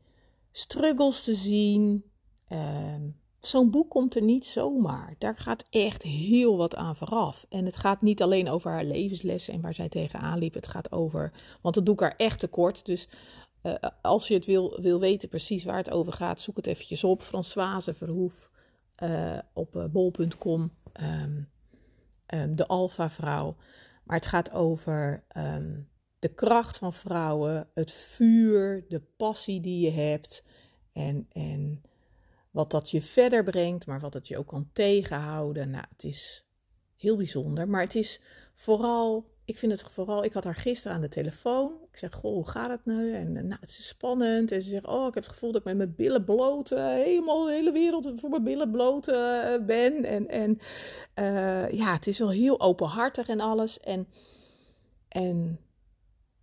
struggles 0.51 1.23
te 1.23 1.35
zien. 1.35 2.03
Uh, 2.49 2.95
Zo'n 3.41 3.71
boek 3.71 3.89
komt 3.89 4.15
er 4.15 4.21
niet 4.21 4.45
zomaar. 4.45 5.15
Daar 5.17 5.37
gaat 5.37 5.65
echt 5.69 6.03
heel 6.03 6.57
wat 6.57 6.75
aan 6.75 6.95
vooraf. 6.95 7.45
En 7.49 7.65
het 7.65 7.75
gaat 7.75 8.01
niet 8.01 8.21
alleen 8.21 8.49
over 8.49 8.71
haar 8.71 8.83
levenslessen 8.83 9.53
en 9.53 9.61
waar 9.61 9.73
zij 9.73 9.89
tegenaan 9.89 10.39
liep. 10.39 10.53
Het 10.53 10.67
gaat 10.67 10.91
over, 10.91 11.31
want 11.61 11.75
dat 11.75 11.85
doe 11.85 11.93
ik 11.93 11.99
haar 11.99 12.15
echt 12.17 12.39
tekort. 12.39 12.85
Dus 12.85 13.07
uh, 13.63 13.73
als 14.01 14.27
je 14.27 14.33
het 14.33 14.45
wil, 14.45 14.81
wil 14.81 14.99
weten 14.99 15.29
precies 15.29 15.63
waar 15.63 15.77
het 15.77 15.89
over 15.89 16.13
gaat, 16.13 16.39
zoek 16.39 16.55
het 16.55 16.67
eventjes 16.67 17.03
op. 17.03 17.21
Françoise 17.21 17.93
Verhoef 17.93 18.49
uh, 19.03 19.37
op 19.53 19.75
uh, 19.75 19.85
bol.com. 19.85 20.71
Ehm, 20.93 21.41
um, 22.33 22.55
de 22.55 22.67
Alpha 22.67 23.09
Vrouw. 23.09 23.55
Maar 24.03 24.15
het 24.15 24.27
gaat 24.27 24.51
over 24.51 25.23
um, 25.37 25.89
de 26.19 26.33
kracht 26.33 26.77
van 26.77 26.93
vrouwen, 26.93 27.67
het 27.73 27.91
vuur, 27.91 28.85
de 28.87 29.01
passie 29.17 29.61
die 29.61 29.85
je 29.85 29.91
hebt. 29.91 30.43
En, 30.93 31.27
en 31.31 31.81
wat 32.51 32.71
dat 32.71 32.89
je 32.89 33.01
verder 33.01 33.43
brengt, 33.43 33.85
maar 33.85 33.99
wat 33.99 34.13
het 34.13 34.27
je 34.27 34.37
ook 34.37 34.47
kan 34.47 34.69
tegenhouden. 34.73 35.69
Nou, 35.69 35.85
het 35.89 36.03
is 36.03 36.45
heel 36.95 37.17
bijzonder. 37.17 37.69
Maar 37.69 37.81
het 37.81 37.95
is 37.95 38.21
vooral 38.53 39.25
ik 39.49 39.57
vind 39.57 39.71
het 39.71 39.91
vooral, 39.91 40.23
ik 40.23 40.33
had 40.33 40.43
haar 40.43 40.55
gisteren 40.55 40.95
aan 40.95 41.01
de 41.01 41.09
telefoon. 41.09 41.71
Ik 41.91 41.97
zeg, 41.97 42.13
goh, 42.13 42.33
hoe 42.33 42.47
gaat 42.47 42.69
het 42.69 42.85
nu? 42.85 43.13
En 43.13 43.33
nou, 43.33 43.57
het 43.59 43.69
is 43.69 43.87
spannend. 43.87 44.51
En 44.51 44.61
ze 44.61 44.69
zegt, 44.69 44.87
oh, 44.87 45.07
ik 45.07 45.13
heb 45.13 45.23
het 45.23 45.31
gevoel 45.31 45.51
dat 45.51 45.61
ik 45.61 45.67
met 45.67 45.77
mijn 45.77 45.95
billen 45.95 46.23
bloot, 46.23 46.69
helemaal 46.69 47.45
de 47.45 47.51
hele 47.51 47.71
wereld 47.71 48.11
voor 48.15 48.29
mijn 48.29 48.43
billen 48.43 48.71
bloot 48.71 49.07
uh, 49.07 49.55
ben. 49.65 50.05
En, 50.05 50.27
en 50.27 50.59
uh, 51.15 51.71
ja, 51.71 51.93
het 51.93 52.07
is 52.07 52.19
wel 52.19 52.29
heel 52.29 52.59
openhartig 52.59 53.27
en 53.27 53.39
alles. 53.39 53.79
En, 53.79 54.07
en 55.07 55.59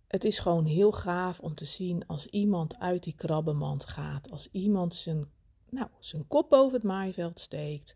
het 0.07 0.23
is 0.23 0.39
gewoon 0.39 0.65
heel 0.65 0.91
gaaf 0.91 1.39
om 1.39 1.55
te 1.55 1.65
zien 1.65 2.07
als 2.07 2.25
iemand 2.25 2.79
uit 2.79 3.03
die 3.03 3.15
krabbenmand 3.15 3.85
gaat. 3.85 4.31
Als 4.31 4.49
iemand 4.51 4.95
zijn, 4.95 5.29
nou, 5.69 5.87
zijn 5.99 6.27
kop 6.27 6.49
boven 6.49 6.73
het 6.73 6.83
maaiveld 6.83 7.39
steekt. 7.39 7.95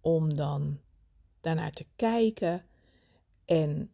Om 0.00 0.34
dan 0.34 0.80
daarnaar 1.40 1.72
te 1.72 1.86
kijken 1.96 2.64
en 3.44 3.90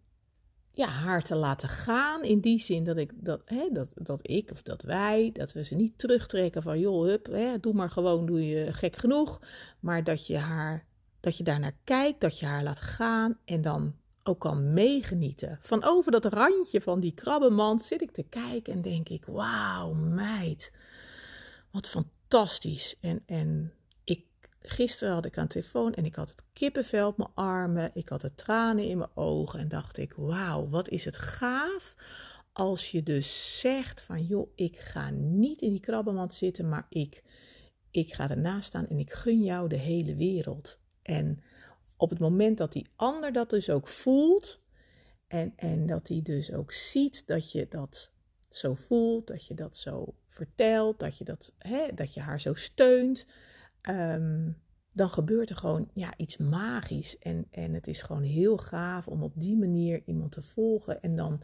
ja, 0.74 0.86
haar 0.86 1.22
te 1.22 1.34
laten 1.34 1.68
gaan. 1.68 2.22
In 2.22 2.40
die 2.40 2.60
zin 2.60 2.84
dat 2.84 2.96
ik, 2.96 3.12
dat, 3.14 3.42
hè, 3.44 3.68
dat, 3.72 3.88
dat 3.94 4.28
ik 4.28 4.50
of 4.50 4.62
dat 4.62 4.82
wij, 4.82 5.30
dat 5.32 5.52
we 5.52 5.64
ze 5.64 5.74
niet 5.74 5.98
terugtrekken 5.98 6.62
van 6.62 6.78
joh, 6.78 7.04
hup, 7.04 7.26
hè, 7.26 7.60
doe 7.60 7.72
maar 7.72 7.90
gewoon, 7.90 8.26
doe 8.26 8.46
je 8.46 8.72
gek 8.72 8.96
genoeg. 8.96 9.40
Maar 9.80 10.04
dat 10.04 10.26
je 10.26 10.36
haar, 10.36 10.86
dat 11.20 11.36
je 11.36 11.44
daarnaar 11.44 11.76
kijkt, 11.84 12.20
dat 12.20 12.38
je 12.38 12.46
haar 12.46 12.62
laat 12.62 12.80
gaan 12.80 13.38
en 13.44 13.60
dan 13.60 13.94
ook 14.22 14.40
kan 14.40 14.72
meegenieten. 14.72 15.58
Van 15.62 15.84
over 15.84 16.12
dat 16.12 16.24
randje 16.24 16.80
van 16.80 17.00
die 17.00 17.14
krabbenmand 17.14 17.82
zit 17.82 18.02
ik 18.02 18.10
te 18.10 18.22
kijken 18.22 18.72
en 18.72 18.82
denk 18.82 19.08
ik, 19.08 19.24
wauw 19.24 19.92
meid, 19.92 20.72
wat 21.70 21.88
fantastisch. 21.88 22.13
En, 23.00 23.22
en 23.26 23.72
gisteren 24.60 25.14
had 25.14 25.24
ik 25.24 25.38
aan 25.38 25.44
de 25.44 25.52
telefoon 25.52 25.94
en 25.94 26.04
ik 26.04 26.14
had 26.14 26.28
het 26.28 26.44
kippenvel 26.52 27.08
op 27.08 27.16
mijn 27.16 27.30
armen. 27.34 27.90
Ik 27.94 28.08
had 28.08 28.20
de 28.20 28.34
tranen 28.34 28.84
in 28.84 28.98
mijn 28.98 29.10
ogen 29.14 29.60
en 29.60 29.68
dacht 29.68 29.96
ik, 29.98 30.12
wauw, 30.16 30.68
wat 30.68 30.88
is 30.88 31.04
het 31.04 31.16
gaaf 31.16 31.94
als 32.52 32.90
je 32.90 33.02
dus 33.02 33.60
zegt 33.60 34.00
van, 34.02 34.24
joh, 34.26 34.50
ik 34.54 34.76
ga 34.76 35.10
niet 35.10 35.62
in 35.62 35.70
die 35.70 35.80
krabbenmand 35.80 36.34
zitten, 36.34 36.68
maar 36.68 36.86
ik, 36.88 37.24
ik 37.90 38.14
ga 38.14 38.30
ernaast 38.30 38.66
staan 38.66 38.88
en 38.88 38.98
ik 38.98 39.12
gun 39.12 39.42
jou 39.42 39.68
de 39.68 39.76
hele 39.76 40.16
wereld. 40.16 40.78
En 41.02 41.42
op 41.96 42.10
het 42.10 42.18
moment 42.18 42.58
dat 42.58 42.72
die 42.72 42.86
ander 42.96 43.32
dat 43.32 43.50
dus 43.50 43.70
ook 43.70 43.88
voelt 43.88 44.60
en, 45.26 45.52
en 45.56 45.86
dat 45.86 46.08
hij 46.08 46.22
dus 46.22 46.52
ook 46.52 46.72
ziet 46.72 47.26
dat 47.26 47.52
je 47.52 47.68
dat 47.68 48.12
zo 48.48 48.74
voelt, 48.74 49.26
dat 49.26 49.46
je 49.46 49.54
dat 49.54 49.76
zo 49.76 50.14
vertelt, 50.34 50.98
dat 50.98 51.18
je, 51.18 51.24
dat, 51.24 51.52
hè, 51.58 51.88
dat 51.94 52.14
je 52.14 52.20
haar 52.20 52.40
zo 52.40 52.54
steunt, 52.54 53.26
Ehm, 53.84 54.50
dan 54.92 55.10
gebeurt 55.10 55.50
er 55.50 55.56
gewoon 55.56 55.90
ja, 55.94 56.12
iets 56.16 56.36
magisch. 56.36 57.18
En, 57.18 57.46
en 57.50 57.74
het 57.74 57.86
is 57.86 58.02
gewoon 58.02 58.22
heel 58.22 58.56
gaaf 58.56 59.08
om 59.08 59.22
op 59.22 59.32
die 59.36 59.56
manier 59.56 60.02
iemand 60.04 60.32
te 60.32 60.42
volgen. 60.42 61.02
En 61.02 61.16
dan 61.16 61.42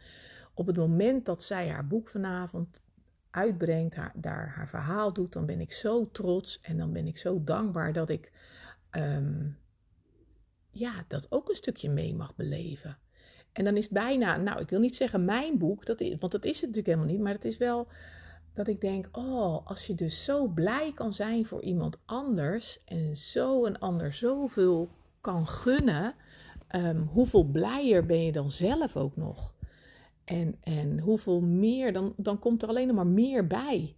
op 0.54 0.66
het 0.66 0.76
moment 0.76 1.24
dat 1.24 1.42
zij 1.42 1.68
haar 1.68 1.86
boek 1.86 2.08
vanavond 2.08 2.82
uitbrengt, 3.30 3.94
haar, 3.94 4.12
daar 4.16 4.48
haar 4.48 4.68
verhaal 4.68 5.12
doet, 5.12 5.32
dan 5.32 5.46
ben 5.46 5.60
ik 5.60 5.72
zo 5.72 6.10
trots 6.10 6.60
en 6.60 6.76
dan 6.76 6.92
ben 6.92 7.06
ik 7.06 7.18
zo 7.18 7.44
dankbaar 7.44 7.92
dat 7.92 8.08
ik 8.08 8.32
ehm, 8.90 9.48
ja, 10.70 11.04
dat 11.08 11.26
ook 11.32 11.48
een 11.48 11.54
stukje 11.54 11.90
mee 11.90 12.14
mag 12.14 12.34
beleven. 12.34 12.98
En 13.52 13.64
dan 13.64 13.76
is 13.76 13.84
het 13.84 13.92
bijna, 13.92 14.36
nou, 14.36 14.60
ik 14.60 14.70
wil 14.70 14.80
niet 14.80 14.96
zeggen 14.96 15.24
mijn 15.24 15.58
boek, 15.58 15.86
dat 15.86 16.00
is, 16.00 16.16
want 16.18 16.32
dat 16.32 16.44
is 16.44 16.60
het 16.60 16.70
natuurlijk 16.70 16.86
helemaal 16.86 17.14
niet, 17.14 17.20
maar 17.20 17.32
het 17.34 17.44
is 17.44 17.56
wel 17.56 17.88
dat 18.54 18.68
ik 18.68 18.80
denk, 18.80 19.08
oh, 19.12 19.66
als 19.66 19.86
je 19.86 19.94
dus 19.94 20.24
zo 20.24 20.46
blij 20.46 20.92
kan 20.94 21.12
zijn 21.12 21.46
voor 21.46 21.62
iemand 21.62 21.98
anders 22.04 22.84
en 22.84 23.16
zo 23.16 23.64
een 23.64 23.78
ander 23.78 24.12
zoveel 24.12 24.90
kan 25.20 25.46
gunnen, 25.46 26.14
um, 26.76 27.08
hoeveel 27.12 27.44
blijer 27.44 28.06
ben 28.06 28.24
je 28.24 28.32
dan 28.32 28.50
zelf 28.50 28.96
ook 28.96 29.16
nog? 29.16 29.54
En, 30.24 30.56
en 30.60 30.98
hoeveel 30.98 31.40
meer, 31.40 31.92
dan, 31.92 32.14
dan 32.16 32.38
komt 32.38 32.62
er 32.62 32.68
alleen 32.68 32.86
nog 32.86 32.96
maar 32.96 33.06
meer 33.06 33.46
bij. 33.46 33.96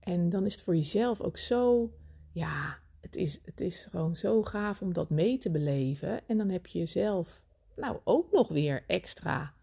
En 0.00 0.28
dan 0.28 0.44
is 0.44 0.52
het 0.52 0.62
voor 0.62 0.76
jezelf 0.76 1.20
ook 1.20 1.38
zo, 1.38 1.92
ja, 2.32 2.78
het 3.00 3.16
is, 3.16 3.40
het 3.44 3.60
is 3.60 3.86
gewoon 3.90 4.14
zo 4.14 4.42
gaaf 4.42 4.82
om 4.82 4.92
dat 4.92 5.10
mee 5.10 5.38
te 5.38 5.50
beleven. 5.50 6.26
En 6.26 6.38
dan 6.38 6.48
heb 6.48 6.66
je 6.66 6.78
jezelf, 6.78 7.42
nou, 7.76 7.96
ook 8.04 8.32
nog 8.32 8.48
weer 8.48 8.84
extra 8.86 9.54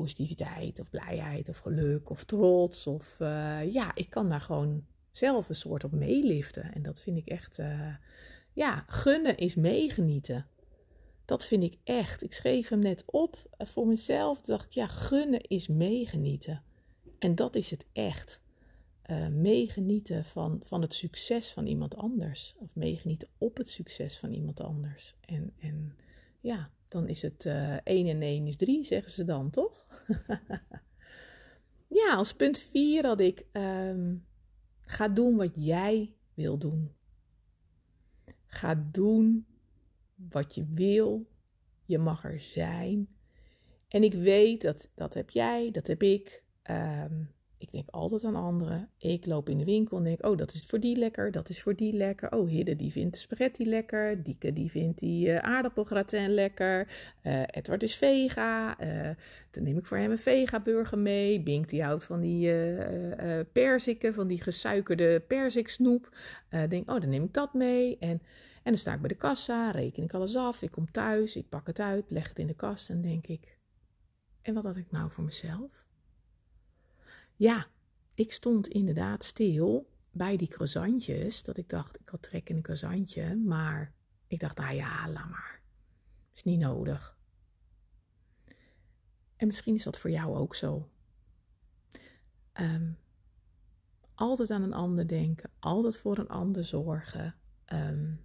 positiviteit 0.00 0.80
of 0.80 0.90
blijheid 0.90 1.48
of 1.48 1.58
geluk 1.58 2.10
of 2.10 2.24
trots. 2.24 2.86
Of 2.86 3.16
uh, 3.20 3.72
ja, 3.72 3.94
ik 3.94 4.10
kan 4.10 4.28
daar 4.28 4.40
gewoon 4.40 4.84
zelf 5.10 5.48
een 5.48 5.54
soort 5.54 5.84
op 5.84 5.92
meeliften. 5.92 6.74
En 6.74 6.82
dat 6.82 7.00
vind 7.00 7.16
ik 7.16 7.26
echt, 7.26 7.58
uh, 7.58 7.94
ja, 8.52 8.84
gunnen 8.86 9.36
is 9.36 9.54
meegenieten. 9.54 10.46
Dat 11.24 11.46
vind 11.46 11.62
ik 11.62 11.76
echt. 11.84 12.22
Ik 12.22 12.32
schreef 12.32 12.68
hem 12.68 12.78
net 12.78 13.02
op 13.06 13.48
uh, 13.58 13.66
voor 13.66 13.86
mezelf. 13.86 14.40
dacht 14.40 14.64
ik, 14.64 14.72
ja, 14.72 14.86
gunnen 14.86 15.40
is 15.40 15.68
meegenieten. 15.68 16.62
En 17.18 17.34
dat 17.34 17.54
is 17.56 17.70
het 17.70 17.86
echt. 17.92 18.40
meegenieten 19.30 20.24
van, 20.24 20.60
van 20.64 20.82
het 20.82 20.94
succes 20.94 21.50
van 21.50 21.66
iemand 21.66 21.96
anders. 21.96 22.54
Of 22.58 22.74
meegenieten 22.74 23.28
op 23.38 23.56
het 23.56 23.70
succes 23.70 24.18
van 24.18 24.32
iemand 24.32 24.60
anders. 24.60 25.14
En, 25.20 25.52
en 25.58 25.96
ja, 26.40 26.70
dan 26.88 27.08
is 27.08 27.22
het 27.22 27.44
uh, 27.44 27.76
1 27.84 28.06
en 28.06 28.22
1 28.22 28.46
is 28.46 28.56
3, 28.56 28.84
zeggen 28.84 29.12
ze 29.12 29.24
dan, 29.24 29.50
toch? 29.50 29.86
ja, 31.98 32.14
als 32.14 32.34
punt 32.34 32.58
4 32.58 33.06
had 33.06 33.20
ik: 33.20 33.44
um, 33.52 34.26
ga 34.80 35.08
doen 35.08 35.36
wat 35.36 35.52
jij 35.54 36.14
wil 36.34 36.58
doen. 36.58 36.92
Ga 38.46 38.88
doen 38.90 39.46
wat 40.14 40.54
je 40.54 40.66
wil. 40.72 41.26
Je 41.84 41.98
mag 41.98 42.24
er 42.24 42.40
zijn. 42.40 43.08
En 43.88 44.02
ik 44.02 44.14
weet 44.14 44.62
dat 44.62 44.88
dat 44.94 45.14
heb 45.14 45.30
jij, 45.30 45.70
dat 45.70 45.86
heb 45.86 46.02
ik. 46.02 46.44
Ehm, 46.62 47.22
ik 47.58 47.72
denk 47.72 47.88
altijd 47.90 48.24
aan 48.24 48.36
anderen. 48.36 48.90
Ik 48.98 49.26
loop 49.26 49.48
in 49.48 49.58
de 49.58 49.64
winkel 49.64 49.96
en 49.96 50.04
denk, 50.04 50.26
oh, 50.26 50.36
dat 50.36 50.52
is 50.52 50.66
voor 50.66 50.80
die 50.80 50.96
lekker, 50.96 51.30
dat 51.30 51.48
is 51.48 51.62
voor 51.62 51.74
die 51.76 51.92
lekker. 51.92 52.32
Oh, 52.32 52.48
Hidde 52.48 52.76
die 52.76 52.92
vindt 52.92 53.16
spaghetti 53.16 53.68
lekker. 53.68 54.22
Dieke 54.22 54.52
die 54.52 54.70
vindt 54.70 54.98
die 54.98 55.28
uh, 55.28 55.36
aardappelgratin 55.36 56.34
lekker. 56.34 56.88
Uh, 57.22 57.42
Edward 57.46 57.82
is 57.82 57.96
vega. 57.96 58.80
Uh, 58.80 59.10
dan 59.50 59.62
neem 59.62 59.78
ik 59.78 59.86
voor 59.86 59.96
hem 59.96 60.10
een 60.10 60.18
vega-burger 60.18 60.98
mee. 60.98 61.42
Bink 61.42 61.68
die 61.68 61.82
houdt 61.82 62.04
van 62.04 62.20
die 62.20 62.52
perziken, 63.52 64.14
van 64.14 64.26
die 64.26 64.42
gesuikerde 64.42 65.20
perziksnoep. 65.20 66.16
denk, 66.68 66.90
oh, 66.90 67.00
dan 67.00 67.08
neem 67.08 67.24
ik 67.24 67.32
dat 67.32 67.54
mee. 67.54 67.96
En, 67.98 68.08
en 68.08 68.20
dan 68.62 68.78
sta 68.78 68.94
ik 68.94 69.00
bij 69.00 69.08
de 69.08 69.14
kassa, 69.14 69.70
reken 69.70 70.02
ik 70.02 70.14
alles 70.14 70.36
af. 70.36 70.62
Ik 70.62 70.70
kom 70.70 70.90
thuis, 70.90 71.36
ik 71.36 71.48
pak 71.48 71.66
het 71.66 71.80
uit, 71.80 72.10
leg 72.10 72.28
het 72.28 72.38
in 72.38 72.46
de 72.46 72.54
kast 72.54 72.90
en 72.90 73.00
denk 73.00 73.26
ik... 73.26 73.58
En 74.42 74.54
wat 74.54 74.64
had 74.64 74.76
ik 74.76 74.90
nou 74.90 75.10
voor 75.10 75.24
mezelf? 75.24 75.85
Ja, 77.36 77.66
ik 78.14 78.32
stond 78.32 78.68
inderdaad 78.68 79.24
stil 79.24 79.90
bij 80.10 80.36
die 80.36 80.48
croissantjes. 80.48 81.42
Dat 81.42 81.56
ik 81.56 81.68
dacht, 81.68 82.00
ik 82.00 82.08
had 82.08 82.22
trek 82.22 82.48
in 82.48 82.56
een 82.56 82.62
croissantje. 82.62 83.36
Maar 83.36 83.92
ik 84.26 84.40
dacht, 84.40 84.58
nou 84.58 84.74
ja, 84.74 85.10
laat 85.10 85.28
maar. 85.30 85.60
Is 86.34 86.42
niet 86.42 86.58
nodig. 86.58 87.18
En 89.36 89.46
misschien 89.46 89.74
is 89.74 89.82
dat 89.82 89.98
voor 89.98 90.10
jou 90.10 90.36
ook 90.36 90.54
zo. 90.54 90.88
Um, 92.60 92.98
altijd 94.14 94.50
aan 94.50 94.62
een 94.62 94.72
ander 94.72 95.08
denken. 95.08 95.50
Altijd 95.58 95.96
voor 95.96 96.18
een 96.18 96.28
ander 96.28 96.64
zorgen. 96.64 97.34
Um, 97.72 98.24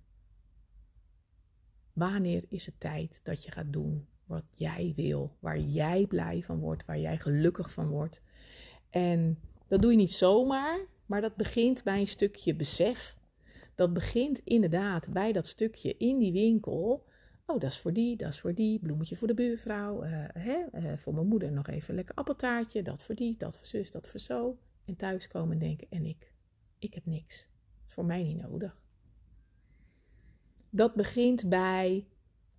wanneer 1.93 2.45
is 2.49 2.65
het 2.65 2.79
tijd 2.79 3.19
dat 3.23 3.43
je 3.43 3.51
gaat 3.51 3.73
doen 3.73 4.07
wat 4.25 4.45
jij 4.55 4.93
wil? 4.95 5.37
Waar 5.39 5.59
jij 5.59 6.05
blij 6.07 6.43
van 6.43 6.59
wordt. 6.59 6.85
Waar 6.85 6.99
jij 6.99 7.19
gelukkig 7.19 7.71
van 7.71 7.87
wordt. 7.87 8.21
En 8.91 9.39
dat 9.67 9.81
doe 9.81 9.91
je 9.91 9.97
niet 9.97 10.13
zomaar, 10.13 10.79
maar 11.05 11.21
dat 11.21 11.35
begint 11.35 11.83
bij 11.83 11.99
een 11.99 12.07
stukje 12.07 12.55
besef. 12.55 13.17
Dat 13.75 13.93
begint 13.93 14.39
inderdaad 14.43 15.09
bij 15.09 15.31
dat 15.31 15.47
stukje 15.47 15.97
in 15.97 16.17
die 16.17 16.31
winkel. 16.31 17.05
Oh, 17.45 17.59
dat 17.59 17.71
is 17.71 17.79
voor 17.79 17.93
die, 17.93 18.15
dat 18.15 18.29
is 18.29 18.39
voor 18.39 18.53
die. 18.53 18.79
Bloemetje 18.79 19.15
voor 19.15 19.27
de 19.27 19.33
buurvrouw. 19.33 20.03
Uh, 20.03 20.25
hè? 20.33 20.57
Uh, 20.73 20.97
voor 20.97 21.13
mijn 21.13 21.27
moeder 21.27 21.51
nog 21.51 21.67
even 21.67 21.95
lekker 21.95 22.15
appeltaartje. 22.15 22.81
Dat 22.81 23.03
voor 23.03 23.15
die, 23.15 23.37
dat 23.37 23.57
voor 23.57 23.65
zus, 23.65 23.91
dat 23.91 24.07
voor 24.07 24.19
zo. 24.19 24.57
En 24.85 24.95
thuiskomen 24.95 25.51
en 25.51 25.59
denken, 25.59 25.87
en 25.89 26.05
ik? 26.05 26.33
Ik 26.79 26.93
heb 26.93 27.05
niks. 27.05 27.37
Dat 27.37 27.87
is 27.87 27.93
voor 27.93 28.05
mij 28.05 28.23
niet 28.23 28.41
nodig. 28.41 28.79
Dat 30.69 30.95
begint 30.95 31.49
bij, 31.49 32.07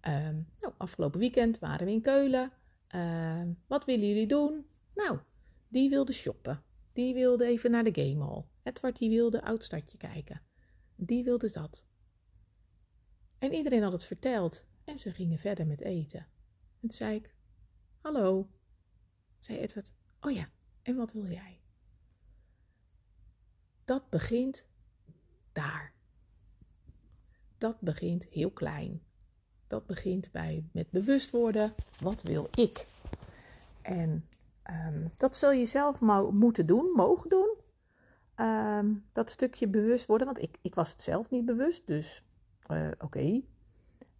um, 0.08 0.46
nou, 0.60 0.74
afgelopen 0.76 1.20
weekend 1.20 1.58
waren 1.58 1.86
we 1.86 1.92
in 1.92 2.00
Keulen. 2.00 2.52
Uh, 2.94 3.42
wat 3.66 3.84
willen 3.84 4.08
jullie 4.08 4.26
doen? 4.26 4.66
Nou, 4.94 5.18
die 5.72 5.90
wilde 5.90 6.12
shoppen. 6.12 6.62
Die 6.92 7.14
wilde 7.14 7.46
even 7.46 7.70
naar 7.70 7.84
de 7.84 8.02
game 8.02 8.24
hall. 8.24 8.44
Edward 8.62 8.98
die 8.98 9.10
wilde 9.10 9.42
Oudstadje 9.42 9.98
kijken. 9.98 10.42
Die 10.96 11.24
wilde 11.24 11.50
dat. 11.50 11.84
En 13.38 13.54
iedereen 13.54 13.82
had 13.82 13.92
het 13.92 14.04
verteld 14.04 14.64
en 14.84 14.98
ze 14.98 15.12
gingen 15.12 15.38
verder 15.38 15.66
met 15.66 15.80
eten. 15.80 16.26
En 16.80 16.90
zei 16.90 17.16
ik, 17.16 17.34
hallo, 18.00 18.50
zei 19.38 19.58
Edward, 19.58 19.92
oh 20.20 20.32
ja, 20.32 20.50
en 20.82 20.96
wat 20.96 21.12
wil 21.12 21.30
jij? 21.30 21.60
Dat 23.84 24.10
begint 24.10 24.66
daar. 25.52 25.94
Dat 27.58 27.80
begint 27.80 28.24
heel 28.24 28.50
klein. 28.50 29.02
Dat 29.66 29.86
begint 29.86 30.30
bij 30.30 30.68
met 30.72 30.90
bewust 30.90 31.30
worden, 31.30 31.74
wat 32.00 32.22
wil 32.22 32.48
ik? 32.54 32.86
En 33.82 34.28
Um, 34.70 35.10
dat 35.16 35.36
zul 35.36 35.52
je 35.52 35.66
zelf 35.66 36.00
moeten 36.30 36.66
doen, 36.66 36.92
mogen 36.94 37.28
doen. 37.28 37.56
Um, 38.36 39.04
dat 39.12 39.30
stukje 39.30 39.68
bewust 39.68 40.06
worden, 40.06 40.26
want 40.26 40.42
ik, 40.42 40.58
ik 40.62 40.74
was 40.74 40.90
het 40.90 41.02
zelf 41.02 41.30
niet 41.30 41.44
bewust, 41.44 41.86
dus 41.86 42.24
uh, 42.70 42.88
oké. 42.98 43.40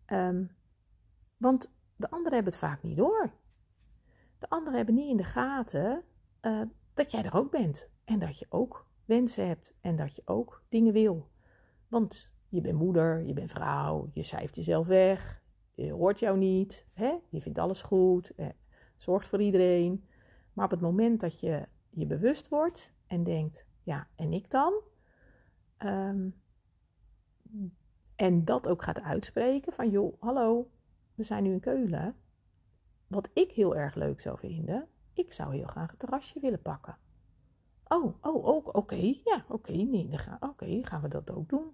Um, 0.06 0.50
want 1.36 1.72
de 1.96 2.10
anderen 2.10 2.34
hebben 2.34 2.52
het 2.52 2.62
vaak 2.62 2.82
niet 2.82 2.96
door. 2.96 3.32
De 4.38 4.48
anderen 4.48 4.76
hebben 4.76 4.94
niet 4.94 5.10
in 5.10 5.16
de 5.16 5.24
gaten 5.24 6.02
uh, 6.42 6.62
dat 6.94 7.10
jij 7.10 7.24
er 7.24 7.34
ook 7.34 7.50
bent. 7.50 7.90
En 8.04 8.18
dat 8.18 8.38
je 8.38 8.46
ook 8.48 8.86
wensen 9.04 9.46
hebt 9.46 9.74
en 9.80 9.96
dat 9.96 10.16
je 10.16 10.22
ook 10.24 10.62
dingen 10.68 10.92
wil. 10.92 11.30
Want 11.88 12.32
je 12.48 12.60
bent 12.60 12.78
moeder, 12.78 13.22
je 13.22 13.32
bent 13.32 13.50
vrouw, 13.50 14.10
je 14.12 14.22
cijft 14.22 14.56
jezelf 14.56 14.86
weg, 14.86 15.42
je 15.74 15.92
hoort 15.92 16.18
jou 16.18 16.38
niet, 16.38 16.86
hè? 16.92 17.14
je 17.28 17.40
vindt 17.40 17.58
alles 17.58 17.82
goed, 17.82 18.34
eh, 18.34 18.46
zorgt 18.96 19.26
voor 19.26 19.40
iedereen. 19.40 20.04
Maar 20.52 20.64
op 20.64 20.70
het 20.70 20.80
moment 20.80 21.20
dat 21.20 21.40
je 21.40 21.68
je 21.90 22.06
bewust 22.06 22.48
wordt 22.48 22.92
en 23.06 23.24
denkt, 23.24 23.66
ja, 23.82 24.08
en 24.14 24.32
ik 24.32 24.50
dan? 24.50 24.80
Um, 25.78 26.40
en 28.16 28.44
dat 28.44 28.68
ook 28.68 28.82
gaat 28.82 29.00
uitspreken 29.00 29.72
van, 29.72 29.90
joh, 29.90 30.20
hallo, 30.20 30.70
we 31.14 31.22
zijn 31.22 31.42
nu 31.42 31.52
in 31.52 31.60
Keulen. 31.60 32.16
Wat 33.06 33.30
ik 33.32 33.52
heel 33.52 33.76
erg 33.76 33.94
leuk 33.94 34.20
zou 34.20 34.38
vinden, 34.38 34.88
ik 35.12 35.32
zou 35.32 35.54
heel 35.54 35.66
graag 35.66 35.90
het 35.90 35.98
terrasje 35.98 36.40
willen 36.40 36.62
pakken. 36.62 36.98
Oh, 37.84 38.14
oh, 38.20 38.66
oké, 38.66 38.94
ja, 39.24 39.44
oké, 39.48 39.52
okay, 39.52 39.82
nee, 39.82 40.08
dan 40.08 40.18
gaan, 40.18 40.38
oké, 40.40 40.80
gaan 40.82 41.02
we 41.02 41.08
dat 41.08 41.30
ook 41.30 41.48
doen. 41.48 41.72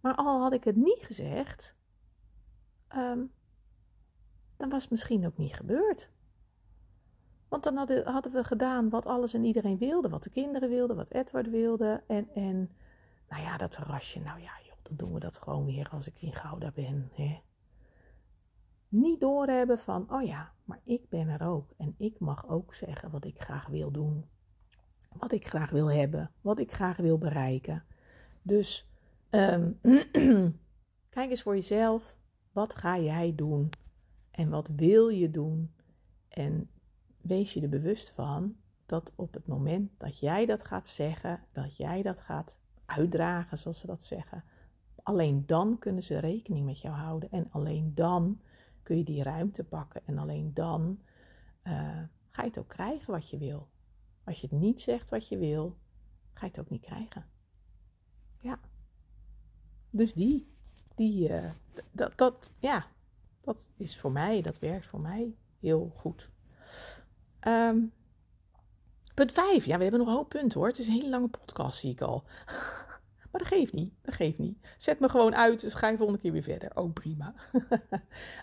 Maar 0.00 0.14
al 0.14 0.40
had 0.40 0.52
ik 0.52 0.64
het 0.64 0.76
niet 0.76 1.00
gezegd, 1.00 1.74
um, 2.96 3.32
dan 4.56 4.68
was 4.68 4.82
het 4.82 4.90
misschien 4.90 5.26
ook 5.26 5.36
niet 5.36 5.54
gebeurd. 5.54 6.10
Want 7.48 7.62
dan 7.62 7.76
hadden, 7.76 8.32
we 8.32 8.44
gedaan 8.44 8.88
wat 8.88 9.06
alles 9.06 9.34
en 9.34 9.44
iedereen 9.44 9.78
wilde. 9.78 10.08
Wat 10.08 10.22
de 10.22 10.30
kinderen 10.30 10.68
wilden, 10.68 10.96
wat 10.96 11.10
Edward 11.10 11.50
wilde. 11.50 12.02
En, 12.06 12.28
en 12.34 12.70
nou 13.28 13.42
ja, 13.42 13.56
dat 13.56 13.70
terrasje, 13.70 14.20
nou 14.20 14.40
ja, 14.40 14.52
joh, 14.64 14.76
dan 14.82 14.96
doen 14.96 15.12
we 15.12 15.20
dat 15.20 15.36
gewoon 15.36 15.64
weer 15.64 15.88
als 15.92 16.06
ik 16.06 16.22
in 16.22 16.32
Gouda 16.32 16.70
ben. 16.74 17.10
Hè. 17.14 17.40
Niet 18.88 19.20
doorhebben 19.20 19.78
van, 19.78 20.12
oh 20.12 20.22
ja, 20.22 20.52
maar 20.64 20.80
ik 20.84 21.08
ben 21.08 21.28
er 21.28 21.46
ook. 21.46 21.70
En 21.76 21.94
ik 21.98 22.18
mag 22.18 22.48
ook 22.48 22.74
zeggen 22.74 23.10
wat 23.10 23.24
ik 23.24 23.40
graag 23.40 23.66
wil 23.66 23.90
doen. 23.90 24.24
Wat 25.12 25.32
ik 25.32 25.46
graag 25.46 25.70
wil 25.70 25.90
hebben. 25.90 26.30
Wat 26.40 26.58
ik 26.58 26.72
graag 26.72 26.96
wil 26.96 27.18
bereiken. 27.18 27.84
Dus 28.42 28.88
um, 29.30 29.78
kijk 31.16 31.30
eens 31.30 31.42
voor 31.42 31.54
jezelf. 31.54 32.18
Wat 32.52 32.74
ga 32.74 32.98
jij 32.98 33.34
doen? 33.34 33.70
En 34.30 34.50
wat 34.50 34.68
wil 34.68 35.08
je 35.08 35.30
doen? 35.30 35.74
En 36.28 36.70
wees 37.26 37.52
je 37.52 37.60
er 37.60 37.68
bewust 37.68 38.10
van 38.10 38.56
dat 38.86 39.12
op 39.16 39.34
het 39.34 39.46
moment 39.46 39.90
dat 39.96 40.18
jij 40.18 40.46
dat 40.46 40.64
gaat 40.64 40.86
zeggen, 40.86 41.40
dat 41.52 41.76
jij 41.76 42.02
dat 42.02 42.20
gaat 42.20 42.58
uitdragen, 42.84 43.58
zoals 43.58 43.78
ze 43.78 43.86
dat 43.86 44.04
zeggen, 44.04 44.44
alleen 45.02 45.46
dan 45.46 45.78
kunnen 45.78 46.02
ze 46.02 46.18
rekening 46.18 46.66
met 46.66 46.80
jou 46.80 46.94
houden. 46.94 47.30
En 47.30 47.48
alleen 47.50 47.94
dan 47.94 48.40
kun 48.82 48.96
je 48.96 49.04
die 49.04 49.22
ruimte 49.22 49.64
pakken. 49.64 50.02
En 50.04 50.18
alleen 50.18 50.54
dan 50.54 51.00
uh, 51.64 51.72
ga 52.30 52.42
je 52.42 52.48
het 52.48 52.58
ook 52.58 52.68
krijgen 52.68 53.12
wat 53.12 53.30
je 53.30 53.38
wil. 53.38 53.68
Als 54.24 54.40
je 54.40 54.46
het 54.50 54.58
niet 54.58 54.80
zegt 54.80 55.10
wat 55.10 55.28
je 55.28 55.38
wil, 55.38 55.76
ga 56.32 56.40
je 56.40 56.50
het 56.50 56.60
ook 56.60 56.70
niet 56.70 56.82
krijgen. 56.82 57.26
Ja. 58.40 58.60
Dus 59.90 60.14
die, 60.14 60.48
die, 60.94 61.28
uh, 61.28 61.50
dat, 61.90 62.18
dat, 62.18 62.52
ja, 62.60 62.86
dat 63.40 63.68
is 63.76 63.98
voor 63.98 64.12
mij, 64.12 64.42
dat 64.42 64.58
werkt 64.58 64.86
voor 64.86 65.00
mij 65.00 65.34
heel 65.60 65.92
goed. 65.94 66.30
Um, 67.46 67.92
punt 69.14 69.32
5. 69.32 69.64
Ja, 69.64 69.76
we 69.76 69.82
hebben 69.82 70.00
nog 70.00 70.08
een 70.08 70.14
hoop 70.14 70.28
punten 70.28 70.58
hoor. 70.58 70.68
Het 70.68 70.78
is 70.78 70.86
een 70.86 70.92
hele 70.92 71.08
lange 71.08 71.28
podcast, 71.28 71.78
zie 71.78 71.92
ik 71.92 72.00
al. 72.00 72.24
maar 73.30 73.40
dat 73.40 73.46
geeft 73.46 73.72
niet. 73.72 73.92
Dat 74.02 74.14
geeft 74.14 74.38
niet. 74.38 74.58
Zet 74.78 75.00
me 75.00 75.08
gewoon 75.08 75.34
uit, 75.34 75.60
dus 75.60 75.74
ga 75.74 75.88
je 75.88 75.96
volgende 75.96 76.20
keer 76.20 76.32
weer 76.32 76.42
verder. 76.42 76.70
Ook 76.74 76.86
oh, 76.86 76.92
prima. 76.92 77.34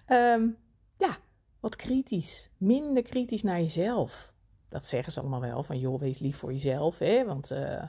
um, 0.08 0.58
ja, 1.06 1.18
wat 1.60 1.76
kritisch. 1.76 2.50
Minder 2.58 3.04
kritisch 3.04 3.44
naar 3.44 3.60
jezelf. 3.60 4.34
Dat 4.70 4.88
zeggen 4.88 5.12
ze 5.12 5.20
allemaal 5.20 5.42
wel. 5.42 5.64
Van 5.64 5.80
joh, 5.80 6.00
wees 6.00 6.20
lief 6.20 6.38
voor 6.38 6.54
jezelf. 6.54 6.98
Hè? 6.98 7.26
Want 7.26 7.52
uh, 7.52 7.84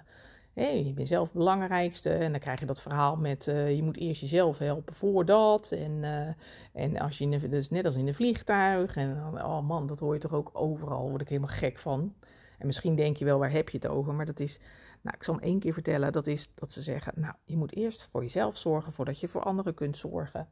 hey, 0.54 0.84
je 0.84 0.92
bent 0.92 1.08
zelf 1.08 1.28
het 1.28 1.36
belangrijkste. 1.36 2.10
En 2.10 2.30
dan 2.30 2.40
krijg 2.40 2.60
je 2.60 2.66
dat 2.66 2.80
verhaal 2.80 3.16
met 3.16 3.46
uh, 3.46 3.74
je 3.76 3.82
moet 3.82 3.96
eerst 3.96 4.20
jezelf 4.20 4.58
helpen 4.58 4.94
voordat. 4.94 5.72
En, 5.72 6.02
uh, 6.02 6.28
en 6.72 6.98
als 6.98 7.18
je 7.18 7.28
de, 7.28 7.48
dus 7.48 7.70
net 7.70 7.84
als 7.84 7.94
in 7.94 8.06
een 8.06 8.14
vliegtuig. 8.14 8.96
En 8.96 9.34
oh 9.34 9.60
man, 9.60 9.86
dat 9.86 10.00
hoor 10.00 10.14
je 10.14 10.20
toch 10.20 10.32
ook 10.32 10.50
overal. 10.52 11.08
Word 11.08 11.20
ik 11.20 11.28
helemaal 11.28 11.56
gek 11.56 11.78
van. 11.78 12.14
En 12.58 12.66
misschien 12.66 12.96
denk 12.96 13.16
je 13.16 13.24
wel, 13.24 13.38
waar 13.38 13.52
heb 13.52 13.68
je 13.68 13.78
het 13.78 13.86
over? 13.86 14.14
Maar 14.14 14.26
dat 14.26 14.40
is, 14.40 14.58
nou, 15.00 15.16
ik 15.16 15.24
zal 15.24 15.34
hem 15.34 15.42
één 15.42 15.58
keer 15.58 15.72
vertellen. 15.72 16.12
Dat 16.12 16.26
is 16.26 16.50
dat 16.54 16.72
ze 16.72 16.82
zeggen, 16.82 17.12
nou, 17.16 17.34
je 17.44 17.56
moet 17.56 17.74
eerst 17.74 18.08
voor 18.10 18.22
jezelf 18.22 18.56
zorgen 18.56 18.92
voordat 18.92 19.20
je 19.20 19.28
voor 19.28 19.42
anderen 19.42 19.74
kunt 19.74 19.96
zorgen. 19.96 20.48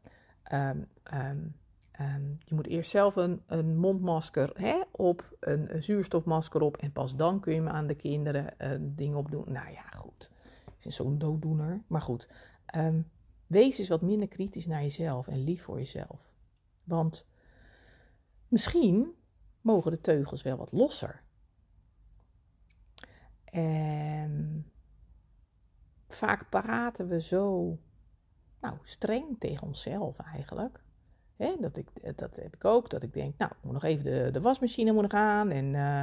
Um, 0.53 0.88
Um, 2.01 2.38
je 2.45 2.55
moet 2.55 2.66
eerst 2.66 2.90
zelf 2.90 3.16
een, 3.16 3.43
een 3.47 3.76
mondmasker 3.76 4.51
hè, 4.55 4.82
op, 4.90 5.36
een, 5.40 5.82
zuurstofmasker 5.82 6.61
op. 6.61 6.76
En 6.76 6.93
pas 6.93 7.16
dan 7.16 7.40
kun 7.40 7.55
je 7.55 7.61
me 7.61 7.70
aan 7.70 7.86
de 7.86 7.95
kinderen 7.95 8.55
een 8.59 8.95
ding 8.97 9.14
op 9.14 9.30
doen. 9.30 9.45
Nou 9.47 9.70
ja, 9.70 9.82
goed. 9.97 10.30
Het 10.64 10.86
is 10.86 10.97
zo'n 10.97 11.18
dooddoener. 11.18 11.82
Maar 11.86 12.01
goed. 12.01 12.28
Um, 12.76 13.11
Wees 13.53 13.78
eens 13.78 13.88
wat 13.88 14.03
minder 14.03 14.28
kritisch 14.28 14.66
naar 14.66 14.82
jezelf 14.82 15.28
en 15.28 15.45
lief 15.45 15.62
voor 15.62 15.78
jezelf. 15.78 16.32
Want 16.84 17.28
misschien 18.49 19.14
mogen 19.61 19.90
de 19.90 20.01
teugels 20.01 20.43
wel 20.43 20.57
wat 20.57 20.72
losser. 20.72 21.22
En 23.45 24.66
vaak 26.09 26.49
praten 26.49 27.09
we 27.09 27.20
zo 27.20 27.78
nou, 28.61 28.76
streng 28.82 29.38
tegen 29.38 29.66
onszelf 29.66 30.18
eigenlijk. 30.18 30.80
Dat, 31.61 31.76
ik, 31.76 32.16
dat 32.16 32.36
heb 32.36 32.55
ik 32.55 32.64
ook, 32.64 32.90
dat 32.90 33.03
ik 33.03 33.12
denk, 33.12 33.38
nou, 33.38 33.51
ik 33.51 33.59
moet 33.62 33.72
nog 33.72 33.84
even 33.84 34.05
de, 34.05 34.30
de 34.32 34.40
wasmachine 34.40 34.93
moet 34.93 35.11
gaan 35.11 35.51
en 35.51 35.74
uh, 35.74 36.03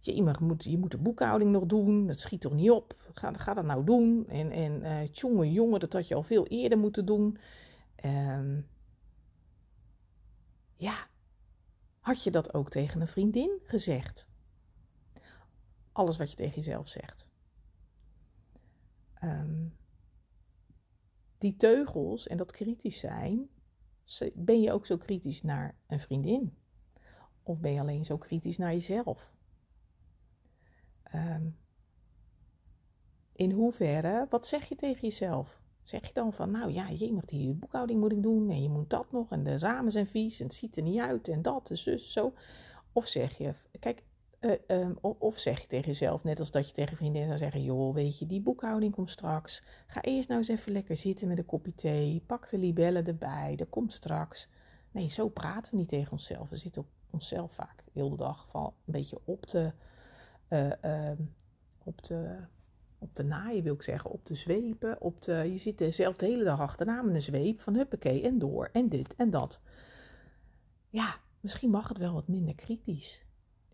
je, 0.00 0.36
moet, 0.40 0.64
je 0.64 0.78
moet 0.78 0.90
de 0.90 0.98
boekhouding 0.98 1.50
nog 1.50 1.66
doen, 1.66 2.06
dat 2.06 2.20
schiet 2.20 2.40
toch 2.40 2.54
niet 2.54 2.70
op. 2.70 2.94
Ga, 3.14 3.32
ga 3.32 3.54
dat 3.54 3.64
nou 3.64 3.84
doen. 3.84 4.28
En, 4.28 4.50
en 4.50 4.82
uh, 4.82 5.06
jongen, 5.12 5.52
jongen, 5.52 5.80
dat 5.80 5.92
had 5.92 6.08
je 6.08 6.14
al 6.14 6.22
veel 6.22 6.46
eerder 6.46 6.78
moeten 6.78 7.06
doen. 7.06 7.38
Um, 8.04 8.66
ja, 10.76 11.06
had 12.00 12.22
je 12.24 12.30
dat 12.30 12.54
ook 12.54 12.70
tegen 12.70 13.00
een 13.00 13.08
vriendin 13.08 13.60
gezegd? 13.62 14.28
Alles 15.92 16.16
wat 16.16 16.30
je 16.30 16.36
tegen 16.36 16.56
jezelf 16.56 16.88
zegt. 16.88 17.28
Um, 19.22 19.76
die 21.38 21.56
teugels 21.56 22.26
en 22.26 22.36
dat 22.36 22.52
kritisch 22.52 22.98
zijn, 22.98 23.48
ben 24.34 24.60
je 24.60 24.72
ook 24.72 24.86
zo 24.86 24.96
kritisch 24.96 25.42
naar 25.42 25.76
een 25.86 26.00
vriendin? 26.00 26.56
Of 27.42 27.60
ben 27.60 27.72
je 27.72 27.80
alleen 27.80 28.04
zo 28.04 28.18
kritisch 28.18 28.58
naar 28.58 28.72
jezelf? 28.72 29.32
Um, 31.14 31.56
in 33.32 33.50
hoeverre, 33.50 34.26
wat 34.30 34.46
zeg 34.46 34.68
je 34.68 34.74
tegen 34.74 35.00
jezelf? 35.00 35.60
Zeg 35.82 36.06
je 36.06 36.12
dan 36.12 36.32
van, 36.32 36.50
nou 36.50 36.72
ja, 36.72 36.88
je 36.88 37.12
moet 37.12 37.28
die 37.28 37.54
boekhouding 37.54 38.00
moet 38.00 38.12
ik 38.12 38.22
doen 38.22 38.50
en 38.50 38.62
je 38.62 38.68
moet 38.68 38.90
dat 38.90 39.12
nog 39.12 39.30
en 39.30 39.44
de 39.44 39.58
ramen 39.58 39.92
zijn 39.92 40.06
vies 40.06 40.40
en 40.40 40.46
het 40.46 40.54
ziet 40.54 40.76
er 40.76 40.82
niet 40.82 41.00
uit 41.00 41.28
en 41.28 41.42
dat 41.42 41.70
en 41.70 41.78
zus, 41.78 42.12
zo. 42.12 42.32
Of 42.92 43.06
zeg 43.06 43.38
je, 43.38 43.54
kijk, 43.78 44.02
uh, 44.44 44.52
um, 44.66 44.98
of 45.00 45.38
zeg 45.38 45.60
je 45.60 45.66
tegen 45.66 45.86
jezelf, 45.86 46.24
net 46.24 46.38
als 46.38 46.50
dat 46.50 46.68
je 46.68 46.74
tegen 46.74 46.96
vrienden 46.96 47.26
zou 47.26 47.38
zeggen, 47.38 47.62
joh, 47.62 47.94
weet 47.94 48.18
je, 48.18 48.26
die 48.26 48.40
boekhouding 48.40 48.92
komt 48.92 49.10
straks. 49.10 49.62
Ga 49.86 50.02
eerst 50.02 50.28
nou 50.28 50.40
eens 50.40 50.48
even 50.48 50.72
lekker 50.72 50.96
zitten 50.96 51.28
met 51.28 51.38
een 51.38 51.46
kopje 51.46 51.74
thee, 51.74 52.22
pak 52.26 52.48
de 52.48 52.58
libellen 52.58 53.06
erbij, 53.06 53.56
dat 53.56 53.68
komt 53.68 53.92
straks. 53.92 54.48
Nee, 54.90 55.10
zo 55.10 55.28
praten 55.28 55.72
we 55.72 55.78
niet 55.78 55.88
tegen 55.88 56.12
onszelf. 56.12 56.48
We 56.48 56.56
zitten 56.56 56.82
op 56.82 56.88
onszelf 57.10 57.52
vaak 57.52 57.84
de 57.84 58.00
hele 58.00 58.16
dag 58.16 58.46
van 58.48 58.64
een 58.64 58.92
beetje 58.92 59.18
op 59.24 59.46
te, 59.46 59.72
uh, 60.48 60.72
uh, 60.84 61.10
op 61.84 62.00
te 62.00 62.36
op 62.98 63.14
de 63.14 63.22
naaien 63.22 63.62
wil 63.62 63.74
ik 63.74 63.82
zeggen, 63.82 64.10
op 64.10 64.26
de 64.26 64.34
zwepen, 64.34 65.00
op 65.00 65.22
de, 65.22 65.32
je 65.32 65.56
zit 65.56 65.80
er 65.80 65.92
zelf 65.92 66.16
de 66.16 66.26
hele 66.26 66.44
dag 66.44 66.60
achterna 66.60 67.02
met 67.02 67.14
een 67.14 67.22
zweep 67.22 67.60
van 67.60 67.74
huppakee 67.74 68.22
en 68.22 68.38
door 68.38 68.68
en 68.72 68.88
dit 68.88 69.14
en 69.16 69.30
dat. 69.30 69.60
Ja, 70.88 71.16
misschien 71.40 71.70
mag 71.70 71.88
het 71.88 71.98
wel 71.98 72.12
wat 72.12 72.28
minder 72.28 72.54
kritisch. 72.54 73.23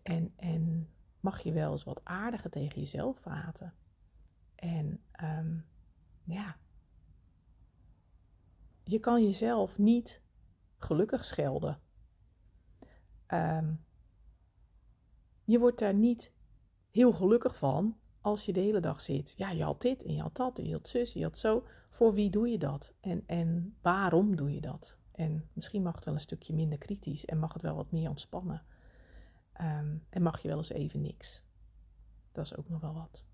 En, 0.01 0.33
en 0.35 0.89
mag 1.19 1.43
je 1.43 1.51
wel 1.51 1.71
eens 1.71 1.83
wat 1.83 2.01
aardiger 2.03 2.49
tegen 2.49 2.79
jezelf 2.79 3.19
praten. 3.19 3.73
En 4.55 5.03
um, 5.23 5.65
ja, 6.23 6.57
je 8.83 8.99
kan 8.99 9.23
jezelf 9.23 9.77
niet 9.77 10.21
gelukkig 10.77 11.25
schelden. 11.25 11.79
Um, 13.27 13.83
je 15.43 15.59
wordt 15.59 15.79
daar 15.79 15.93
niet 15.93 16.31
heel 16.91 17.11
gelukkig 17.11 17.57
van 17.57 17.97
als 18.21 18.45
je 18.45 18.53
de 18.53 18.59
hele 18.59 18.79
dag 18.79 19.01
zit. 19.01 19.33
Ja, 19.37 19.49
je 19.51 19.63
had 19.63 19.81
dit 19.81 20.03
en 20.03 20.13
je 20.13 20.21
had 20.21 20.35
dat 20.35 20.59
en 20.59 20.65
je 20.65 20.73
had 20.73 20.87
zus, 20.87 21.13
je 21.13 21.23
had 21.23 21.37
zo. 21.37 21.63
Voor 21.89 22.13
wie 22.13 22.29
doe 22.29 22.49
je 22.49 22.57
dat? 22.57 22.93
En, 22.99 23.23
en 23.25 23.75
waarom 23.81 24.35
doe 24.35 24.53
je 24.53 24.61
dat? 24.61 24.95
En 25.11 25.49
misschien 25.53 25.81
mag 25.81 25.95
het 25.95 26.05
wel 26.05 26.13
een 26.13 26.19
stukje 26.19 26.53
minder 26.53 26.77
kritisch 26.77 27.25
en 27.25 27.39
mag 27.39 27.53
het 27.53 27.61
wel 27.61 27.75
wat 27.75 27.91
meer 27.91 28.09
ontspannen. 28.09 28.63
Um, 29.61 30.05
en 30.09 30.21
mag 30.21 30.41
je 30.41 30.47
wel 30.47 30.57
eens 30.57 30.71
even 30.71 31.01
niks. 31.01 31.43
Dat 32.31 32.45
is 32.45 32.55
ook 32.55 32.69
nog 32.69 32.81
wel 32.81 32.93
wat. 32.93 33.25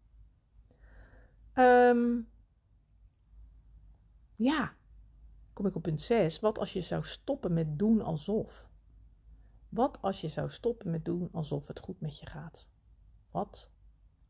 Um, 1.54 2.30
ja, 4.36 4.76
kom 5.54 5.66
ik 5.66 5.76
op 5.76 5.82
punt 5.82 6.02
6. 6.02 6.40
Wat 6.40 6.60
als 6.60 6.74
je 6.74 6.82
zou 6.82 7.06
stoppen 7.06 7.54
met 7.54 7.80
doen 7.80 8.02
alsof? 8.02 8.68
Wat 9.70 10.02
als 10.02 10.22
je 10.22 10.28
zou 10.28 10.50
stoppen 10.50 10.92
met 10.92 11.06
doen 11.06 11.30
alsof 11.32 11.68
het 11.68 11.80
goed 11.80 12.02
met 12.02 12.20
je 12.20 12.26
gaat? 12.26 12.68
Wat 13.32 13.70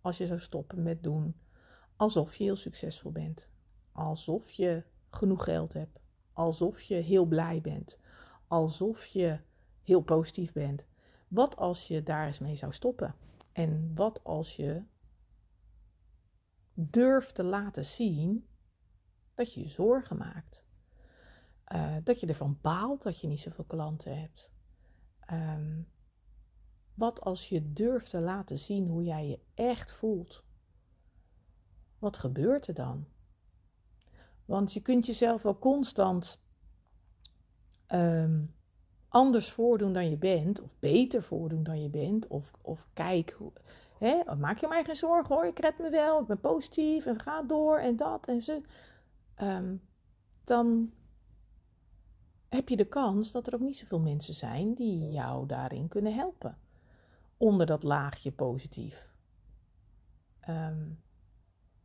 als 0.01 0.17
je 0.17 0.25
zou 0.25 0.39
stoppen 0.39 0.83
met 0.83 1.03
doen 1.03 1.35
alsof 1.95 2.35
je 2.35 2.43
heel 2.43 2.55
succesvol 2.55 3.11
bent? 3.11 3.47
Alsof 3.91 4.51
je 4.51 4.83
genoeg 5.09 5.43
geld 5.43 5.73
hebt? 5.73 5.99
Alsof 6.33 6.81
je 6.81 6.95
heel 6.95 7.25
blij 7.25 7.61
bent? 7.61 7.99
Alsof 8.47 9.05
je 9.05 9.39
heel 9.83 10.01
positief 10.01 10.53
bent? 10.53 10.85
Wat 11.27 11.55
als 11.55 11.87
je 11.87 12.03
daar 12.03 12.25
eens 12.25 12.39
mee 12.39 12.55
zou 12.55 12.73
stoppen? 12.73 13.15
En 13.51 13.91
wat 13.95 14.23
als 14.23 14.55
je 14.55 14.83
durft 16.73 17.35
te 17.35 17.43
laten 17.43 17.85
zien 17.85 18.47
dat 19.33 19.53
je 19.53 19.61
je 19.61 19.69
zorgen 19.69 20.17
maakt? 20.17 20.65
Uh, 21.73 21.95
dat 22.03 22.19
je 22.19 22.27
ervan 22.27 22.57
baalt 22.61 23.03
dat 23.03 23.19
je 23.19 23.27
niet 23.27 23.41
zoveel 23.41 23.63
klanten 23.63 24.19
hebt? 24.19 24.51
Um, 25.31 25.87
wat 26.93 27.21
als 27.21 27.49
je 27.49 27.73
durft 27.73 28.09
te 28.09 28.19
laten 28.19 28.57
zien 28.57 28.87
hoe 28.87 29.03
jij 29.03 29.27
je 29.27 29.39
echt 29.53 29.91
voelt? 29.91 30.43
Wat 31.99 32.17
gebeurt 32.17 32.67
er 32.67 32.73
dan? 32.73 33.07
Want 34.45 34.73
je 34.73 34.81
kunt 34.81 35.05
jezelf 35.05 35.41
wel 35.41 35.59
constant 35.59 36.41
um, 37.87 38.55
anders 39.07 39.51
voordoen 39.51 39.93
dan 39.93 40.09
je 40.09 40.17
bent, 40.17 40.61
of 40.61 40.75
beter 40.79 41.23
voordoen 41.23 41.63
dan 41.63 41.81
je 41.81 41.89
bent, 41.89 42.27
of, 42.27 42.51
of 42.61 42.87
kijk, 42.93 43.37
hè, 43.97 44.35
maak 44.35 44.57
je 44.57 44.67
mij 44.67 44.83
geen 44.83 44.95
zorgen 44.95 45.35
hoor, 45.35 45.45
ik 45.45 45.59
red 45.59 45.79
me 45.79 45.89
wel, 45.89 46.21
ik 46.21 46.27
ben 46.27 46.39
positief 46.39 47.05
en 47.05 47.19
ga 47.19 47.41
door 47.41 47.77
en 47.77 47.95
dat 47.95 48.27
en 48.27 48.41
zo. 48.41 48.61
Um, 49.41 49.81
dan 50.43 50.91
heb 52.49 52.69
je 52.69 52.77
de 52.77 52.85
kans 52.85 53.31
dat 53.31 53.47
er 53.47 53.53
ook 53.53 53.59
niet 53.59 53.77
zoveel 53.77 53.99
mensen 53.99 54.33
zijn 54.33 54.73
die 54.73 55.11
jou 55.11 55.45
daarin 55.45 55.87
kunnen 55.87 56.13
helpen. 56.13 56.57
Onder 57.37 57.65
dat 57.65 57.83
laagje 57.83 58.31
positief. 58.31 59.07
Um, 60.49 60.99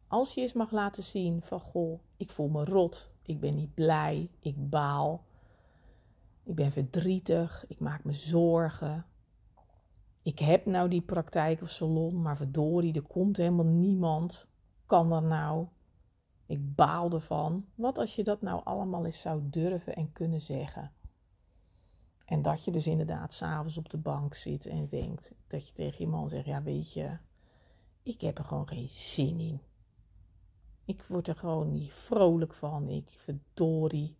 als 0.07 0.35
je 0.35 0.41
eens 0.41 0.53
mag 0.53 0.71
laten 0.71 1.03
zien 1.03 1.43
van 1.43 1.61
goh, 1.61 2.01
ik 2.17 2.31
voel 2.31 2.49
me 2.49 2.65
rot, 2.65 3.11
ik 3.23 3.41
ben 3.41 3.55
niet 3.55 3.75
blij, 3.75 4.31
ik 4.41 4.71
baal, 4.71 5.25
ik 6.45 6.55
ben 6.55 6.73
verdrietig, 6.73 7.65
ik 7.69 7.81
maak 7.81 8.05
me 8.05 8.13
zorgen. 8.13 9.07
Ik 10.23 10.39
heb 10.39 10.67
nou 10.67 10.89
die 10.89 11.01
praktijk 11.01 11.63
of 11.63 11.71
salon, 11.71 12.23
maar 12.23 12.37
verdorie, 12.37 12.95
er 12.95 13.03
komt 13.03 13.37
helemaal 13.37 13.65
niemand. 13.65 14.47
Kan 14.87 15.09
dat 15.09 15.23
nou? 15.23 15.67
Ik 16.47 16.75
baal 16.75 17.11
ervan. 17.11 17.67
Wat 17.75 17.99
als 17.99 18.15
je 18.15 18.25
dat 18.25 18.43
nou 18.43 18.65
allemaal 18.65 19.07
eens 19.07 19.21
zou 19.21 19.41
durven 19.45 19.95
en 19.95 20.13
kunnen 20.13 20.41
zeggen? 20.41 20.93
En 22.25 22.43
dat 22.43 22.65
je 22.65 22.71
dus 22.71 22.87
inderdaad 22.87 23.35
s'avonds 23.35 23.77
op 23.77 23.91
de 23.91 23.99
bank 23.99 24.35
zit 24.35 24.67
en 24.67 24.89
denkt 24.89 25.33
dat 25.47 25.67
je 25.67 25.73
tegen 25.73 26.01
iemand 26.01 26.31
zegt: 26.31 26.47
Ja, 26.47 26.63
weet 26.63 26.93
je, 26.93 27.17
ik 28.03 28.21
heb 28.21 28.39
er 28.39 28.45
gewoon 28.45 28.69
geen 28.69 28.89
zin 28.89 29.41
in. 29.41 29.61
Ik 30.85 31.03
word 31.03 31.29
er 31.29 31.37
gewoon 31.37 31.73
niet 31.73 31.93
vrolijk 31.93 32.55
van. 32.55 32.89
Ik 32.89 33.11
verdorie. 33.11 34.17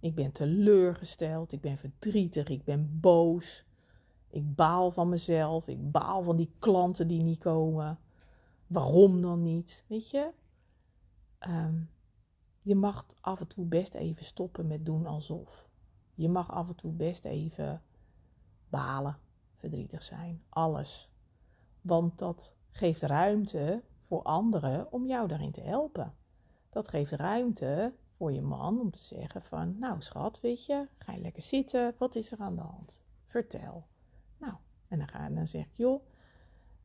Ik 0.00 0.14
ben 0.14 0.32
teleurgesteld, 0.32 1.52
ik 1.52 1.60
ben 1.60 1.78
verdrietig, 1.78 2.48
ik 2.48 2.64
ben 2.64 3.00
boos. 3.00 3.64
Ik 4.30 4.54
baal 4.54 4.90
van 4.90 5.08
mezelf, 5.08 5.68
ik 5.68 5.90
baal 5.90 6.22
van 6.22 6.36
die 6.36 6.52
klanten 6.58 7.08
die 7.08 7.22
niet 7.22 7.38
komen. 7.38 7.98
Waarom 8.66 9.22
dan 9.22 9.42
niet? 9.42 9.84
Weet 9.86 10.10
je? 10.10 10.30
Um, 11.48 11.90
je 12.62 12.74
mag 12.74 13.06
af 13.20 13.40
en 13.40 13.46
toe 13.46 13.64
best 13.64 13.94
even 13.94 14.24
stoppen 14.24 14.66
met 14.66 14.86
doen 14.86 15.06
alsof. 15.06 15.68
Je 16.14 16.28
mag 16.28 16.50
af 16.50 16.68
en 16.68 16.74
toe 16.74 16.92
best 16.92 17.24
even 17.24 17.82
balen, 18.68 19.18
verdrietig 19.56 20.02
zijn, 20.02 20.42
alles. 20.48 21.10
Want 21.80 22.18
dat 22.18 22.54
geeft 22.70 23.02
ruimte 23.02 23.82
voor 23.98 24.22
anderen 24.22 24.92
om 24.92 25.06
jou 25.06 25.28
daarin 25.28 25.52
te 25.52 25.60
helpen. 25.60 26.14
Dat 26.70 26.88
geeft 26.88 27.12
ruimte 27.12 27.94
voor 28.20 28.32
je 28.32 28.42
man 28.42 28.80
om 28.80 28.90
te 28.90 29.02
zeggen 29.02 29.42
van, 29.42 29.78
nou 29.78 30.02
schat, 30.02 30.40
weet 30.40 30.66
je, 30.66 30.86
ga 30.98 31.12
je 31.12 31.20
lekker 31.20 31.42
zitten, 31.42 31.94
wat 31.98 32.14
is 32.14 32.32
er 32.32 32.38
aan 32.38 32.54
de 32.54 32.60
hand? 32.60 33.00
Vertel. 33.26 33.86
Nou, 34.36 34.52
en 34.88 34.98
dan, 34.98 35.08
ga, 35.08 35.28
dan 35.28 35.48
zeg 35.48 35.64
ik, 35.64 35.70
joh, 35.72 36.02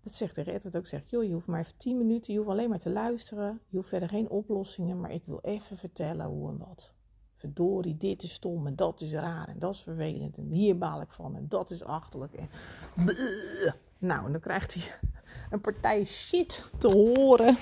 dat 0.02 0.14
zegt 0.14 0.36
de 0.36 0.52
Edward 0.52 0.76
ook, 0.76 0.88
zegt, 0.88 1.10
joh, 1.10 1.24
je 1.24 1.34
hoeft 1.34 1.48
maar 1.48 1.60
even 1.60 1.78
tien 1.78 1.98
minuten, 1.98 2.34
je 2.34 2.40
hoeft 2.40 2.52
alleen 2.52 2.70
maar 2.70 2.80
te 2.80 2.90
luisteren, 2.90 3.62
je 3.70 3.78
hoeft 3.78 3.90
verder 3.90 4.10
geen 4.10 4.30
oplossingen, 4.30 5.00
maar 5.00 5.12
ik 5.12 5.26
wil 5.26 5.40
even 5.42 5.78
vertellen 5.78 6.26
hoe 6.26 6.50
en 6.50 6.58
wat. 6.58 6.94
Verdorie, 7.36 7.98
dit 7.98 8.24
is 8.24 8.34
stom 8.34 8.68
en 8.68 8.76
dat 8.76 9.02
is 9.02 9.12
raar 9.12 9.48
en 9.48 9.60
dat 9.60 9.74
is 9.74 9.82
vervelend 9.82 10.38
en 10.38 10.52
hier 10.52 10.78
baal 10.78 11.02
ik 11.02 11.12
van 11.12 11.36
en 11.36 11.48
dat 11.48 11.70
is 11.70 11.84
achterlijk. 11.84 12.34
En 12.34 12.50
nou, 13.98 14.26
en 14.26 14.32
dan 14.32 14.42
krijgt 14.42 14.74
hij 14.74 14.84
een 15.50 15.62
partij 15.62 16.06
shit 16.06 16.64
te 16.78 16.88
horen. 16.88 17.58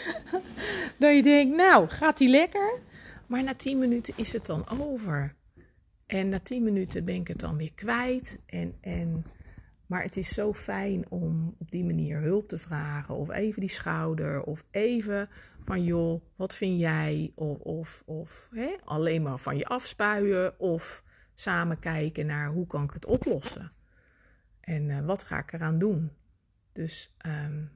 dat 0.98 1.14
je 1.14 1.22
denkt, 1.22 1.56
nou, 1.56 1.88
gaat 1.88 2.18
hij 2.18 2.28
lekker? 2.28 2.78
Maar 3.26 3.42
na 3.42 3.54
tien 3.54 3.78
minuten 3.78 4.14
is 4.16 4.32
het 4.32 4.46
dan 4.46 4.68
over. 4.68 5.34
En 6.06 6.28
na 6.28 6.40
tien 6.40 6.62
minuten 6.62 7.04
ben 7.04 7.14
ik 7.14 7.28
het 7.28 7.38
dan 7.38 7.56
weer 7.56 7.72
kwijt. 7.72 8.38
En, 8.46 8.76
en, 8.80 9.24
maar 9.86 10.02
het 10.02 10.16
is 10.16 10.28
zo 10.28 10.52
fijn 10.52 11.10
om 11.10 11.54
op 11.58 11.70
die 11.70 11.84
manier 11.84 12.20
hulp 12.20 12.48
te 12.48 12.58
vragen. 12.58 13.14
Of 13.14 13.30
even 13.30 13.60
die 13.60 13.70
schouder. 13.70 14.42
Of 14.42 14.64
even 14.70 15.28
van 15.60 15.84
joh, 15.84 16.22
wat 16.36 16.54
vind 16.54 16.80
jij? 16.80 17.32
Of, 17.34 17.58
of, 17.58 18.02
of 18.06 18.48
hè, 18.50 18.76
alleen 18.84 19.22
maar 19.22 19.38
van 19.38 19.56
je 19.56 19.66
afspuien. 19.66 20.60
Of 20.60 21.02
samen 21.34 21.78
kijken 21.78 22.26
naar 22.26 22.48
hoe 22.48 22.66
kan 22.66 22.84
ik 22.84 22.92
het 22.92 23.06
oplossen. 23.06 23.72
En 24.60 24.88
uh, 24.88 25.00
wat 25.00 25.22
ga 25.22 25.38
ik 25.38 25.52
eraan 25.52 25.78
doen? 25.78 26.10
Dus 26.80 27.14
um, 27.26 27.70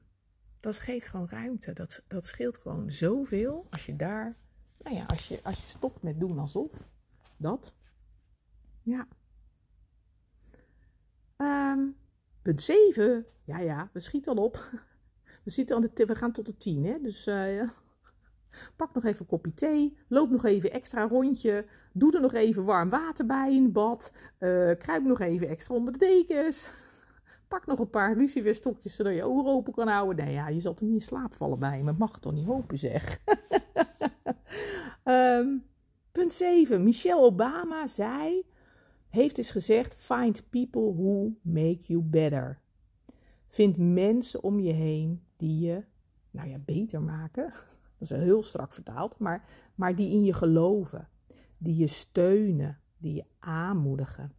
dat 0.59 0.79
geeft 0.79 1.07
gewoon 1.07 1.27
ruimte. 1.29 1.73
Dat, 1.73 2.03
dat 2.07 2.25
scheelt 2.25 2.57
gewoon 2.57 2.91
zoveel 2.91 3.67
als 3.69 3.85
je 3.85 3.95
daar, 3.95 4.37
nou 4.77 4.95
ja, 4.95 5.05
als 5.05 5.27
je, 5.27 5.39
als 5.43 5.61
je 5.61 5.67
stopt 5.67 6.01
met 6.03 6.19
doen 6.19 6.39
alsof. 6.39 6.89
Dat. 7.37 7.75
Ja. 8.81 9.07
Um, 11.37 11.95
punt 12.41 12.61
7. 12.61 13.25
Ja, 13.43 13.59
ja, 13.59 13.89
we 13.93 13.99
schieten 13.99 14.35
al 14.35 14.43
op. 14.43 14.69
We, 15.43 15.51
zitten 15.51 15.75
aan 15.75 15.81
de 15.81 16.05
we 16.05 16.15
gaan 16.15 16.31
tot 16.31 16.45
de 16.45 16.57
10, 16.57 16.85
hè? 16.85 17.01
Dus 17.01 17.27
uh, 17.27 17.69
pak 18.77 18.93
nog 18.93 19.03
even 19.03 19.19
een 19.19 19.25
kopje 19.25 19.53
thee. 19.53 19.97
Loop 20.07 20.29
nog 20.29 20.45
even 20.45 20.71
extra 20.71 21.07
rondje. 21.07 21.65
Doe 21.93 22.13
er 22.15 22.21
nog 22.21 22.33
even 22.33 22.63
warm 22.63 22.89
water 22.89 23.25
bij 23.25 23.55
in 23.55 23.63
het 23.63 23.73
bad. 23.73 24.13
Uh, 24.39 24.71
kruip 24.77 25.03
nog 25.03 25.19
even 25.19 25.47
extra 25.47 25.75
onder 25.75 25.93
de 25.93 25.99
dekens. 25.99 26.71
Pak 27.47 27.65
nog 27.65 27.79
een 27.79 27.89
paar 27.89 28.15
luciferstokjes 28.15 28.95
zodat 28.95 29.13
je 29.13 29.23
ogen 29.23 29.51
open 29.51 29.73
kan 29.73 29.87
houden. 29.87 30.25
Nee, 30.25 30.33
ja, 30.33 30.47
je 30.47 30.59
zal 30.59 30.73
toch 30.73 30.87
niet 30.87 31.01
in 31.01 31.07
slaap 31.07 31.33
vallen 31.33 31.59
bij 31.59 31.83
me. 31.83 31.93
Mag 31.93 32.19
toch 32.19 32.33
niet 32.33 32.45
hopen, 32.45 32.77
zeg. 32.77 33.19
um, 35.03 35.65
punt 36.11 36.33
7. 36.33 36.83
Michelle 36.83 37.21
Obama 37.21 37.87
zei, 37.87 38.45
heeft 39.09 39.37
eens 39.37 39.51
gezegd: 39.51 39.95
Find 39.95 40.49
people 40.49 40.93
who 40.93 41.31
make 41.41 41.85
you 41.87 42.01
better. 42.01 42.59
Vind 43.47 43.77
mensen 43.77 44.43
om 44.43 44.59
je 44.59 44.73
heen 44.73 45.23
die 45.35 45.59
je, 45.59 45.83
nou 46.31 46.49
ja, 46.49 46.57
beter 46.57 47.01
maken. 47.01 47.53
Dat 47.97 48.17
is 48.17 48.23
heel 48.23 48.43
strak 48.43 48.73
vertaald, 48.73 49.19
maar, 49.19 49.49
maar 49.75 49.95
die 49.95 50.09
in 50.09 50.23
je 50.23 50.33
geloven, 50.33 51.09
die 51.57 51.75
je 51.75 51.87
steunen, 51.87 52.79
die 52.97 53.13
je 53.13 53.25
aanmoedigen. 53.39 54.31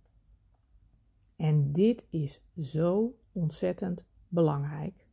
En 1.37 1.72
dit 1.72 2.07
is 2.11 2.43
zo 2.57 3.18
ontzettend 3.32 4.07
belangrijk. 4.28 5.07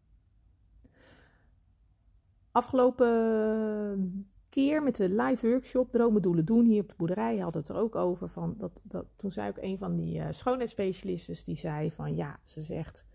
Afgelopen 2.52 4.28
keer 4.50 4.84
met 4.84 4.96
de 4.96 5.10
live 5.10 5.48
workshop 5.48 5.92
Dromen 5.92 6.22
Doelen 6.22 6.46
Doen 6.46 6.66
hier 6.66 6.82
op 6.82 6.90
de 6.90 6.96
boerderij 6.98 7.38
had 7.38 7.54
het 7.54 7.70
er 7.70 7.76
ook 7.76 7.96
over. 7.96 8.28
Van 8.28 8.56
dat, 8.58 8.82
dat, 8.84 9.06
toen 9.16 9.32
zei 9.32 9.50
ook 9.50 9.58
een 9.62 9.78
van 9.78 9.96
die 9.96 10.20
uh, 10.20 10.28
schoonheidsspecialisten 10.30 11.46
die 11.46 11.56
zei 11.56 11.92
van 11.92 12.16
ja, 12.16 12.40
ze 12.44 12.62
zegt. 12.62 13.06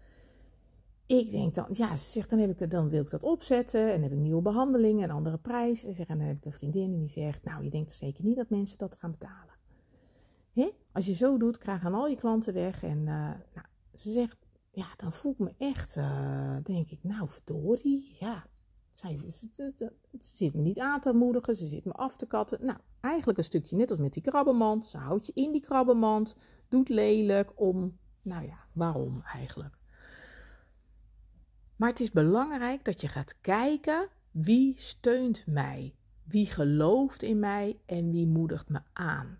Ik 1.06 1.30
denk 1.30 1.54
dan, 1.54 1.66
ja, 1.70 1.96
ze 1.96 2.10
zegt 2.10 2.30
dan, 2.30 2.38
heb 2.38 2.60
ik, 2.60 2.70
dan 2.70 2.88
wil 2.88 3.00
ik 3.02 3.10
dat 3.10 3.22
opzetten 3.22 3.92
en 3.92 4.02
heb 4.02 4.12
ik 4.12 4.18
nieuwe 4.18 4.42
behandelingen 4.42 5.02
en 5.02 5.14
andere 5.14 5.38
prijzen. 5.38 5.92
Ze 5.92 6.04
en 6.06 6.18
dan 6.18 6.26
heb 6.26 6.36
ik 6.36 6.44
een 6.44 6.52
vriendin 6.52 6.92
en 6.92 6.98
die 6.98 7.08
zegt, 7.08 7.44
nou, 7.44 7.64
je 7.64 7.70
denkt 7.70 7.92
zeker 7.92 8.24
niet 8.24 8.36
dat 8.36 8.50
mensen 8.50 8.78
dat 8.78 8.96
gaan 8.98 9.10
betalen. 9.10 9.57
Als 10.98 11.06
je 11.06 11.14
zo 11.14 11.38
doet, 11.38 11.58
krijgen 11.58 11.94
al 11.94 12.06
je 12.06 12.16
klanten 12.16 12.54
weg. 12.54 12.82
En 12.82 12.98
uh, 12.98 13.04
nou, 13.54 13.66
ze 13.92 14.10
zegt, 14.10 14.36
ja, 14.70 14.86
dan 14.96 15.12
voel 15.12 15.32
ik 15.32 15.38
me 15.38 15.54
echt, 15.58 15.96
uh, 15.96 16.56
denk 16.62 16.90
ik, 16.90 16.98
nou 17.02 17.28
verdorie, 17.28 18.16
ja. 18.18 18.46
Ze, 18.92 19.30
ze, 19.30 19.92
zit 20.20 20.54
me 20.54 20.62
niet 20.62 20.78
aan 20.78 21.00
te 21.00 21.12
moedigen, 21.12 21.54
ze 21.54 21.66
zit 21.66 21.84
me 21.84 21.92
af 21.92 22.16
te 22.16 22.26
katten. 22.26 22.64
Nou, 22.64 22.78
eigenlijk 23.00 23.38
een 23.38 23.44
stukje 23.44 23.76
net 23.76 23.90
als 23.90 23.98
met 23.98 24.12
die 24.12 24.22
krabbenmand. 24.22 24.86
Ze 24.86 24.98
houdt 24.98 25.26
je 25.26 25.32
in 25.34 25.52
die 25.52 25.60
krabbenmand, 25.60 26.36
doet 26.68 26.88
lelijk 26.88 27.60
om, 27.60 27.98
nou 28.22 28.46
ja, 28.46 28.58
waarom 28.72 29.22
eigenlijk? 29.22 29.78
Maar 31.76 31.88
het 31.88 32.00
is 32.00 32.10
belangrijk 32.10 32.84
dat 32.84 33.00
je 33.00 33.08
gaat 33.08 33.40
kijken 33.40 34.08
wie 34.30 34.74
steunt 34.76 35.46
mij, 35.46 35.94
wie 36.24 36.46
gelooft 36.46 37.22
in 37.22 37.38
mij 37.38 37.80
en 37.86 38.10
wie 38.10 38.26
moedigt 38.26 38.68
me 38.68 38.80
aan. 38.92 39.38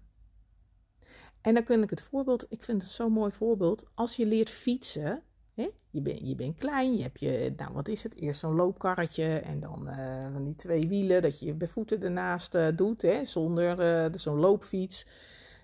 En 1.49 1.55
dan 1.55 1.63
kun 1.63 1.83
ik 1.83 1.91
het 1.91 2.01
voorbeeld, 2.01 2.47
ik 2.49 2.63
vind 2.63 2.83
het 2.83 2.91
zo'n 2.91 3.13
mooi 3.13 3.33
voorbeeld, 3.33 3.85
als 3.95 4.17
je 4.17 4.27
leert 4.27 4.51
fietsen, 4.51 5.23
hè, 5.55 5.69
je, 5.91 6.01
bent 6.01 6.29
je 6.29 6.35
bent 6.35 6.59
klein, 6.59 6.97
je 6.97 7.03
hebt 7.03 7.21
je, 7.21 7.53
nou 7.57 7.73
wat 7.73 7.89
is 7.89 8.03
het, 8.03 8.15
eerst 8.15 8.41
zo'n 8.41 8.55
loopkarretje 8.55 9.39
en 9.39 9.61
dan 9.61 9.89
uh, 9.89 10.33
van 10.33 10.45
die 10.45 10.55
twee 10.55 10.89
wielen, 10.89 11.23
dat 11.23 11.39
je 11.39 11.47
je 11.47 11.69
voeten 11.69 12.03
ernaast 12.03 12.55
uh, 12.55 12.67
doet, 12.75 13.03
hè, 13.03 13.25
zonder 13.25 14.05
uh, 14.07 14.13
zo'n 14.15 14.39
loopfiets. 14.39 15.07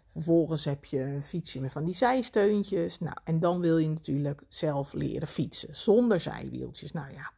Vervolgens 0.07 0.65
heb 0.65 0.85
je 0.85 1.01
een 1.01 1.23
fietsje 1.23 1.61
met 1.61 1.73
van 1.73 1.85
die 1.85 1.95
zijsteuntjes. 1.95 2.99
Nou, 2.99 3.17
en 3.25 3.41
dan 3.41 3.61
wil 3.61 3.79
je 3.79 3.89
natuurlijk 3.89 4.43
zelf 4.49 4.93
leren 4.93 5.29
fietsen, 5.29 5.77
zonder 5.77 6.21
zijwieltjes. 6.21 6.93
Nou 6.93 7.13
ja, 7.13 7.33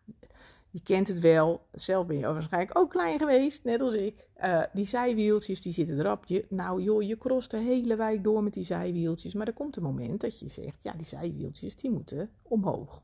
je 0.76 0.82
kent 0.82 1.08
het 1.08 1.20
wel. 1.20 1.66
Zelf 1.72 2.06
ben 2.06 2.18
je 2.18 2.32
waarschijnlijk 2.32 2.78
ook 2.78 2.90
klein 2.90 3.18
geweest, 3.18 3.64
net 3.64 3.80
als 3.80 3.94
ik. 3.94 4.28
Uh, 4.44 4.62
die 4.72 4.86
zijwieltjes, 4.86 5.60
die 5.60 5.72
zitten 5.72 5.98
erop. 5.98 6.24
Je, 6.24 6.46
nou 6.48 6.82
joh, 6.82 7.02
je 7.02 7.18
crost 7.18 7.50
de 7.50 7.56
hele 7.56 7.96
wijk 7.96 8.24
door 8.24 8.42
met 8.42 8.54
die 8.54 8.64
zijwieltjes. 8.64 9.34
Maar 9.34 9.46
er 9.46 9.52
komt 9.52 9.76
een 9.76 9.82
moment 9.82 10.20
dat 10.20 10.38
je 10.38 10.48
zegt, 10.48 10.82
ja, 10.82 10.92
die 10.92 11.06
zijwieltjes, 11.06 11.76
die 11.76 11.90
moeten 11.90 12.30
omhoog. 12.42 13.02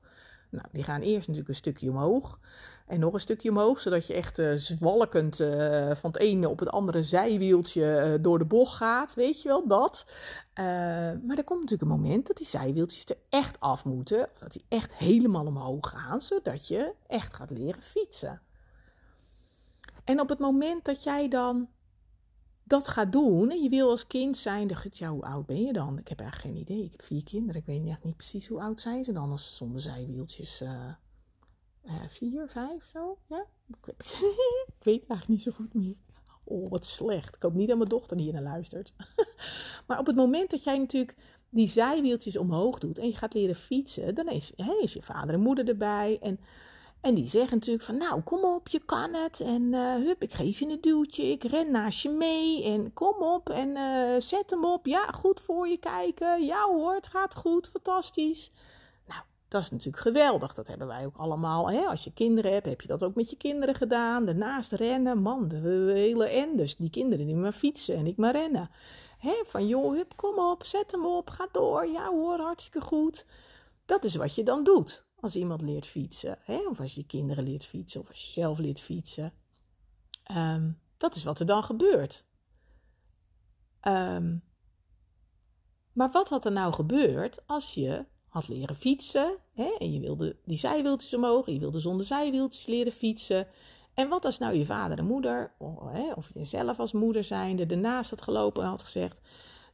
Nou, 0.51 0.67
die 0.73 0.85
gaan 0.85 1.01
eerst 1.01 1.21
natuurlijk 1.21 1.49
een 1.49 1.55
stukje 1.55 1.91
omhoog. 1.91 2.39
En 2.93 3.01
nog 3.01 3.13
een 3.13 3.21
stukje 3.21 3.51
omhoog, 3.51 3.81
zodat 3.81 4.07
je 4.07 4.15
echt 4.15 4.39
uh, 4.39 4.53
zwalkend 4.55 5.41
uh, 5.41 5.91
van 5.95 6.11
het 6.11 6.19
ene 6.19 6.49
op 6.49 6.59
het 6.59 6.69
andere 6.69 7.03
zijwieltje 7.03 8.13
uh, 8.13 8.23
door 8.23 8.39
de 8.39 8.45
bocht 8.45 8.77
gaat. 8.77 9.15
Weet 9.15 9.43
je 9.43 9.49
wel, 9.49 9.69
dat. 9.69 10.07
maar 11.25 11.37
er 11.37 11.45
komt 11.45 11.61
natuurlijk 11.61 11.91
een 11.91 12.01
moment 12.01 12.27
dat 12.27 12.37
die 12.37 12.47
zijwieltjes 12.47 13.05
er 13.05 13.17
echt 13.29 13.61
af 13.61 13.85
moeten. 13.85 14.29
Of 14.33 14.39
dat 14.39 14.53
die 14.53 14.65
echt 14.69 14.93
helemaal 14.95 15.47
omhoog 15.47 15.91
gaan, 15.91 16.21
zodat 16.21 16.69
je 16.69 16.93
echt 17.07 17.35
gaat 17.35 17.51
leren 17.51 17.83
fietsen. 17.83 18.41
En 20.05 20.21
op 20.21 20.29
het 20.29 20.39
moment 20.39 20.85
dat 20.85 21.03
jij 21.03 21.29
dan 21.29 21.69
dat 22.65 22.89
gaat 22.89 23.13
doen, 23.13 23.51
en 23.51 23.63
je 23.63 23.69
wil 23.69 23.91
als 23.91 24.07
kind 24.07 24.37
zijn, 24.37 24.67
de 24.67 24.77
ja, 24.91 25.09
hoe 25.09 25.25
oud 25.25 25.47
ben 25.47 25.63
je 25.63 25.73
dan? 25.73 25.99
Ik 25.99 26.09
heb 26.09 26.21
eigenlijk 26.21 26.55
geen 26.55 26.63
idee. 26.63 26.85
Ik 26.85 26.93
heb 26.93 27.03
vier 27.03 27.25
kinderen. 27.25 27.61
Ik 27.61 27.67
weet 27.67 27.87
echt 27.87 28.05
niet 28.05 28.17
precies 28.17 28.49
hoe 28.49 28.61
oud 28.61 28.81
zijn 28.81 29.05
ze 29.05 29.13
dan 29.13 29.31
als 29.31 29.47
ze 29.47 29.55
zonder 29.55 29.81
zijwieltjes 29.81 30.63
uh, 31.85 31.93
vier, 32.09 32.49
vijf 32.49 32.85
zo. 32.93 33.19
Ja? 33.29 33.47
ik 34.79 34.83
weet 34.83 35.07
eigenlijk 35.07 35.29
niet 35.29 35.43
zo 35.43 35.51
goed 35.51 35.75
meer. 35.75 35.97
Oh, 36.45 36.71
wat 36.71 36.87
slecht. 36.87 37.37
Ik 37.37 37.43
hoop 37.43 37.55
niet 37.55 37.69
dat 37.69 37.77
mijn 37.77 37.89
dochter 37.89 38.19
hier 38.19 38.33
naar 38.33 38.43
luistert. 38.43 38.95
maar 39.87 39.99
op 39.99 40.07
het 40.07 40.17
moment 40.17 40.51
dat 40.51 40.65
jij 40.65 40.79
natuurlijk 40.79 41.17
die 41.49 41.69
zijwieltjes 41.69 42.37
omhoog 42.37 42.79
doet 42.79 42.99
en 42.99 43.07
je 43.07 43.17
gaat 43.17 43.35
leren 43.35 43.55
fietsen, 43.55 44.15
dan 44.15 44.29
is, 44.29 44.53
hè, 44.57 44.73
is 44.81 44.93
je 44.93 45.03
vader 45.03 45.35
en 45.35 45.41
moeder 45.41 45.69
erbij. 45.69 46.19
En, 46.21 46.41
en 47.01 47.15
die 47.15 47.29
zeggen 47.29 47.57
natuurlijk 47.57 47.85
van, 47.85 47.97
nou, 47.97 48.21
kom 48.21 48.45
op, 48.45 48.69
je 48.69 48.79
kan 48.85 49.15
het. 49.15 49.41
En 49.41 49.63
uh, 49.63 49.95
hup, 49.95 50.23
ik 50.23 50.33
geef 50.33 50.59
je 50.59 50.69
een 50.69 50.81
duwtje, 50.81 51.23
ik 51.23 51.45
ren 51.45 51.71
naast 51.71 52.03
je 52.03 52.09
mee. 52.09 52.65
En 52.65 52.93
kom 52.93 53.23
op 53.23 53.51
en 53.51 53.69
uh, 53.69 54.21
zet 54.21 54.51
hem 54.51 54.65
op. 54.65 54.87
Ja, 54.87 55.07
goed 55.07 55.41
voor 55.41 55.69
je 55.69 55.77
kijken. 55.77 56.45
Ja 56.45 56.65
hoor, 56.65 56.95
het 56.95 57.07
gaat 57.07 57.35
goed, 57.35 57.69
fantastisch. 57.69 58.51
Dat 59.53 59.63
is 59.63 59.71
natuurlijk 59.71 60.03
geweldig. 60.03 60.55
Dat 60.55 60.67
hebben 60.67 60.87
wij 60.87 61.07
ook 61.07 61.17
allemaal. 61.17 61.71
Hè? 61.71 61.81
Als 61.81 62.05
je 62.05 62.13
kinderen 62.13 62.53
hebt, 62.53 62.67
heb 62.67 62.81
je 62.81 62.89
dat 62.89 63.05
ook 63.05 63.15
met 63.15 63.31
je 63.31 63.37
kinderen 63.37 63.75
gedaan. 63.75 64.25
Daarnaast 64.25 64.73
rennen, 64.73 65.19
man, 65.19 65.49
de 65.49 65.57
hele 65.95 66.27
enders. 66.27 66.77
Die 66.77 66.91
kinderen 66.91 67.27
die 67.27 67.37
maar 67.37 67.53
fietsen 67.53 67.97
en 67.97 68.07
ik 68.07 68.17
maar 68.17 68.33
rennen. 68.33 68.71
Hè? 69.19 69.43
Van 69.47 69.67
joh, 69.67 69.95
hup, 69.95 70.17
kom 70.17 70.39
op, 70.39 70.65
zet 70.65 70.91
hem 70.91 71.07
op, 71.07 71.31
ga 71.31 71.49
door. 71.53 71.87
Ja 71.87 72.09
hoor, 72.09 72.39
hartstikke 72.39 72.81
goed. 72.81 73.27
Dat 73.85 74.05
is 74.05 74.15
wat 74.15 74.35
je 74.35 74.43
dan 74.43 74.65
doet 74.65 75.05
als 75.21 75.37
iemand 75.37 75.63
leert 75.63 75.87
fietsen. 75.87 76.39
Hè? 76.41 76.67
Of 76.69 76.81
als 76.81 76.95
je 76.95 77.07
kinderen 77.07 77.45
leert 77.45 77.65
fietsen, 77.65 78.01
of 78.01 78.09
als 78.09 78.25
je 78.25 78.41
zelf 78.41 78.59
leert 78.59 78.81
fietsen. 78.81 79.33
Um, 80.37 80.81
dat 80.97 81.15
is 81.15 81.25
wat 81.25 81.39
er 81.39 81.47
dan 81.47 81.65
gebeurt. 81.65 82.25
Um, 83.83 84.45
maar 85.93 86.11
wat 86.11 86.29
had 86.29 86.45
er 86.45 86.53
nou 86.53 86.73
gebeurd 86.73 87.47
als 87.47 87.75
je 87.75 88.07
had 88.29 88.49
leren 88.49 88.77
fietsen. 88.77 89.39
En 89.55 89.93
je 89.93 90.01
wilde 90.01 90.37
die 90.45 90.59
zijwieltjes 90.59 91.15
omhoog. 91.15 91.47
Je 91.47 91.59
wilde 91.59 91.79
zonder 91.79 92.07
zijwieltjes 92.07 92.67
leren 92.67 92.93
fietsen. 92.93 93.47
En 93.95 94.09
wat 94.09 94.25
als 94.25 94.39
nou 94.39 94.55
je 94.55 94.65
vader 94.65 94.99
en 94.99 95.07
moeder, 95.07 95.53
of, 95.59 95.93
hè, 95.93 96.13
of 96.13 96.31
jezelf 96.35 96.79
als 96.79 96.93
moeder 96.93 97.25
zijnde, 97.25 97.67
ernaast 97.67 98.11
had 98.11 98.23
gelopen 98.23 98.63
en 98.63 98.69
had 98.69 98.83
gezegd: 98.83 99.17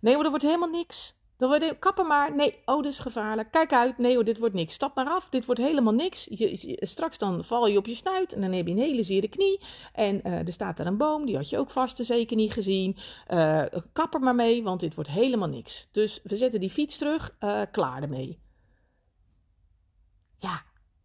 Nee, 0.00 0.14
maar 0.14 0.22
dat 0.22 0.30
wordt 0.30 0.46
helemaal 0.46 0.70
niks. 0.70 1.16
Dan 1.36 1.48
wordt 1.48 1.78
kappen 1.78 2.06
maar. 2.06 2.34
Nee, 2.34 2.58
oh, 2.64 2.82
dit 2.82 2.92
is 2.92 2.98
gevaarlijk. 2.98 3.50
Kijk 3.50 3.72
uit. 3.72 3.98
Nee 3.98 4.14
hoor, 4.14 4.24
dit 4.24 4.38
wordt 4.38 4.54
niks. 4.54 4.74
Stap 4.74 4.94
maar 4.94 5.08
af. 5.08 5.28
Dit 5.28 5.44
wordt 5.44 5.60
helemaal 5.60 5.92
niks. 5.92 6.26
Je, 6.30 6.76
straks 6.80 7.18
dan 7.18 7.44
val 7.44 7.66
je 7.66 7.78
op 7.78 7.86
je 7.86 7.94
snuit 7.94 8.32
en 8.32 8.40
dan 8.40 8.52
heb 8.52 8.66
je 8.66 8.72
een 8.72 8.78
hele 8.78 9.02
zere 9.02 9.28
knie. 9.28 9.60
En 9.92 10.20
uh, 10.26 10.46
er 10.46 10.52
staat 10.52 10.76
daar 10.76 10.86
een 10.86 10.96
boom, 10.96 11.26
die 11.26 11.36
had 11.36 11.50
je 11.50 11.58
ook 11.58 11.70
vast 11.70 11.98
en 11.98 12.04
zeker 12.04 12.36
niet 12.36 12.52
gezien. 12.52 12.96
Uh, 13.28 13.62
kap 13.92 14.14
er 14.14 14.20
maar 14.20 14.34
mee, 14.34 14.62
want 14.62 14.80
dit 14.80 14.94
wordt 14.94 15.10
helemaal 15.10 15.48
niks. 15.48 15.88
Dus 15.92 16.20
we 16.22 16.36
zetten 16.36 16.60
die 16.60 16.70
fiets 16.70 16.98
terug, 16.98 17.36
uh, 17.40 17.62
klaar 17.70 18.02
ermee. 18.02 18.38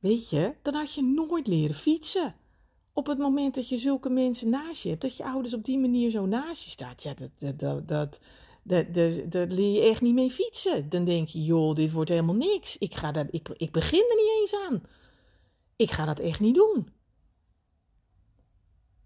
Weet 0.03 0.29
je, 0.29 0.55
dan 0.61 0.73
had 0.73 0.93
je 0.93 1.03
nooit 1.03 1.47
leren 1.47 1.75
fietsen. 1.75 2.35
op 2.93 3.07
het 3.07 3.17
moment 3.17 3.55
dat 3.55 3.69
je 3.69 3.77
zulke 3.77 4.09
mensen 4.09 4.49
naast 4.49 4.83
je 4.83 4.89
hebt, 4.89 5.01
dat 5.01 5.17
je 5.17 5.23
ouders 5.23 5.53
op 5.53 5.65
die 5.65 5.79
manier 5.79 6.09
zo 6.09 6.25
naast 6.25 6.63
je 6.63 6.69
staat, 6.69 7.03
ja, 7.03 7.13
dat, 7.39 7.59
dat, 7.59 8.19
dat, 8.63 9.21
dat 9.31 9.51
leer 9.51 9.73
je 9.73 9.89
echt 9.89 10.01
niet 10.01 10.13
mee 10.13 10.29
fietsen. 10.29 10.89
Dan 10.89 11.03
denk 11.03 11.27
je, 11.27 11.43
joh, 11.43 11.75
dit 11.75 11.91
wordt 11.91 12.09
helemaal 12.09 12.35
niks. 12.35 12.77
Ik, 12.77 12.95
ga 12.95 13.11
dat, 13.11 13.27
ik, 13.31 13.49
ik 13.49 13.71
begin 13.71 14.05
er 14.09 14.15
niet 14.15 14.39
eens 14.39 14.55
aan. 14.67 14.83
Ik 15.75 15.91
ga 15.91 16.05
dat 16.05 16.19
echt 16.19 16.39
niet 16.39 16.55
doen. 16.55 16.87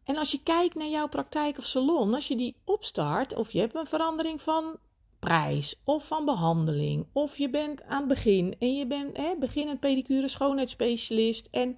En 0.03 0.15
als 0.17 0.31
je 0.31 0.43
kijkt 0.43 0.75
naar 0.75 0.89
jouw 0.89 1.07
praktijk 1.07 1.57
of 1.57 1.65
salon, 1.65 2.13
als 2.13 2.27
je 2.27 2.35
die 2.35 2.55
opstart, 2.63 3.35
of 3.35 3.51
je 3.51 3.59
hebt 3.59 3.75
een 3.75 3.87
verandering 3.87 4.41
van 4.41 4.77
prijs 5.19 5.81
of 5.83 6.07
van 6.07 6.25
behandeling, 6.25 7.05
of 7.11 7.37
je 7.37 7.49
bent 7.49 7.83
aan 7.83 7.99
het 7.99 8.07
begin 8.07 8.55
en 8.59 8.75
je 8.75 8.87
bent 8.87 9.17
hè, 9.17 9.35
beginnend 9.39 9.79
pedicure 9.79 10.27
schoonheidsspecialist 10.27 11.47
en, 11.51 11.77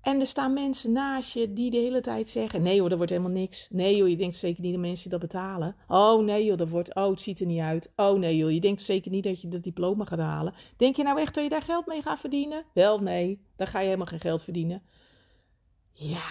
en 0.00 0.20
er 0.20 0.26
staan 0.26 0.52
mensen 0.52 0.92
naast 0.92 1.32
je 1.32 1.52
die 1.52 1.70
de 1.70 1.76
hele 1.76 2.00
tijd 2.00 2.28
zeggen, 2.28 2.62
nee 2.62 2.80
hoor, 2.80 2.88
dat 2.88 2.98
wordt 2.98 3.12
helemaal 3.12 3.32
niks. 3.32 3.68
Nee 3.70 3.96
joh, 3.96 4.08
je 4.08 4.16
denkt 4.16 4.36
zeker 4.36 4.62
niet 4.62 4.72
dat 4.72 4.80
mensen 4.80 5.10
dat 5.10 5.20
betalen. 5.20 5.76
Oh 5.88 6.24
nee 6.24 6.44
joh, 6.44 6.56
dat 6.56 6.68
wordt, 6.68 6.94
oh 6.94 7.10
het 7.10 7.20
ziet 7.20 7.40
er 7.40 7.46
niet 7.46 7.60
uit. 7.60 7.92
Oh 7.96 8.18
nee 8.18 8.36
joh, 8.36 8.50
je 8.50 8.60
denkt 8.60 8.82
zeker 8.82 9.10
niet 9.10 9.24
dat 9.24 9.40
je 9.40 9.48
dat 9.48 9.62
diploma 9.62 10.04
gaat 10.04 10.18
halen. 10.18 10.54
Denk 10.76 10.96
je 10.96 11.02
nou 11.02 11.20
echt 11.20 11.34
dat 11.34 11.44
je 11.44 11.50
daar 11.50 11.62
geld 11.62 11.86
mee 11.86 12.02
gaat 12.02 12.20
verdienen? 12.20 12.64
Wel 12.74 12.98
nee, 12.98 13.40
daar 13.56 13.66
ga 13.66 13.78
je 13.78 13.84
helemaal 13.84 14.06
geen 14.06 14.20
geld 14.20 14.42
verdienen. 14.42 14.82
Ja, 15.92 16.28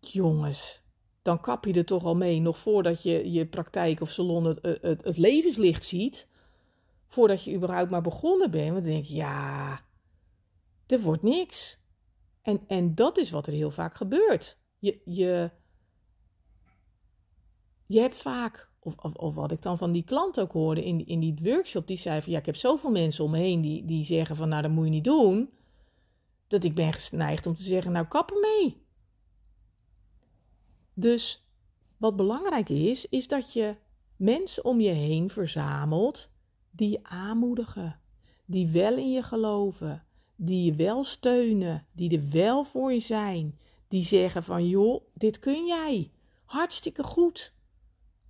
jongens, 0.00 0.82
dan 1.28 1.40
kap 1.40 1.64
je 1.64 1.72
er 1.72 1.84
toch 1.84 2.04
al 2.04 2.16
mee, 2.16 2.40
nog 2.40 2.58
voordat 2.58 3.02
je 3.02 3.32
je 3.32 3.46
praktijk 3.46 4.00
of 4.00 4.10
salon 4.10 4.44
het, 4.44 4.58
het, 4.62 5.04
het 5.04 5.16
levenslicht 5.16 5.84
ziet. 5.84 6.26
Voordat 7.06 7.44
je 7.44 7.54
überhaupt 7.54 7.90
maar 7.90 8.02
begonnen 8.02 8.50
bent. 8.50 8.72
Want 8.72 8.84
dan 8.84 8.92
denk 8.92 9.04
je, 9.04 9.14
ja, 9.14 9.80
er 10.86 11.00
wordt 11.00 11.22
niks. 11.22 11.78
En, 12.42 12.60
en 12.66 12.94
dat 12.94 13.18
is 13.18 13.30
wat 13.30 13.46
er 13.46 13.52
heel 13.52 13.70
vaak 13.70 13.96
gebeurt. 13.96 14.58
Je, 14.78 15.00
je, 15.04 15.50
je 17.86 18.00
hebt 18.00 18.16
vaak, 18.16 18.68
of, 18.78 18.94
of, 18.96 19.14
of 19.14 19.34
wat 19.34 19.52
ik 19.52 19.62
dan 19.62 19.78
van 19.78 19.92
die 19.92 20.04
klant 20.04 20.40
ook 20.40 20.52
hoorde 20.52 20.84
in, 20.84 21.06
in 21.06 21.20
die 21.20 21.38
workshop, 21.42 21.86
die 21.86 21.96
zei 21.96 22.22
van 22.22 22.32
ja, 22.32 22.38
ik 22.38 22.46
heb 22.46 22.56
zoveel 22.56 22.90
mensen 22.90 23.24
om 23.24 23.30
me 23.30 23.38
heen 23.38 23.60
die, 23.60 23.84
die 23.84 24.04
zeggen 24.04 24.36
van 24.36 24.48
nou, 24.48 24.62
dat 24.62 24.70
moet 24.70 24.84
je 24.84 24.90
niet 24.90 25.04
doen. 25.04 25.50
Dat 26.46 26.64
ik 26.64 26.74
ben 26.74 26.92
geneigd 26.92 27.46
om 27.46 27.54
te 27.54 27.62
zeggen, 27.62 27.92
nou, 27.92 28.06
kap 28.06 28.30
mee. 28.40 28.86
Dus 31.00 31.44
wat 31.96 32.16
belangrijk 32.16 32.68
is, 32.68 33.06
is 33.08 33.28
dat 33.28 33.52
je 33.52 33.76
mensen 34.16 34.64
om 34.64 34.80
je 34.80 34.90
heen 34.90 35.30
verzamelt 35.30 36.28
die 36.70 36.90
je 36.90 37.00
aanmoedigen, 37.02 38.00
die 38.44 38.68
wel 38.68 38.96
in 38.96 39.10
je 39.10 39.22
geloven, 39.22 40.04
die 40.36 40.64
je 40.64 40.74
wel 40.74 41.04
steunen, 41.04 41.86
die 41.92 42.16
er 42.16 42.30
wel 42.30 42.64
voor 42.64 42.92
je 42.92 43.00
zijn, 43.00 43.58
die 43.88 44.04
zeggen 44.04 44.42
van 44.42 44.68
joh, 44.68 45.02
dit 45.14 45.38
kun 45.38 45.66
jij. 45.66 46.10
Hartstikke 46.44 47.02
goed. 47.02 47.52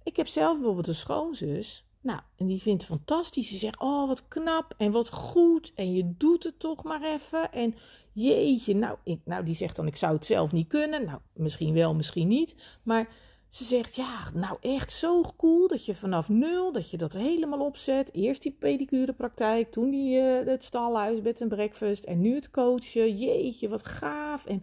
Ik 0.03 0.17
heb 0.17 0.27
zelf 0.27 0.57
bijvoorbeeld 0.57 0.89
een 0.89 0.95
schoonzus. 0.95 1.85
Nou, 2.01 2.21
en 2.37 2.47
die 2.47 2.63
vindt 2.63 2.83
het 2.83 2.91
fantastisch. 2.91 3.49
Ze 3.49 3.57
zegt, 3.57 3.81
oh, 3.81 4.09
wat 4.09 4.29
knap 4.29 4.75
en 4.77 4.93
wat 4.93 5.11
goed. 5.11 5.73
En 5.75 5.93
je 5.93 6.15
doet 6.17 6.45
het 6.45 6.59
toch 6.59 6.83
maar 6.85 7.03
even. 7.03 7.53
En 7.53 7.75
jeetje, 8.23 8.75
nou, 8.75 8.97
ik, 9.05 9.21
nou, 9.25 9.45
die 9.45 9.55
zegt 9.55 9.77
dan, 9.77 9.87
ik 9.87 9.97
zou 9.97 10.15
het 10.15 10.27
zelf 10.27 10.53
niet 10.53 10.69
kunnen. 10.69 11.05
Nou, 11.05 11.19
misschien 11.33 11.75
wel, 11.75 11.95
misschien 11.95 12.29
niet. 12.29 12.55
Maar 12.83 13.09
ze 13.49 13.65
zegt, 13.65 13.95
ja, 13.95 14.31
nou 14.35 14.57
echt 14.61 14.93
zo 14.93 15.23
cool 15.37 15.69
dat 15.69 15.85
je 15.85 15.95
vanaf 15.95 16.29
nul, 16.29 16.73
dat 16.73 16.91
je 16.91 16.97
dat 16.97 17.13
helemaal 17.13 17.61
opzet. 17.61 18.13
Eerst 18.13 18.43
die 18.43 18.57
pedicurepraktijk, 18.59 19.71
toen 19.71 19.91
die, 19.91 20.21
uh, 20.21 20.47
het 20.47 20.65
stalhuis, 20.65 21.23
bed 21.23 21.41
en 21.41 21.49
breakfast 21.49 22.05
en 22.05 22.21
nu 22.21 22.35
het 22.35 22.51
coachen. 22.51 23.17
Jeetje, 23.17 23.69
wat 23.69 23.87
gaaf. 23.87 24.47
En 24.47 24.63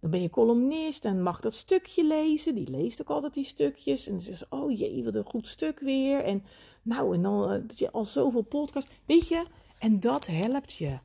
dan 0.00 0.10
ben 0.10 0.22
je 0.22 0.30
columnist 0.30 1.04
en 1.04 1.22
mag 1.22 1.40
dat 1.40 1.54
stukje 1.54 2.04
lezen. 2.04 2.54
Die 2.54 2.70
leest 2.70 3.00
ook 3.00 3.10
altijd 3.10 3.34
die 3.34 3.44
stukjes. 3.44 4.06
En 4.06 4.12
dan 4.12 4.22
zegt 4.22 4.38
ze, 4.38 4.46
oh 4.50 4.78
jee, 4.78 5.04
wat 5.04 5.14
een 5.14 5.24
goed 5.24 5.48
stuk 5.48 5.80
weer. 5.80 6.24
En 6.24 6.44
nou, 6.82 7.14
en 7.14 7.22
dan 7.22 7.52
uh, 7.52 7.60
je 7.74 7.90
al 7.90 8.04
zoveel 8.04 8.42
podcast. 8.42 8.88
Weet 9.06 9.28
je, 9.28 9.44
en 9.78 10.00
dat 10.00 10.26
helpt 10.26 10.72
je. 10.72 10.98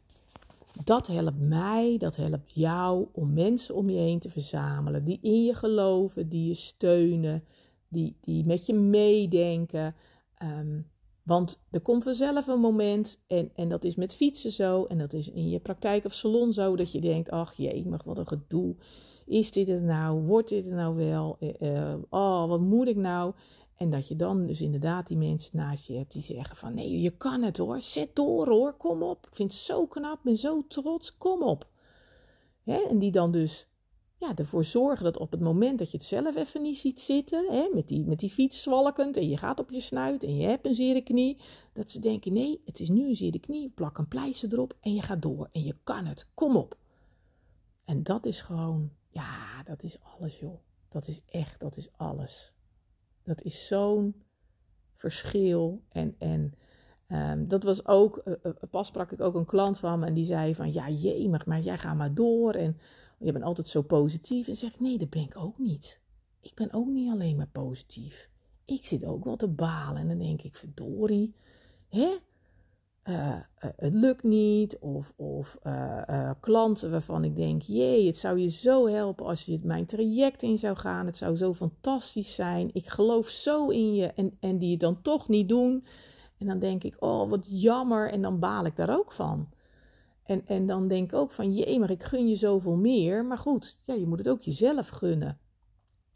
Dat 0.84 1.08
helpt 1.08 1.40
mij, 1.40 1.98
dat 1.98 2.16
helpt 2.16 2.54
jou 2.54 3.08
om 3.12 3.34
mensen 3.34 3.76
om 3.76 3.90
je 3.90 4.00
heen 4.00 4.20
te 4.20 4.30
verzamelen 4.30 5.04
die 5.04 5.20
in 5.22 5.44
je 5.44 5.54
geloven, 5.54 6.30
die 6.30 6.48
je 6.48 6.54
steunen, 6.54 7.44
die, 7.88 8.16
die 8.22 8.46
met 8.46 8.66
je 8.66 8.74
meedenken. 8.74 9.96
Um, 10.44 10.86
want 11.24 11.60
er 11.72 11.82
komt 11.82 12.04
vanzelf 12.04 12.48
een 12.48 12.60
moment, 12.60 13.20
en, 13.28 13.52
en 13.56 13.70
dat 13.70 13.84
is 13.84 13.96
met 13.96 14.16
fietsen 14.16 14.52
zo, 14.52 14.86
en 14.86 14.98
dat 14.98 15.14
is 15.14 15.30
in 15.30 15.50
je 15.50 15.60
praktijk 15.60 16.06
of 16.06 16.14
salon 16.14 16.54
zo, 16.54 16.76
dat 16.76 16.92
je 16.92 17.02
denkt: 17.02 17.30
ach 17.30 17.54
jee, 17.54 17.88
mag 17.88 18.04
wat 18.04 18.18
een 18.18 18.28
gedoe. 18.28 18.76
Is 19.26 19.52
dit 19.52 19.68
het 19.68 19.82
nou? 19.82 20.22
Wordt 20.22 20.50
dit 20.50 20.66
het 20.66 20.74
nou 20.74 20.96
wel? 20.96 21.38
Uh, 21.60 21.94
oh, 22.10 22.48
wat 22.48 22.60
moet 22.60 22.88
ik 22.88 22.96
nou? 22.96 23.34
En 23.78 23.90
dat 23.90 24.08
je 24.08 24.16
dan 24.16 24.46
dus 24.46 24.62
inderdaad 24.62 25.08
die 25.08 25.18
mensen 25.18 25.58
naast 25.58 25.88
je 25.88 25.94
hebt 25.94 26.12
die 26.12 26.22
zeggen 26.22 26.56
van 26.56 26.74
nee, 26.74 27.02
je 27.02 27.18
kan 27.18 27.42
het 27.42 27.58
hoor, 27.58 27.82
zet 27.82 28.16
door 28.16 28.48
hoor, 28.50 28.74
kom 28.74 29.04
op. 29.04 29.28
Ik 29.28 29.36
vind 29.36 29.52
het 29.52 29.62
zo 29.62 29.86
knap, 29.86 30.20
ben 30.24 30.38
zo 30.38 30.66
trots, 30.68 31.18
kom 31.18 31.44
op. 31.44 31.68
en 32.64 33.00
die 33.00 33.12
dan 33.12 33.32
dus 33.32 33.68
ja, 34.20 34.36
ervoor 34.36 34.64
zorgen 34.64 35.04
dat 35.04 35.18
op 35.18 35.32
het 35.32 35.40
moment 35.40 35.80
dat 35.80 35.92
je 35.92 35.98
het 35.98 36.06
zelf 36.06 36.36
even 36.36 36.62
niet 36.62 36.78
ziet 36.78 37.02
zitten, 37.02 37.70
met, 37.74 37.88
die, 37.88 38.06
met 38.06 38.20
die 38.20 38.30
fiets 38.30 38.64
zwalkend 38.64 39.18
en 39.18 39.30
je 39.30 39.38
gaat 39.38 39.60
op 39.60 39.72
je 39.72 39.80
snuit 39.80 40.24
en 40.24 40.38
je 40.38 40.48
hebt 40.48 40.66
een 40.66 40.76
zere 40.76 41.02
knie, 41.02 41.38
dat 41.74 41.92
ze 41.92 42.00
denken 42.00 42.34
nee, 42.34 42.62
het 42.66 42.80
is 42.80 42.90
nu 42.90 43.08
een 43.08 43.16
zere 43.16 43.40
knie, 43.40 43.70
plak 43.70 43.98
een 43.98 44.08
pleister 44.08 44.54
erop 44.54 44.78
en 44.82 44.94
je 44.94 45.02
gaat 45.02 45.22
door 45.22 45.50
en 45.52 45.64
je 45.64 45.76
kan 45.84 46.06
het, 46.06 46.28
kom 46.34 46.56
op. 46.56 46.78
En 47.86 48.04
dat 48.04 48.26
is 48.26 48.42
gewoon, 48.42 48.92
ja, 49.10 49.64
dat 49.64 49.84
is 49.84 49.98
alles 50.02 50.40
joh. 50.40 50.60
Dat 50.90 51.08
is 51.08 51.22
echt, 51.26 51.60
dat 51.60 51.78
is 51.78 51.90
alles. 51.98 52.54
Dat 53.28 53.42
is 53.42 53.68
zo'n 53.68 54.16
verschil. 54.94 55.84
En, 55.90 56.16
en 56.20 56.54
um, 57.08 57.48
dat 57.48 57.64
was 57.64 57.86
ook, 57.86 58.22
uh, 58.26 58.52
pas 58.70 58.88
sprak 58.88 59.12
ik 59.12 59.22
ook 59.22 59.36
een 59.36 59.46
klant 59.46 59.80
van 59.80 60.00
me 60.00 60.06
en 60.06 60.14
die 60.14 60.26
zei 60.26 60.56
van, 60.56 60.74
ja 60.74 60.90
jee, 60.90 61.30
maar, 61.30 61.60
jij 61.60 61.78
gaat 61.78 61.96
maar 61.96 62.14
door 62.14 62.54
en 62.54 62.78
je 63.20 63.32
bent 63.32 63.44
altijd 63.44 63.68
zo 63.68 63.82
positief. 63.82 64.48
En 64.48 64.56
zeg 64.56 64.74
ik, 64.74 64.80
nee, 64.80 64.98
dat 64.98 65.10
ben 65.10 65.22
ik 65.22 65.38
ook 65.38 65.58
niet. 65.58 66.02
Ik 66.42 66.54
ben 66.56 66.74
ook 66.74 66.88
niet 66.88 67.12
alleen 67.12 67.36
maar 67.36 67.50
positief. 67.52 68.30
Ik 68.66 68.86
zit 68.86 69.06
ook 69.06 69.24
wel 69.24 69.36
te 69.36 69.48
balen 69.48 70.02
en 70.02 70.08
dan 70.08 70.18
denk 70.18 70.42
ik, 70.42 70.56
verdorie, 70.56 71.36
hè? 71.88 72.16
Uh, 73.10 73.36
het 73.58 73.94
lukt 73.94 74.24
niet. 74.24 74.78
Of, 74.80 75.14
of 75.16 75.58
uh, 75.64 76.32
klanten 76.40 76.92
waarvan 76.92 77.24
ik 77.24 77.36
denk: 77.36 77.62
jee, 77.62 78.08
het 78.08 78.18
zou 78.18 78.40
je 78.40 78.50
zo 78.50 78.88
helpen 78.88 79.26
als 79.26 79.46
je 79.46 79.60
mijn 79.64 79.86
traject 79.86 80.44
in 80.44 80.58
zou 80.58 80.76
gaan. 80.76 81.06
Het 81.06 81.18
zou 81.18 81.36
zo 81.36 81.54
fantastisch 81.54 82.36
zijn. 82.36 82.70
Ik 82.74 82.88
geloof 82.88 83.28
zo 83.28 83.70
in 83.70 83.96
je. 83.96 84.06
En, 84.08 84.38
en 84.40 84.58
die 84.58 84.72
het 84.72 84.80
dan 84.80 85.02
toch 85.02 85.28
niet 85.28 85.50
doen. 85.50 85.86
En 86.38 86.48
dan 86.48 86.60
denk 86.60 86.84
ik: 86.84 86.96
oh, 87.00 87.30
wat 87.30 87.46
jammer. 87.50 88.12
En 88.12 88.22
dan 88.22 88.40
baal 88.40 88.66
ik 88.66 88.76
daar 88.76 88.98
ook 88.98 89.12
van. 89.12 89.50
En, 90.24 90.42
en 90.46 90.66
dan 90.66 90.88
denk 90.88 91.12
ik 91.12 91.18
ook 91.18 91.32
van: 91.32 91.54
jee, 91.54 91.80
maar 91.80 91.92
ik 91.92 92.04
gun 92.04 92.28
je 92.28 92.36
zoveel 92.36 92.76
meer. 92.76 93.26
Maar 93.26 93.38
goed, 93.38 93.80
ja, 93.84 93.94
je 93.94 94.08
moet 94.08 94.20
het 94.20 94.30
ook 94.30 94.42
jezelf 94.42 94.88
gunnen. 94.88 95.40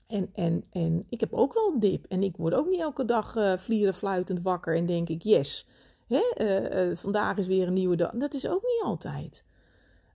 En, 0.08 0.30
en, 0.34 0.64
en 0.72 1.06
ik 1.10 1.20
heb 1.20 1.34
ook 1.34 1.54
wel 1.54 1.72
een 1.74 1.80
dip. 1.80 2.06
En 2.06 2.24
ik 2.24 2.38
word 2.38 2.54
ook 2.54 2.70
niet 2.70 2.80
elke 2.80 3.06
dag 3.06 3.60
vlieren 3.60 3.94
fluitend 3.94 4.42
wakker 4.42 4.76
en 4.76 4.86
denk 4.86 5.10
ik: 5.10 5.22
yes 5.22 5.68
Hè? 6.12 6.90
Uh, 6.90 6.96
vandaag 6.96 7.38
is 7.38 7.48
weer 7.48 7.68
een 7.68 7.74
nieuwe 7.74 7.96
dag. 7.96 8.12
Dat 8.12 8.34
is 8.34 8.48
ook 8.48 8.62
niet 8.62 8.82
altijd. 8.84 9.46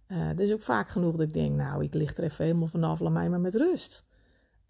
Uh, 0.08 0.28
er 0.28 0.40
is 0.40 0.52
ook 0.52 0.62
vaak 0.62 0.88
genoeg 0.88 1.12
dat 1.12 1.26
ik 1.26 1.32
denk, 1.32 1.56
nou, 1.56 1.84
ik 1.84 1.94
lig 1.94 2.16
er 2.16 2.24
even 2.24 2.44
helemaal 2.44 2.68
vanaf, 2.68 3.00
laat 3.00 3.12
mij 3.12 3.28
maar 3.28 3.40
met 3.40 3.54
rust. 3.54 4.04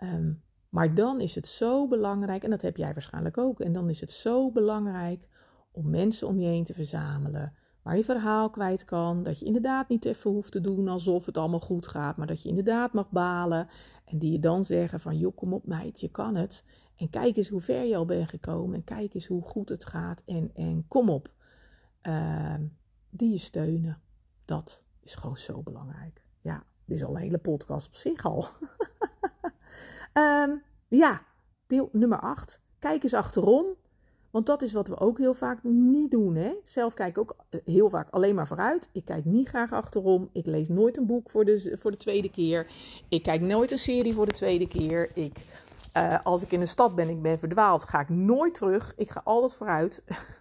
Um, 0.02 0.42
maar 0.68 0.94
dan 0.94 1.20
is 1.20 1.34
het 1.34 1.48
zo 1.48 1.88
belangrijk, 1.88 2.44
en 2.44 2.50
dat 2.50 2.62
heb 2.62 2.76
jij 2.76 2.92
waarschijnlijk 2.92 3.38
ook, 3.38 3.60
en 3.60 3.72
dan 3.72 3.88
is 3.88 4.00
het 4.00 4.12
zo 4.12 4.50
belangrijk 4.50 5.28
om 5.70 5.90
mensen 5.90 6.28
om 6.28 6.38
je 6.38 6.46
heen 6.46 6.64
te 6.64 6.74
verzamelen, 6.74 7.52
waar 7.82 7.96
je 7.96 8.04
verhaal 8.04 8.50
kwijt 8.50 8.84
kan, 8.84 9.22
dat 9.22 9.38
je 9.38 9.44
inderdaad 9.44 9.88
niet 9.88 10.04
even 10.04 10.30
hoeft 10.30 10.52
te 10.52 10.60
doen 10.60 10.88
alsof 10.88 11.26
het 11.26 11.36
allemaal 11.36 11.60
goed 11.60 11.86
gaat, 11.86 12.16
maar 12.16 12.26
dat 12.26 12.42
je 12.42 12.48
inderdaad 12.48 12.92
mag 12.92 13.10
balen 13.10 13.68
en 14.04 14.18
die 14.18 14.32
je 14.32 14.38
dan 14.38 14.64
zeggen 14.64 15.00
van, 15.00 15.18
joh, 15.18 15.36
kom 15.36 15.52
op 15.52 15.66
meid, 15.66 16.00
je 16.00 16.08
kan 16.08 16.34
het. 16.34 16.64
En 16.96 17.10
kijk 17.10 17.36
eens 17.36 17.48
hoe 17.48 17.60
ver 17.60 17.84
je 17.84 17.96
al 17.96 18.04
bent 18.04 18.28
gekomen. 18.28 18.74
En 18.74 18.84
kijk 18.84 19.14
eens 19.14 19.26
hoe 19.26 19.42
goed 19.42 19.68
het 19.68 19.84
gaat. 19.84 20.22
En, 20.26 20.50
en 20.54 20.84
kom 20.88 21.10
op. 21.10 21.32
Uh, 22.02 22.54
die 23.10 23.30
je 23.30 23.38
steunen. 23.38 24.00
Dat 24.44 24.82
is 25.02 25.14
gewoon 25.14 25.36
zo 25.36 25.62
belangrijk. 25.62 26.22
Ja, 26.40 26.64
dit 26.84 26.96
is 26.96 27.04
al 27.04 27.14
een 27.14 27.22
hele 27.22 27.38
podcast 27.38 27.86
op 27.86 27.94
zich 27.94 28.24
al. 28.24 28.46
um, 30.12 30.62
ja, 31.02 31.22
deel 31.66 31.88
nummer 31.92 32.20
8. 32.20 32.60
Kijk 32.78 33.02
eens 33.02 33.14
achterom. 33.14 33.66
Want 34.30 34.48
dat 34.48 34.62
is 34.62 34.72
wat 34.72 34.88
we 34.88 34.98
ook 34.98 35.18
heel 35.18 35.34
vaak 35.34 35.62
niet 35.62 36.10
doen. 36.10 36.34
Hè? 36.34 36.54
Zelf 36.62 36.94
kijk 36.94 37.08
ik 37.08 37.18
ook 37.18 37.36
eh, 37.48 37.60
heel 37.64 37.90
vaak 37.90 38.10
alleen 38.10 38.34
maar 38.34 38.46
vooruit. 38.46 38.88
Ik 38.92 39.04
kijk 39.04 39.24
niet 39.24 39.48
graag 39.48 39.72
achterom. 39.72 40.28
Ik 40.32 40.46
lees 40.46 40.68
nooit 40.68 40.96
een 40.96 41.06
boek 41.06 41.30
voor 41.30 41.44
de, 41.44 41.76
voor 41.78 41.90
de 41.90 41.96
tweede 41.96 42.30
keer. 42.30 42.66
Ik 43.08 43.22
kijk 43.22 43.40
nooit 43.40 43.70
een 43.70 43.78
serie 43.78 44.14
voor 44.14 44.26
de 44.26 44.32
tweede 44.32 44.68
keer. 44.68 45.10
Ik 45.16 45.44
uh, 45.96 46.18
als 46.22 46.42
ik 46.42 46.52
in 46.52 46.60
de 46.60 46.66
stad 46.66 46.94
ben, 46.94 47.08
ik 47.08 47.22
ben 47.22 47.38
verdwaald, 47.38 47.84
ga 47.84 48.00
ik 48.00 48.08
nooit 48.08 48.54
terug. 48.54 48.92
Ik 48.96 49.10
ga 49.10 49.20
altijd 49.24 49.54
vooruit. 49.54 50.02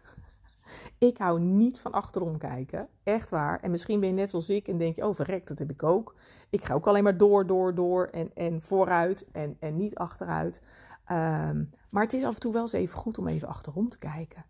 Ik 0.98 1.18
hou 1.18 1.40
niet 1.40 1.80
van 1.80 1.92
achterom 1.92 2.38
kijken. 2.38 2.88
Echt 3.04 3.30
waar. 3.30 3.60
En 3.60 3.72
misschien 3.72 4.00
ben 4.00 4.10
je 4.10 4.16
net 4.16 4.30
zoals 4.30 4.50
ik 4.50 4.68
en 4.68 4.78
denk 4.78 4.96
je, 4.96 5.08
oh 5.08 5.16
verrek, 5.16 5.48
dat 5.48 5.60
heb 5.60 5.70
ik 5.70 5.84
ook. 5.84 6.16
Ik 6.50 6.66
ga 6.66 6.74
ook 6.74 6.88
alleen 6.88 7.04
maar 7.04 7.18
door, 7.18 7.48
door, 7.48 7.76
door 7.76 8.08
en, 8.08 8.32
en 8.34 8.62
vooruit 8.62 9.28
en, 9.32 9.58
en 9.60 9.78
niet 9.78 9.96
achteruit. 9.96 10.62
Ehm, 11.06 11.64
maar 11.90 12.04
het 12.04 12.14
is 12.14 12.24
af 12.24 12.34
en 12.34 12.40
toe 12.40 12.54
wel 12.54 12.62
eens 12.62 12.74
even 12.74 12.98
goed 12.98 13.18
om 13.18 13.28
even 13.28 13.48
achterom 13.48 13.90
te 13.90 13.98
kijken. 13.98 14.46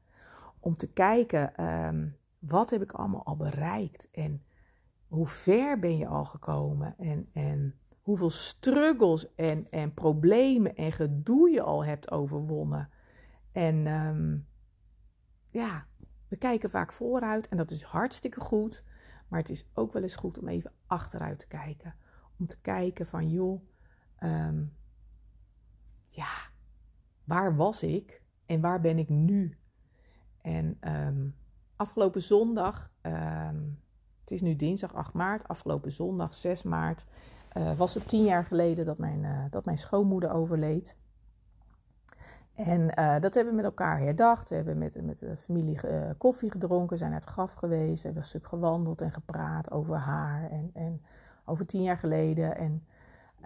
Om 0.59 0.75
te 0.75 0.87
kijken, 0.87 1.55
ehm, 1.55 2.07
wat 2.39 2.69
heb 2.69 2.81
ik 2.81 2.91
allemaal 2.91 3.25
al 3.25 3.35
bereikt? 3.35 4.07
En 4.11 4.43
hoe 5.07 5.27
ver 5.27 5.79
ben 5.79 5.97
je 5.97 6.07
al 6.07 6.25
gekomen? 6.25 6.95
En, 6.97 7.29
en 7.33 7.79
hoeveel 8.05 8.29
struggles 8.29 9.35
en, 9.35 9.67
en 9.69 9.93
problemen 9.93 10.75
en 10.75 10.91
gedoe 10.91 11.49
je 11.49 11.61
al 11.61 11.85
hebt 11.85 12.11
overwonnen. 12.11 12.89
En 13.51 13.87
ehm, 13.87 14.37
ja, 15.49 15.85
we 16.27 16.35
kijken 16.35 16.69
vaak 16.69 16.91
vooruit 16.91 17.47
en 17.47 17.57
dat 17.57 17.71
is 17.71 17.83
hartstikke 17.83 18.39
goed. 18.39 18.83
Maar 19.27 19.39
het 19.39 19.49
is 19.49 19.69
ook 19.73 19.93
wel 19.93 20.01
eens 20.01 20.15
goed 20.15 20.39
om 20.39 20.47
even 20.47 20.71
achteruit 20.87 21.39
te 21.39 21.47
kijken. 21.47 21.95
Om 22.39 22.47
te 22.47 22.61
kijken 22.61 23.07
van, 23.07 23.29
joh, 23.29 23.61
ehm, 24.15 24.63
ja, 26.09 26.33
waar 27.23 27.55
was 27.55 27.83
ik 27.83 28.23
en 28.45 28.61
waar 28.61 28.81
ben 28.81 28.97
ik 28.97 29.09
nu? 29.09 29.57
En 30.41 30.77
ehm, 30.79 31.27
afgelopen 31.75 32.21
zondag, 32.21 32.91
het 34.19 34.31
is 34.31 34.41
nu 34.41 34.55
dinsdag 34.55 34.93
8 34.93 35.13
maart, 35.13 35.47
afgelopen 35.47 35.91
zondag 35.91 36.33
6 36.33 36.63
maart, 36.63 37.05
uh, 37.57 37.77
was 37.77 37.93
het 37.93 38.07
tien 38.07 38.23
jaar 38.23 38.45
geleden 38.45 38.85
dat 38.85 38.97
mijn, 38.97 39.23
uh, 39.23 39.39
dat 39.49 39.65
mijn 39.65 39.77
schoonmoeder 39.77 40.31
overleed. 40.31 40.97
En 42.53 42.81
uh, 42.81 43.19
dat 43.19 43.33
hebben 43.33 43.53
we 43.53 43.61
met 43.61 43.65
elkaar 43.65 43.99
herdacht. 43.99 44.49
We 44.49 44.55
hebben 44.55 44.77
met, 44.77 45.01
met 45.01 45.19
de 45.19 45.37
familie 45.37 45.79
koffie 46.17 46.51
gedronken, 46.51 46.97
zijn 46.97 47.09
naar 47.09 47.19
het 47.19 47.29
graf 47.29 47.53
geweest. 47.53 47.97
We 47.97 48.03
hebben 48.03 48.21
een 48.21 48.27
stuk 48.27 48.47
gewandeld 48.47 49.01
en 49.01 49.11
gepraat 49.11 49.71
over 49.71 49.95
haar 49.95 50.49
en, 50.49 50.69
en 50.73 51.01
over 51.45 51.65
tien 51.65 51.83
jaar 51.83 51.97
geleden. 51.97 52.57
En 52.57 52.85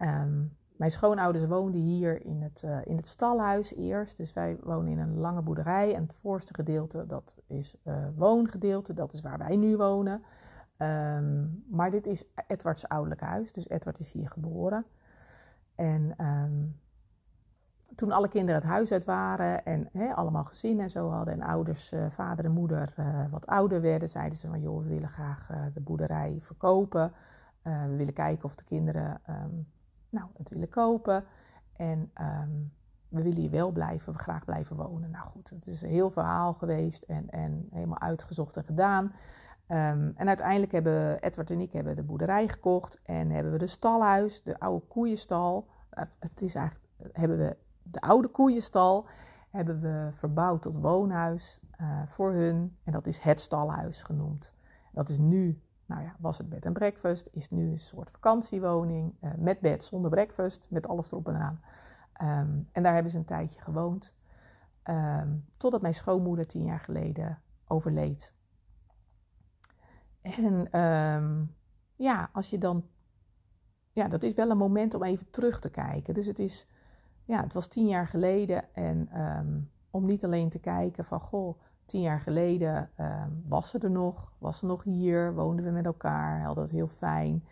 um, 0.01 0.57
mijn 0.76 0.91
schoonouders 0.91 1.45
woonden 1.45 1.82
hier 1.82 2.26
in 2.26 2.41
het, 2.41 2.66
in 2.84 2.95
het 2.95 3.07
stalhuis 3.07 3.74
eerst. 3.76 4.18
Dus 4.18 4.34
wij 4.34 4.57
wonen 4.64 4.91
in 4.91 4.99
een 4.99 5.18
lange 5.18 5.41
boerderij. 5.41 5.95
En 5.95 6.01
het 6.01 6.16
voorste 6.16 6.53
gedeelte, 6.53 7.05
dat 7.05 7.36
is 7.47 7.78
woongedeelte. 8.16 8.93
Dat 8.93 9.14
is 9.14 9.22
waar 9.22 9.38
wij 9.38 9.55
nu 9.55 9.78
wonen. 9.78 10.24
Um, 10.82 11.63
maar 11.69 11.91
dit 11.91 12.07
is 12.07 12.25
Edwards 12.47 12.88
ouderlijk 12.88 13.21
huis, 13.21 13.51
dus 13.51 13.69
Edward 13.69 13.99
is 13.99 14.11
hier 14.11 14.30
geboren. 14.30 14.86
En 15.75 16.25
um, 16.25 16.80
toen 17.95 18.11
alle 18.11 18.27
kinderen 18.27 18.61
het 18.61 18.69
huis 18.69 18.91
uit 18.91 19.05
waren 19.05 19.65
en 19.65 19.89
allemaal 20.15 20.43
gezin 20.43 20.80
en 20.80 20.89
zo 20.89 21.09
hadden 21.09 21.34
en 21.34 21.41
ouders, 21.41 21.93
uh, 21.93 22.09
vader 22.09 22.45
en 22.45 22.51
moeder, 22.51 22.93
uh, 22.99 23.25
wat 23.32 23.47
ouder 23.47 23.82
werden, 23.82 24.09
zeiden 24.09 24.38
ze 24.38 24.47
van 24.47 24.61
joh, 24.61 24.84
we 24.84 24.89
willen 24.89 25.09
graag 25.09 25.51
uh, 25.51 25.61
de 25.73 25.82
boerderij 25.82 26.38
verkopen. 26.39 27.11
we 27.63 27.95
willen 27.95 28.13
kijken 28.13 28.45
of 28.45 28.55
de 28.55 28.63
kinderen 28.63 29.21
um, 29.30 29.67
nou, 30.09 30.27
het 30.38 30.49
willen 30.49 30.69
kopen. 30.69 31.23
En 31.75 32.11
we 33.09 33.21
willen 33.23 33.39
hier 33.39 33.49
wel 33.49 33.71
blijven, 33.71 34.13
we 34.13 34.19
graag 34.19 34.45
blijven 34.45 34.75
wonen. 34.75 35.11
Nou 35.11 35.25
goed, 35.25 35.49
het 35.49 35.67
is 35.67 35.82
een 35.82 35.89
heel 35.89 36.09
verhaal 36.09 36.53
geweest 36.53 37.03
en, 37.03 37.30
en 37.30 37.67
helemaal 37.71 37.99
uitgezocht 37.99 38.57
en 38.57 38.63
gedaan. 38.63 39.11
Um, 39.72 40.13
en 40.15 40.28
uiteindelijk 40.28 40.72
hebben 40.72 41.22
Edward 41.22 41.51
en 41.51 41.59
ik 41.59 41.72
hebben 41.72 41.95
de 41.95 42.03
boerderij 42.03 42.47
gekocht 42.47 43.01
en 43.03 43.30
hebben 43.30 43.51
we 43.51 43.57
de 43.57 43.67
stalhuis, 43.67 44.43
de 44.43 44.59
oude 44.59 44.86
koeienstal. 44.86 45.67
Uh, 45.93 46.03
het 46.20 46.41
is 46.41 46.55
eigenlijk, 46.55 46.88
hebben 47.11 47.38
we 47.38 47.57
de 47.84 48.01
oude 48.01 48.28
koeienstal 48.28 49.07
hebben 49.49 49.82
we 49.82 50.09
verbouwd 50.11 50.61
tot 50.61 50.78
woonhuis 50.78 51.59
uh, 51.82 52.01
voor 52.05 52.34
hun. 52.34 52.78
En 52.84 52.91
dat 52.91 53.07
is 53.07 53.17
het 53.17 53.39
stalhuis 53.39 54.03
genoemd. 54.03 54.53
Dat 54.91 55.09
is 55.09 55.17
nu, 55.17 55.61
nou 55.86 56.01
ja, 56.01 56.15
was 56.20 56.38
het 56.38 56.49
bed 56.49 56.65
en 56.65 56.74
breakfast, 56.74 57.30
is 57.32 57.49
nu 57.49 57.72
een 57.72 57.80
soort 57.80 58.11
vakantiewoning 58.11 59.13
uh, 59.22 59.32
met 59.38 59.59
bed, 59.59 59.84
zonder 59.84 60.09
breakfast, 60.11 60.67
met 60.70 60.88
alles 60.88 61.11
erop 61.11 61.28
en 61.28 61.36
eraan. 61.36 61.61
Um, 62.22 62.70
en 62.72 62.84
daar 62.84 62.93
hebben 62.93 63.11
ze 63.11 63.17
een 63.17 63.26
tijdje 63.26 63.61
gewoond. 63.61 64.13
Um, 64.84 65.45
totdat 65.57 65.82
mijn 65.82 65.93
schoonmoeder 65.93 66.47
tien 66.47 66.63
jaar 66.63 66.80
geleden 66.80 67.39
overleed. 67.67 68.34
En 70.22 70.80
um, 70.80 71.55
ja, 71.95 72.30
als 72.34 72.49
je 72.49 72.57
dan. 72.57 72.86
Ja, 73.91 74.07
dat 74.07 74.24
is 74.24 74.34
wel 74.34 74.49
een 74.49 74.57
moment 74.57 74.93
om 74.93 75.03
even 75.03 75.30
terug 75.30 75.59
te 75.59 75.70
kijken. 75.70 76.13
Dus 76.13 76.26
het 76.26 76.39
is. 76.39 76.67
Ja, 77.26 77.43
het 77.43 77.53
was 77.53 77.67
tien 77.67 77.88
jaar 77.88 78.07
geleden. 78.07 78.74
En 78.74 79.22
um, 79.22 79.72
om 79.89 80.05
niet 80.05 80.24
alleen 80.24 80.49
te 80.49 80.59
kijken 80.59 81.05
van. 81.05 81.20
Goh, 81.20 81.59
tien 81.86 82.01
jaar 82.01 82.20
geleden 82.20 82.89
um, 82.99 83.43
was 83.47 83.70
ze 83.70 83.80
er 83.80 83.91
nog. 83.91 84.34
Was 84.38 84.57
ze 84.57 84.65
nog 84.65 84.84
hier. 84.84 85.34
Woonden 85.34 85.65
we 85.65 85.72
met 85.72 85.86
elkaar. 85.86 86.43
Hadden 86.43 86.63
het 86.63 86.74
heel 86.74 86.88
fijn. 86.88 87.45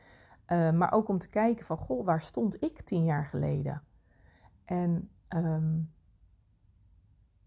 Maar 0.48 0.92
ook 0.92 1.08
om 1.08 1.18
te 1.18 1.30
kijken 1.30 1.66
van. 1.66 1.78
Goh, 1.78 2.06
waar 2.06 2.22
stond 2.22 2.64
ik 2.64 2.82
tien 2.82 3.04
jaar 3.04 3.26
geleden? 3.26 3.82
En. 4.66 5.10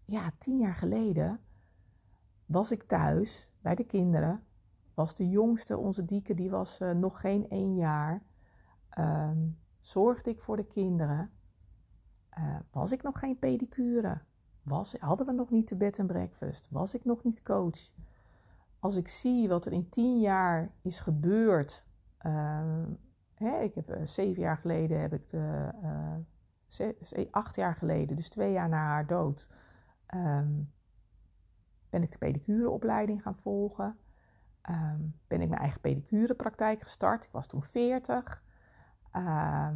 ja, 0.05 0.31
tien 0.37 0.57
jaar 0.57 0.75
geleden 0.75 1.39
was 2.45 2.71
ik 2.71 2.83
thuis 2.83 3.49
bij 3.61 3.75
de 3.75 3.83
kinderen 3.83 4.43
was 4.93 5.15
de 5.15 5.29
jongste, 5.29 5.77
onze 5.77 6.05
dieke, 6.05 6.33
die 6.33 6.49
was 6.49 6.79
uh, 6.79 6.91
nog 6.91 7.19
geen 7.19 7.49
één 7.49 7.75
jaar. 7.75 8.23
Um, 8.99 9.59
zorgde 9.79 10.29
ik 10.29 10.41
voor 10.41 10.55
de 10.55 10.65
kinderen. 10.65 11.31
Uh, 12.37 12.55
was 12.71 12.91
ik 12.91 13.03
nog 13.03 13.19
geen 13.19 13.39
pedicure? 13.39 14.21
Was, 14.63 14.95
hadden 14.99 15.25
we 15.25 15.31
nog 15.31 15.49
niet 15.49 15.69
de 15.69 15.75
bed 15.75 15.99
en 15.99 16.07
breakfast? 16.07 16.67
Was 16.69 16.93
ik 16.93 17.05
nog 17.05 17.23
niet 17.23 17.43
coach? 17.43 17.91
Als 18.79 18.95
ik 18.95 19.07
zie 19.07 19.47
wat 19.47 19.65
er 19.65 19.71
in 19.71 19.89
tien 19.89 20.19
jaar 20.19 20.71
is 20.81 20.99
gebeurd. 20.99 21.85
Uh, 22.25 22.83
hè, 23.33 23.59
ik 23.59 23.75
heb 23.75 23.89
uh, 23.89 24.05
zeven 24.05 24.41
jaar 24.41 24.57
geleden 24.57 25.01
heb 25.01 25.13
ik 25.13 25.29
de. 25.29 25.69
Acht 27.31 27.55
jaar 27.55 27.75
geleden, 27.75 28.15
dus 28.15 28.29
twee 28.29 28.51
jaar 28.51 28.69
na 28.69 28.77
haar 28.77 29.07
dood. 29.07 29.47
Um, 30.15 30.71
ben 31.89 32.03
ik 32.03 32.11
de 32.11 32.17
pedicureopleiding 32.17 33.21
gaan 33.21 33.35
volgen. 33.35 33.97
Um, 34.69 35.19
ben 35.27 35.41
ik 35.41 35.49
mijn 35.49 35.61
eigen 35.61 35.81
pedicurepraktijk 35.81 36.81
gestart. 36.81 37.23
Ik 37.23 37.31
was 37.31 37.47
toen 37.47 37.63
40. 37.63 38.43
Um, 39.15 39.27
ehm, 39.27 39.75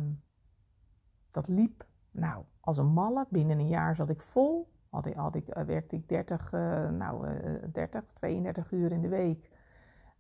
dat 1.31 1.47
liep 1.47 1.85
nou 2.11 2.43
als 2.59 2.77
een 2.77 2.93
malle. 2.93 3.25
Binnen 3.29 3.59
een 3.59 3.67
jaar 3.67 3.95
zat 3.95 4.09
ik 4.09 4.21
vol. 4.21 4.73
Had 4.89 5.05
ik, 5.05 5.15
ik, 5.33 5.57
uh, 5.57 5.63
werkte 5.63 5.95
ik 5.95 6.09
30, 6.09 6.53
uh, 6.53 6.89
nou, 6.89 7.27
uh, 7.27 7.63
30, 7.71 8.03
32 8.13 8.71
uur 8.71 8.91
in 8.91 9.01
de 9.01 9.07
week. 9.07 9.49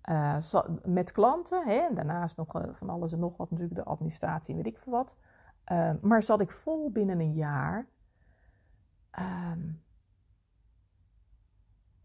Uh, 0.09 0.37
met 0.83 1.11
klanten. 1.11 1.67
Hè? 1.67 1.93
Daarnaast 1.93 2.37
nog 2.37 2.61
van 2.71 2.89
alles 2.89 3.11
en 3.11 3.19
nog 3.19 3.37
wat, 3.37 3.51
natuurlijk 3.51 3.79
de 3.79 3.85
administratie 3.85 4.49
en 4.55 4.63
weet 4.63 4.73
ik 4.73 4.79
veel 4.79 4.91
wat. 4.91 5.15
Ehm, 5.63 5.97
maar 6.01 6.23
zat 6.23 6.41
ik 6.41 6.51
vol 6.51 6.91
binnen 6.91 7.19
een 7.19 7.33
jaar. 7.33 7.87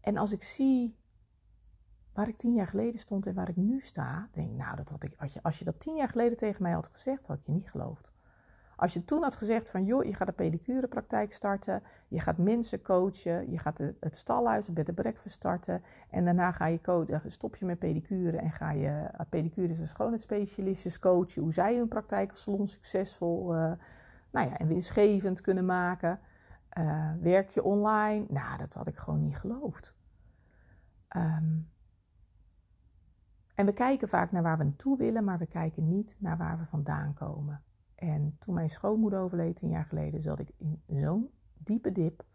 En 0.01 0.17
als 0.17 0.31
ik 0.31 0.43
zie 0.43 1.00
waar 2.13 2.27
ik 2.27 2.37
tien 2.37 2.53
jaar 2.53 2.67
geleden 2.67 2.99
stond 2.99 3.25
en 3.25 3.33
waar 3.33 3.49
ik 3.49 3.55
nu 3.55 3.79
sta, 3.79 4.27
denk 4.31 4.51
nou, 4.51 4.75
dat 4.75 4.89
had 4.89 5.03
ik, 5.03 5.13
als, 5.17 5.33
je, 5.33 5.39
als 5.43 5.59
je 5.59 5.65
dat 5.65 5.79
tien 5.79 5.95
jaar 5.95 6.09
geleden 6.09 6.37
tegen 6.37 6.63
mij 6.63 6.71
had 6.71 6.87
gezegd, 6.87 7.27
had 7.27 7.37
ik 7.37 7.45
je 7.45 7.51
niet 7.51 7.69
geloofd. 7.69 8.09
Als 8.75 8.93
je 8.93 9.05
toen 9.05 9.21
had 9.21 9.35
gezegd 9.35 9.69
van, 9.69 9.85
joh, 9.85 10.03
je 10.03 10.13
gaat 10.13 10.27
een 10.27 10.35
pedicurepraktijk 10.35 11.33
starten, 11.33 11.83
je 12.07 12.19
gaat 12.19 12.37
mensen 12.37 12.81
coachen, 12.81 13.51
je 13.51 13.57
gaat 13.57 13.77
het 13.99 14.17
stalhuis, 14.17 14.65
het 14.65 14.75
bed 14.75 14.87
en 14.87 14.93
breakfast 14.93 15.35
starten 15.35 15.83
en 16.09 16.25
daarna 16.25 16.51
ga 16.51 16.65
je 16.65 16.81
coachen, 16.81 17.31
stop 17.31 17.55
je 17.55 17.65
met 17.65 17.79
pedicure 17.79 18.37
en 18.37 18.51
ga 18.51 18.71
je 18.71 18.87
uh, 18.87 19.19
pedicures 19.29 19.79
en 19.79 19.87
schoonheidsspecialisten 19.87 20.99
coachen, 20.99 21.41
hoe 21.41 21.53
zij 21.53 21.75
hun 21.75 21.87
praktijk 21.87 22.29
als 22.29 22.41
salon 22.41 22.67
succesvol 22.67 23.55
uh, 23.55 23.71
nou 24.31 24.49
ja, 24.49 24.57
en 24.57 24.67
winstgevend 24.67 25.41
kunnen 25.41 25.65
maken. 25.65 26.19
Werk 27.19 27.49
je 27.49 27.63
online? 27.63 28.25
Nou, 28.29 28.57
dat 28.57 28.73
had 28.73 28.87
ik 28.87 28.97
gewoon 28.97 29.21
niet 29.21 29.37
geloofd. 29.37 29.93
Um, 31.15 31.69
en 33.61 33.67
we 33.67 33.73
kijken 33.73 34.07
vaak 34.09 34.31
naar 34.31 34.43
waar 34.43 34.57
we 34.57 34.63
naartoe 34.63 34.97
willen, 34.97 35.23
maar 35.23 35.37
we 35.37 35.45
kijken 35.45 35.87
niet 35.87 36.15
naar 36.19 36.37
waar 36.37 36.57
we 36.57 36.65
vandaan 36.65 37.13
komen. 37.13 37.63
En 37.95 38.35
toen 38.39 38.53
mijn 38.53 38.69
schoonmoeder 38.69 39.19
overleed 39.19 39.55
tien 39.55 39.69
jaar 39.69 39.85
geleden, 39.85 40.21
zat 40.21 40.39
ik 40.39 40.51
in 40.57 40.81
zo'n 40.87 41.29
diepe 41.53 41.91
dip, 41.91 42.25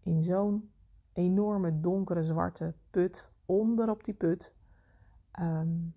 in 0.00 0.22
zo'n 0.22 0.70
enorme 1.12 1.80
donkere 1.80 2.22
zwarte 2.22 2.74
put, 2.90 3.30
onder 3.46 3.90
op 3.90 4.04
die 4.04 4.14
put. 4.14 4.54
Um, 5.40 5.94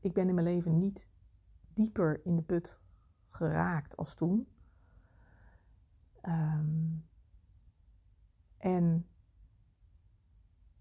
ik 0.00 0.12
ben 0.12 0.28
in 0.28 0.34
mijn 0.34 0.46
leven 0.46 0.78
niet 0.78 1.06
dieper 1.74 2.20
in 2.24 2.36
de 2.36 2.42
put 2.42 2.78
geraakt 3.28 3.96
als 3.96 4.14
toen. 4.14 4.48
Um, 6.22 7.04
en 8.58 9.06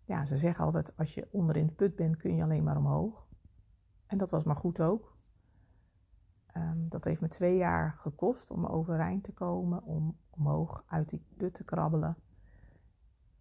ja, 0.06 0.26
ze 0.26 0.38
zeggen 0.38 0.66
altijd, 0.66 0.98
als 0.98 1.14
je 1.14 1.28
onder 1.32 1.58
in 1.58 1.68
de 1.68 1.74
put 1.74 1.96
bent, 1.96 2.18
kun 2.18 2.36
je 2.36 2.44
alleen 2.44 2.64
maar 2.64 2.78
omhoog. 2.78 3.28
En 4.06 4.18
dat 4.18 4.30
was 4.30 4.44
maar 4.44 4.56
goed 4.56 4.82
ook. 4.82 5.18
Um, 6.58 6.90
dat 6.90 7.04
heeft 7.04 7.22
me 7.22 7.28
twee 7.28 7.58
jaar 7.58 7.96
gekost 7.98 8.52
om 8.52 8.66
overeind 8.66 9.24
te 9.24 9.34
komen, 9.34 9.84
om 9.84 10.18
omhoog 10.30 10.84
uit 10.88 11.10
die 11.10 11.26
put 11.38 11.54
te 11.54 11.64
krabbelen. 11.64 12.16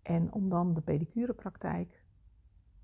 En 0.02 0.32
om 0.32 0.48
dan 0.48 0.74
de 0.74 0.80
pedicurepraktijk 0.80 2.04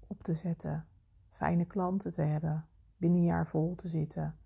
op 0.06 0.22
te 0.22 0.34
zetten, 0.34 0.86
fijne 1.28 1.64
klanten 1.64 2.12
te 2.12 2.22
hebben, 2.22 2.66
binnen 2.96 3.18
een 3.18 3.24
jaar 3.24 3.46
vol 3.46 3.74
te 3.74 3.88
zitten. 3.88 4.38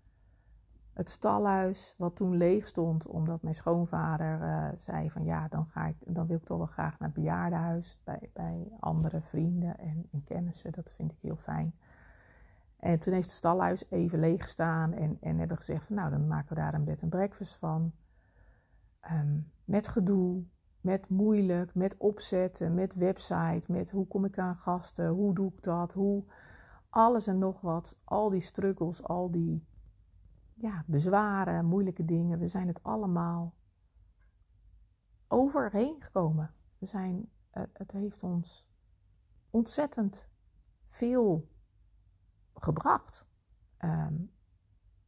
Het 0.95 1.09
stalhuis, 1.09 1.95
wat 1.97 2.15
toen 2.15 2.37
leeg 2.37 2.67
stond, 2.67 3.07
omdat 3.07 3.41
mijn 3.41 3.55
schoonvader 3.55 4.41
uh, 4.41 4.67
zei 4.75 5.11
van 5.11 5.23
ja, 5.23 5.47
dan, 5.47 5.65
ga 5.65 5.85
ik, 5.85 5.95
dan 6.05 6.27
wil 6.27 6.37
ik 6.37 6.43
toch 6.43 6.57
wel 6.57 6.65
graag 6.65 6.99
naar 6.99 7.09
het 7.09 7.17
bejaardenhuis 7.17 7.99
bij, 8.03 8.29
bij 8.33 8.67
andere 8.79 9.21
vrienden 9.21 9.77
en, 9.77 10.07
en 10.11 10.23
kennissen. 10.23 10.71
Dat 10.71 10.93
vind 10.95 11.11
ik 11.11 11.17
heel 11.21 11.35
fijn. 11.35 11.75
En 12.79 12.99
toen 12.99 13.13
heeft 13.13 13.27
het 13.27 13.35
stalhuis 13.35 13.89
even 13.89 14.19
leeg 14.19 14.41
gestaan 14.41 14.93
en, 14.93 15.17
en 15.21 15.37
hebben 15.37 15.57
gezegd 15.57 15.85
van 15.85 15.95
nou, 15.95 16.09
dan 16.09 16.27
maken 16.27 16.49
we 16.49 16.61
daar 16.61 16.73
een 16.73 16.83
bed 16.83 17.01
en 17.01 17.09
breakfast 17.09 17.57
van. 17.57 17.91
Ehm, 18.99 19.39
met 19.65 19.87
gedoe, 19.87 20.43
met 20.81 21.09
moeilijk, 21.09 21.75
met 21.75 21.97
opzetten, 21.97 22.73
met 22.73 22.93
website, 22.93 23.71
met 23.71 23.91
hoe 23.91 24.07
kom 24.07 24.25
ik 24.25 24.37
aan 24.37 24.55
gasten, 24.55 25.07
hoe 25.07 25.33
doe 25.33 25.51
ik 25.51 25.63
dat, 25.63 25.93
hoe 25.93 26.23
alles 26.89 27.27
en 27.27 27.37
nog 27.37 27.61
wat, 27.61 27.97
al 28.03 28.29
die 28.29 28.41
struggles, 28.41 29.03
al 29.03 29.31
die 29.31 29.65
ja, 30.55 30.83
bezwaren, 30.87 31.65
moeilijke 31.65 32.05
dingen, 32.05 32.39
we 32.39 32.47
zijn 32.47 32.67
het 32.67 32.83
allemaal 32.83 33.53
overheen 35.27 36.01
gekomen. 36.01 36.53
We 36.77 36.85
zijn, 36.85 37.29
het 37.51 37.91
heeft 37.91 38.23
ons 38.23 38.67
ontzettend 39.49 40.29
veel 40.85 41.49
gebracht. 42.53 43.25
Ehm, 43.77 44.15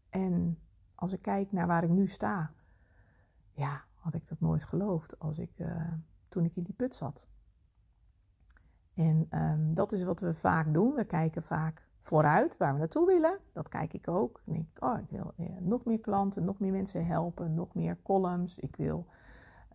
en 0.10 0.60
als 0.95 1.14
ik 1.14 1.22
kijk 1.22 1.52
naar 1.52 1.68
waar 1.68 1.84
ik 1.84 1.89
nu 1.89 2.08
sta, 2.08 2.54
ja, 3.52 3.84
had 3.93 4.14
ik 4.14 4.28
dat 4.28 4.39
nooit 4.39 4.64
geloofd 4.64 5.20
als 5.20 5.38
ik, 5.39 5.60
uh, 5.60 5.93
toen 6.28 6.45
ik 6.45 6.56
in 6.56 6.64
die 6.64 6.74
put 6.74 6.95
zat. 6.95 7.28
En 8.93 9.28
um, 9.32 9.74
dat 9.74 9.91
is 9.91 10.04
wat 10.04 10.20
we 10.20 10.34
vaak 10.34 10.74
doen. 10.74 10.93
We 10.93 11.06
kijken 11.06 11.43
vaak 11.43 11.86
vooruit 12.08 12.58
waar 12.58 12.74
we 12.74 12.80
naartoe 12.80 13.05
willen. 13.05 13.38
Dat 13.53 13.70
kijk 13.70 13.93
ik 13.93 14.08
ook. 14.08 14.41
Ik 14.45 14.53
denk, 14.53 14.66
oh, 14.80 14.99
ik 14.99 15.10
wil 15.10 15.34
eh, 15.38 15.45
nog 15.60 15.86
meer 15.86 15.99
klanten, 15.99 16.45
nog 16.45 16.60
meer 16.60 16.72
mensen 16.72 17.05
helpen, 17.05 17.53
nog 17.53 17.74
meer 17.74 17.97
columns. 18.03 18.58
Ik 18.58 18.76
wil 18.76 19.05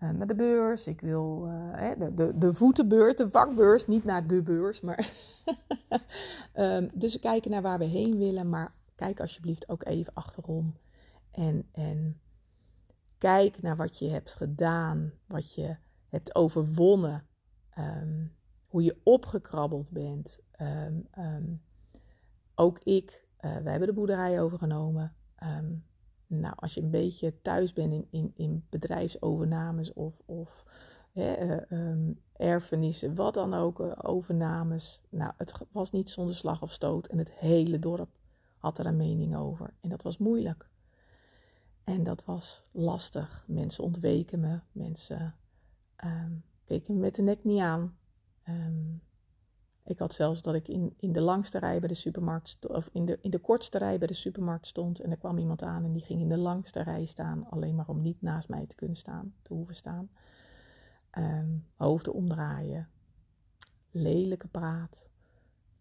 uh, 0.02 0.10
naar 0.10 0.26
de 0.26 0.34
beurs. 0.34 0.86
Ik 0.86 1.00
wil 1.00 1.46
uh, 1.46 1.90
de, 1.98 2.14
de, 2.14 2.38
de 2.38 2.54
voetenbeurs, 2.54 3.16
de 3.16 3.30
vakbeurs, 3.30 3.86
niet 3.86 4.04
naar 4.04 4.26
de 4.26 4.42
beurs. 4.42 4.80
Maar 4.80 5.12
um, 6.54 6.90
dus 7.00 7.14
we 7.14 7.20
kijken 7.20 7.50
naar 7.50 7.62
waar 7.62 7.78
we 7.78 7.84
heen 7.84 8.18
willen. 8.18 8.48
Maar 8.48 8.72
kijk 8.94 9.20
alsjeblieft 9.20 9.68
ook 9.68 9.84
even 9.84 10.14
achterom. 10.14 10.76
En, 11.30 11.68
en 11.72 12.20
kijk 13.18 13.62
naar 13.62 13.76
wat 13.76 13.98
je 13.98 14.08
hebt 14.08 14.34
gedaan, 14.34 15.12
wat 15.26 15.54
je 15.54 15.76
hebt 16.08 16.34
overwonnen, 16.34 17.26
um, 17.78 18.32
hoe 18.66 18.82
je 18.82 19.00
opgekrabbeld 19.02 19.90
bent. 19.90 20.38
Um, 20.60 21.60
ook 22.54 22.78
ik, 22.78 23.26
uh, 23.40 23.56
wij 23.56 23.70
hebben 23.70 23.88
de 23.88 23.94
boerderij 23.94 24.40
overgenomen. 24.40 25.14
nou, 26.26 26.54
als 26.56 26.74
je 26.74 26.80
een 26.80 26.90
beetje 26.90 27.40
thuis 27.42 27.72
bent 27.72 27.92
in, 27.92 28.06
in, 28.10 28.32
in 28.34 28.64
bedrijfsovernames 28.68 29.92
of, 29.92 30.20
of 30.24 30.64
hè, 31.12 31.60
uh, 31.72 32.14
erfenissen, 32.32 33.14
wat 33.14 33.34
dan 33.34 33.54
ook, 33.54 33.80
uh, 33.80 33.92
overnames. 34.02 35.00
Nou, 35.08 35.32
het 35.36 35.54
was 35.72 35.90
niet 35.90 36.10
zonder 36.10 36.34
slag 36.34 36.62
of 36.62 36.72
stoot 36.72 37.06
en 37.06 37.18
het 37.18 37.32
hele 37.32 37.78
dorp 37.78 38.10
had 38.58 38.78
er 38.78 38.86
een 38.86 38.96
mening 38.96 39.36
over. 39.36 39.74
En 39.80 39.88
dat 39.88 40.02
was 40.02 40.18
moeilijk. 40.18 40.68
En 41.84 42.02
dat 42.02 42.24
was 42.24 42.62
lastig. 42.70 43.44
Mensen 43.46 43.84
ontweken 43.84 44.40
me. 44.40 44.60
Mensen 44.72 45.34
um, 46.04 46.44
keken 46.64 46.94
me 46.94 47.00
met 47.00 47.14
de 47.14 47.22
nek 47.22 47.44
niet 47.44 47.60
aan. 47.60 47.96
Ik 49.84 49.98
had 49.98 50.12
zelfs 50.12 50.42
dat 50.42 50.54
ik 50.54 50.68
in, 50.68 50.94
in 50.96 51.12
de 51.12 51.20
langste 51.20 51.58
rij 51.58 51.78
bij 51.78 51.88
de 51.88 51.94
supermarkt, 51.94 52.66
of 52.66 52.88
in 52.92 53.04
de, 53.04 53.18
in 53.20 53.30
de 53.30 53.38
kortste 53.38 53.78
rij 53.78 53.98
bij 53.98 54.06
de 54.06 54.14
supermarkt 54.14 54.66
stond. 54.66 55.00
En 55.00 55.10
er 55.10 55.16
kwam 55.16 55.38
iemand 55.38 55.62
aan 55.62 55.84
en 55.84 55.92
die 55.92 56.02
ging 56.02 56.20
in 56.20 56.28
de 56.28 56.38
langste 56.38 56.82
rij 56.82 57.04
staan. 57.04 57.50
Alleen 57.50 57.74
maar 57.74 57.88
om 57.88 58.00
niet 58.00 58.22
naast 58.22 58.48
mij 58.48 58.66
te 58.66 58.76
kunnen 58.76 58.96
staan, 58.96 59.34
te 59.42 59.54
hoeven 59.54 59.74
staan. 59.74 60.10
Um, 61.18 61.66
hoofden 61.76 62.12
omdraaien. 62.12 62.88
Lelijke 63.90 64.48
praat. 64.48 65.08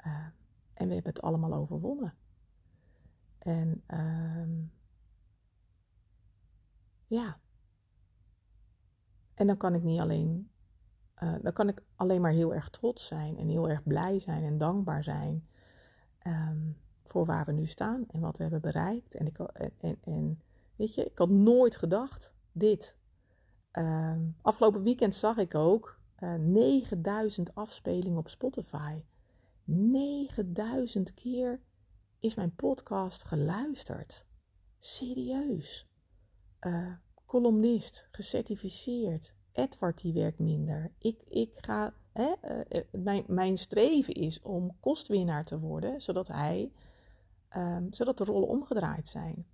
Uh, 0.05 0.25
en 0.73 0.87
we 0.87 0.93
hebben 0.93 1.11
het 1.13 1.21
allemaal 1.21 1.53
overwonnen. 1.53 2.13
En 3.37 3.83
um, 3.87 4.71
ja. 7.07 7.39
En 9.33 9.47
dan 9.47 9.57
kan 9.57 9.73
ik 9.73 9.83
niet 9.83 9.99
alleen, 9.99 10.51
uh, 11.23 11.33
dan 11.41 11.53
kan 11.53 11.67
ik 11.67 11.83
alleen 11.95 12.21
maar 12.21 12.31
heel 12.31 12.53
erg 12.53 12.69
trots 12.69 13.05
zijn 13.05 13.37
en 13.37 13.47
heel 13.47 13.69
erg 13.69 13.83
blij 13.83 14.19
zijn 14.19 14.43
en 14.43 14.57
dankbaar 14.57 15.03
zijn 15.03 15.47
um, 16.27 16.77
voor 17.03 17.25
waar 17.25 17.45
we 17.45 17.51
nu 17.51 17.65
staan 17.65 18.05
en 18.07 18.19
wat 18.19 18.37
we 18.37 18.43
hebben 18.43 18.61
bereikt. 18.61 19.15
En, 19.15 19.25
ik, 19.25 19.39
en, 19.39 19.97
en, 20.03 20.41
weet 20.75 20.95
je, 20.95 21.05
ik 21.05 21.17
had 21.17 21.29
nooit 21.29 21.77
gedacht 21.77 22.33
dit. 22.51 22.97
Um, 23.71 24.35
afgelopen 24.41 24.83
weekend 24.83 25.15
zag 25.15 25.37
ik 25.37 25.55
ook 25.55 25.99
uh, 26.19 26.33
eh, 26.33 26.39
9000 26.39 27.55
afspelingen 27.55 28.17
op 28.17 28.29
Spotify. 28.29 29.03
9000 29.63 31.13
keer 31.13 31.61
is 32.19 32.35
mijn 32.35 32.55
podcast 32.55 33.23
geluisterd. 33.23 34.25
Serieus 34.79 35.89
uh, 36.67 36.93
columnist, 37.25 38.07
gecertificeerd. 38.11 39.35
Edward 39.51 40.01
die 40.01 40.13
werkt 40.13 40.39
minder. 40.39 40.91
Ik, 40.97 41.21
ik 41.27 41.51
ga, 41.55 41.93
hè, 42.11 42.33
uh, 42.69 42.81
mijn, 42.91 43.23
mijn 43.27 43.57
streven 43.57 44.13
is 44.13 44.41
om 44.41 44.79
kostwinnaar 44.79 45.45
te 45.45 45.59
worden, 45.59 46.01
zodat 46.01 46.27
hij, 46.27 46.71
um, 47.57 47.93
zodat 47.93 48.17
de 48.17 48.23
rollen 48.23 48.47
omgedraaid 48.47 49.07
zijn. 49.07 49.45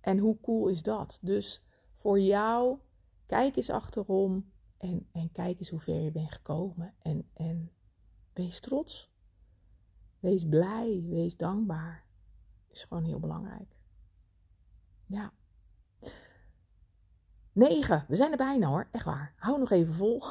En 0.00 0.18
hoe 0.18 0.40
cool 0.40 0.68
is 0.68 0.82
dat? 0.82 1.18
Dus 1.22 1.62
voor 1.94 2.20
jou, 2.20 2.78
kijk 3.26 3.56
eens 3.56 3.70
achterom 3.70 4.50
en, 4.78 5.08
en 5.12 5.32
kijk 5.32 5.58
eens 5.58 5.70
hoe 5.70 5.80
ver 5.80 6.00
je 6.00 6.12
bent 6.12 6.32
gekomen. 6.32 6.94
En, 6.98 7.28
en 7.32 7.70
wees 8.32 8.60
trots. 8.60 9.10
Wees 10.20 10.48
blij, 10.48 11.04
wees 11.08 11.36
dankbaar. 11.36 12.06
Is 12.68 12.84
gewoon 12.84 13.04
heel 13.04 13.20
belangrijk. 13.20 13.76
Ja. 15.06 15.32
9. 17.58 18.04
We 18.08 18.16
zijn 18.16 18.30
er 18.30 18.36
bijna 18.36 18.68
hoor. 18.68 18.88
Echt 18.92 19.04
waar. 19.04 19.34
Hou 19.36 19.58
nog 19.58 19.70
even 19.70 19.94
vol. 19.94 20.22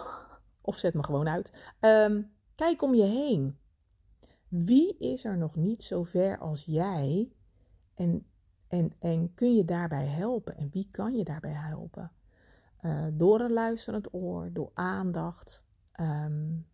Of 0.62 0.78
zet 0.78 0.94
me 0.94 1.04
gewoon 1.04 1.28
uit. 1.28 1.76
Um, 1.80 2.32
kijk 2.56 2.82
om 2.82 2.94
je 2.94 3.04
heen. 3.04 3.58
Wie 4.48 4.98
is 4.98 5.26
er 5.26 5.38
nog 5.38 5.56
niet 5.56 5.84
zo 5.84 6.04
ver 6.04 6.38
als 6.38 6.66
jij? 6.66 7.32
En, 7.96 8.26
en, 8.68 8.92
en 9.00 9.34
kun 9.34 9.56
je 9.56 9.66
daarbij 9.66 10.06
helpen? 10.06 10.58
En 10.58 10.70
wie 10.72 10.88
kan 10.92 11.16
je 11.16 11.24
daarbij 11.24 11.54
helpen? 11.54 12.12
Uh, 12.82 13.08
door 13.14 13.40
een 13.40 13.54
luisterend 13.54 14.14
oor, 14.14 14.50
door 14.54 14.72
aandacht. 14.74 15.64
Um, 16.00 16.68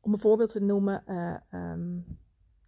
om 0.00 0.12
een 0.12 0.18
voorbeeld 0.18 0.52
te 0.52 0.60
noemen, 0.60 1.02
uh, 1.06 1.74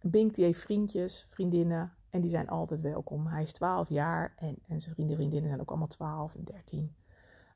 Bink 0.01 0.35
die 0.35 0.45
heeft 0.45 0.59
vriendjes, 0.61 1.25
vriendinnen, 1.29 1.93
en 2.13 2.21
die 2.21 2.29
zijn 2.29 2.49
altijd 2.49 2.81
welkom. 2.81 3.27
Hij 3.27 3.41
is 3.41 3.51
12 3.51 3.89
jaar 3.89 4.33
en, 4.35 4.57
en 4.67 4.81
zijn 4.81 4.93
vrienden 4.93 5.15
en 5.15 5.21
vriendinnen 5.21 5.49
zijn 5.49 5.61
ook 5.61 5.69
allemaal 5.69 5.87
12 5.87 6.35
en 6.35 6.43
13. 6.43 6.79
Um, 6.79 6.87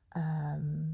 ehm, 0.08 0.86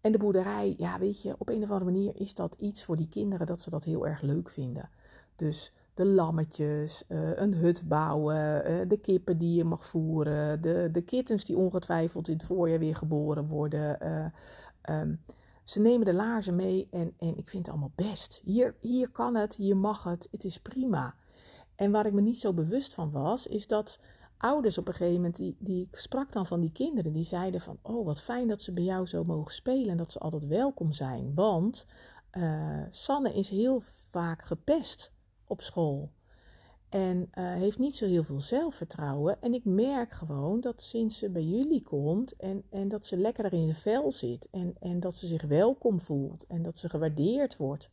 en 0.00 0.12
de 0.12 0.18
boerderij, 0.18 0.74
ja, 0.76 0.98
weet 0.98 1.22
je, 1.22 1.34
op 1.38 1.48
een 1.48 1.62
of 1.62 1.70
andere 1.70 1.90
manier 1.90 2.16
is 2.16 2.34
dat 2.34 2.54
iets 2.54 2.84
voor 2.84 2.96
die 2.96 3.08
kinderen 3.08 3.46
dat 3.46 3.60
ze 3.60 3.70
dat 3.70 3.84
heel 3.84 4.06
erg 4.06 4.20
leuk 4.20 4.50
vinden. 4.50 4.90
Dus 5.36 5.72
de 5.94 6.06
lammetjes, 6.06 7.04
uh, 7.08 7.36
een 7.36 7.54
hut 7.54 7.88
bouwen, 7.88 8.70
uh, 8.70 8.88
de 8.88 8.96
kippen 8.96 9.38
die 9.38 9.54
je 9.54 9.64
mag 9.64 9.86
voeren, 9.86 10.62
de, 10.62 10.88
de 10.92 11.02
kittens 11.02 11.44
die 11.44 11.56
ongetwijfeld 11.56 12.28
in 12.28 12.34
het 12.36 12.44
voorjaar 12.44 12.78
weer 12.78 12.96
geboren 12.96 13.48
worden. 13.48 14.06
Uh, 14.06 15.00
um, 15.00 15.24
ze 15.62 15.80
nemen 15.80 16.06
de 16.06 16.14
laarzen 16.14 16.56
mee 16.56 16.88
en, 16.90 17.14
en 17.18 17.36
ik 17.36 17.48
vind 17.48 17.66
het 17.66 17.74
allemaal 17.74 17.92
best. 17.94 18.40
Hier, 18.44 18.74
hier 18.80 19.10
kan 19.10 19.34
het, 19.34 19.54
hier 19.54 19.76
mag 19.76 20.04
het, 20.04 20.28
het 20.30 20.44
is 20.44 20.58
prima. 20.58 21.14
En 21.76 21.90
waar 21.90 22.06
ik 22.06 22.12
me 22.12 22.20
niet 22.20 22.38
zo 22.38 22.52
bewust 22.52 22.94
van 22.94 23.10
was, 23.10 23.46
is 23.46 23.66
dat 23.66 23.98
ouders 24.36 24.78
op 24.78 24.88
een 24.88 24.94
gegeven 24.94 25.14
moment, 25.14 25.36
die, 25.36 25.56
die 25.58 25.88
sprak 25.90 26.32
dan 26.32 26.46
van 26.46 26.60
die 26.60 26.72
kinderen, 26.72 27.12
die 27.12 27.24
zeiden 27.24 27.60
van, 27.60 27.78
oh 27.82 28.04
wat 28.06 28.20
fijn 28.20 28.48
dat 28.48 28.60
ze 28.60 28.72
bij 28.72 28.82
jou 28.82 29.06
zo 29.06 29.24
mogen 29.24 29.52
spelen 29.52 29.88
en 29.88 29.96
dat 29.96 30.12
ze 30.12 30.18
altijd 30.18 30.46
welkom 30.46 30.92
zijn. 30.92 31.34
Want 31.34 31.86
uh, 32.38 32.82
Sanne 32.90 33.34
is 33.34 33.48
heel 33.48 33.80
vaak 34.08 34.42
gepest 34.42 35.12
op 35.46 35.62
school. 35.62 36.12
En 36.88 37.18
uh, 37.18 37.52
heeft 37.52 37.78
niet 37.78 37.96
zo 37.96 38.06
heel 38.06 38.22
veel 38.22 38.40
zelfvertrouwen. 38.40 39.42
En 39.42 39.54
ik 39.54 39.64
merk 39.64 40.12
gewoon 40.12 40.60
dat 40.60 40.82
sinds 40.82 41.18
ze 41.18 41.30
bij 41.30 41.44
jullie 41.44 41.82
komt 41.82 42.36
en, 42.36 42.62
en 42.70 42.88
dat 42.88 43.06
ze 43.06 43.16
lekkerder 43.16 43.52
in 43.52 43.66
de 43.66 43.74
vel 43.74 44.12
zit. 44.12 44.48
En, 44.50 44.74
en 44.80 45.00
dat 45.00 45.16
ze 45.16 45.26
zich 45.26 45.42
welkom 45.42 46.00
voelt 46.00 46.46
en 46.46 46.62
dat 46.62 46.78
ze 46.78 46.88
gewaardeerd 46.88 47.56
wordt. 47.56 47.90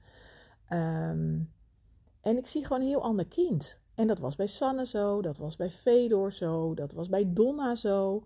Um, 0.69 1.51
en 2.29 2.37
ik 2.37 2.47
zie 2.47 2.63
gewoon 2.65 2.81
een 2.81 2.87
heel 2.87 3.03
ander 3.03 3.27
kind. 3.27 3.79
En 3.95 4.07
dat 4.07 4.19
was 4.19 4.35
bij 4.35 4.47
Sanne 4.47 4.85
zo, 4.85 5.21
dat 5.21 5.37
was 5.37 5.55
bij 5.55 5.69
Fedor 5.69 6.33
zo, 6.33 6.73
dat 6.73 6.91
was 6.91 7.09
bij 7.09 7.33
Donna 7.33 7.75
zo. 7.75 8.23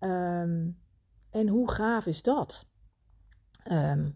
Um, 0.00 0.78
en 1.30 1.48
hoe 1.48 1.70
gaaf 1.70 2.06
is 2.06 2.22
dat? 2.22 2.66
ehm, 3.64 4.10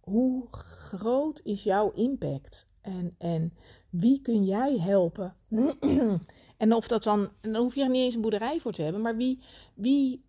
hoe 0.00 0.46
groot 0.50 1.40
is 1.44 1.62
jouw 1.62 1.90
impact? 1.90 2.68
En, 2.80 3.14
en 3.18 3.52
wie 3.90 4.20
kun 4.20 4.44
jij 4.44 4.78
helpen? 4.78 5.36
en 6.56 6.72
of 6.72 6.88
dat 6.88 7.04
dan, 7.04 7.30
dan 7.40 7.62
hoef 7.62 7.74
je 7.74 7.82
er 7.82 7.90
niet 7.90 8.02
eens 8.04 8.14
een 8.14 8.20
boerderij 8.20 8.60
voor 8.60 8.72
te 8.72 8.82
hebben, 8.82 9.02
maar 9.02 9.16
wie, 9.16 9.42
wie 9.74 10.24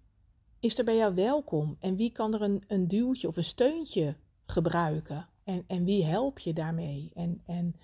is 0.60 0.78
er 0.78 0.84
bij 0.84 0.96
jou 0.96 1.16
welkom? 1.16 1.78
En 1.80 1.96
wie 1.96 2.12
kan 2.12 2.34
er 2.34 2.42
een, 2.42 2.64
een 2.68 2.88
duwtje 2.88 3.28
of 3.28 3.38
een 3.38 3.44
steuntje 3.44 4.16
gebruiken? 4.46 5.28
En, 5.44 5.64
en 5.68 5.84
wie 5.84 6.06
help 6.06 6.40
je 6.40 6.54
daarmee? 6.54 7.12
En, 7.14 7.42
en, 7.46 7.76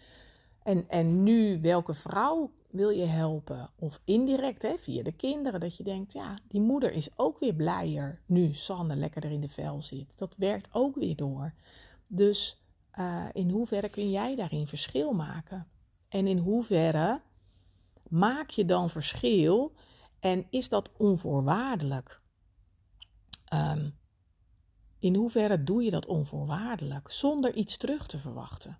en, 0.63 0.89
en 0.89 1.23
nu, 1.23 1.61
welke 1.61 1.93
vrouw 1.93 2.51
wil 2.69 2.89
je 2.89 3.05
helpen? 3.05 3.69
Of 3.75 4.01
indirect, 4.03 4.61
hè, 4.61 4.77
via 4.77 5.03
de 5.03 5.11
kinderen, 5.11 5.59
dat 5.59 5.77
je 5.77 5.83
denkt, 5.83 6.13
ja, 6.13 6.39
die 6.47 6.61
moeder 6.61 6.91
is 6.91 7.09
ook 7.15 7.39
weer 7.39 7.53
blijer 7.53 8.21
nu 8.25 8.53
Sanne 8.53 8.95
lekker 8.95 9.23
er 9.23 9.31
in 9.31 9.41
de 9.41 9.49
vel 9.49 9.81
zit. 9.81 10.13
Dat 10.15 10.33
werkt 10.37 10.67
ook 10.71 10.95
weer 10.95 11.15
door. 11.15 11.53
Dus 12.07 12.63
uh, 12.99 13.25
in 13.33 13.49
hoeverre 13.49 13.89
kun 13.89 14.11
jij 14.11 14.35
daarin 14.35 14.67
verschil 14.67 15.13
maken? 15.13 15.67
En 16.09 16.27
in 16.27 16.37
hoeverre 16.37 17.21
maak 18.07 18.49
je 18.49 18.65
dan 18.65 18.89
verschil 18.89 19.73
en 20.19 20.45
is 20.49 20.69
dat 20.69 20.91
onvoorwaardelijk? 20.97 22.21
Um, 23.53 23.97
in 24.99 25.15
hoeverre 25.15 25.63
doe 25.63 25.83
je 25.83 25.89
dat 25.89 26.05
onvoorwaardelijk 26.05 27.11
zonder 27.11 27.53
iets 27.53 27.77
terug 27.77 28.07
te 28.07 28.17
verwachten? 28.17 28.77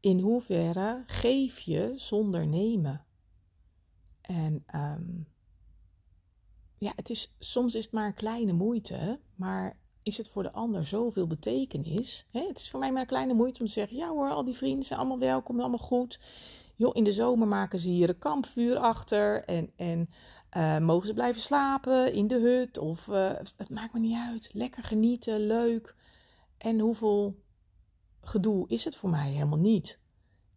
In 0.00 0.20
hoeverre 0.20 1.02
geef 1.06 1.58
je 1.58 1.92
zonder 1.96 2.46
nemen? 2.46 3.04
En 4.20 4.64
um, 4.74 5.26
ja, 6.78 6.92
het 6.96 7.10
is, 7.10 7.36
soms 7.38 7.74
is 7.74 7.84
het 7.84 7.92
maar 7.92 8.06
een 8.06 8.14
kleine 8.14 8.52
moeite, 8.52 9.20
maar 9.34 9.78
is 10.02 10.16
het 10.16 10.28
voor 10.28 10.42
de 10.42 10.52
ander 10.52 10.86
zoveel 10.86 11.26
betekenis? 11.26 12.26
Hè? 12.30 12.46
Het 12.46 12.58
is 12.58 12.70
voor 12.70 12.80
mij 12.80 12.92
maar 12.92 13.00
een 13.00 13.06
kleine 13.06 13.34
moeite 13.34 13.60
om 13.60 13.66
te 13.66 13.72
zeggen: 13.72 13.96
ja 13.96 14.08
hoor, 14.08 14.30
al 14.30 14.44
die 14.44 14.56
vrienden 14.56 14.84
zijn 14.84 14.98
allemaal 14.98 15.18
welkom, 15.18 15.60
allemaal 15.60 15.78
goed. 15.78 16.20
Joh, 16.76 16.90
in 16.92 17.04
de 17.04 17.12
zomer 17.12 17.48
maken 17.48 17.78
ze 17.78 17.88
hier 17.88 18.08
een 18.08 18.18
kampvuur 18.18 18.76
achter 18.76 19.44
en, 19.44 19.70
en 19.76 20.10
uh, 20.56 20.78
mogen 20.78 21.06
ze 21.06 21.14
blijven 21.14 21.40
slapen 21.40 22.12
in 22.12 22.26
de 22.26 22.38
hut? 22.38 22.78
Of 22.78 23.06
uh, 23.06 23.32
het 23.56 23.70
maakt 23.70 23.92
me 23.92 23.98
niet 24.00 24.16
uit. 24.16 24.50
Lekker 24.52 24.82
genieten, 24.82 25.46
leuk. 25.46 25.94
En 26.58 26.78
hoeveel 26.78 27.42
gedoe 28.20 28.68
is 28.68 28.84
het 28.84 28.96
voor 28.96 29.10
mij? 29.10 29.30
Helemaal 29.30 29.58
niet. 29.58 29.98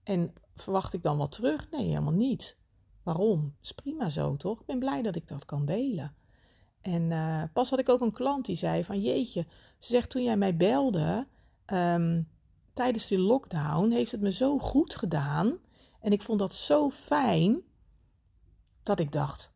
En 0.03 0.33
verwacht 0.55 0.93
ik 0.93 1.01
dan 1.01 1.17
wat 1.17 1.31
terug? 1.31 1.69
Nee, 1.69 1.87
helemaal 1.87 2.13
niet. 2.13 2.57
Waarom? 3.03 3.55
Is 3.61 3.71
prima 3.71 4.09
zo, 4.09 4.37
toch? 4.37 4.59
Ik 4.59 4.65
ben 4.65 4.79
blij 4.79 5.01
dat 5.01 5.15
ik 5.15 5.27
dat 5.27 5.45
kan 5.45 5.65
delen. 5.65 6.15
En 6.81 7.01
uh, 7.01 7.43
pas 7.53 7.69
had 7.69 7.79
ik 7.79 7.89
ook 7.89 8.01
een 8.01 8.11
klant 8.11 8.45
die 8.45 8.55
zei 8.55 8.83
van 8.83 9.01
jeetje, 9.01 9.45
ze 9.79 9.91
zegt 9.91 10.09
toen 10.09 10.23
jij 10.23 10.37
mij 10.37 10.57
belde 10.57 11.27
um, 11.65 12.29
tijdens 12.73 13.07
die 13.07 13.19
lockdown 13.19 13.91
heeft 13.91 14.11
het 14.11 14.21
me 14.21 14.31
zo 14.31 14.59
goed 14.59 14.95
gedaan 14.95 15.57
en 15.99 16.11
ik 16.11 16.21
vond 16.21 16.39
dat 16.39 16.55
zo 16.55 16.89
fijn 16.89 17.61
dat 18.83 18.99
ik 18.99 19.11
dacht, 19.11 19.52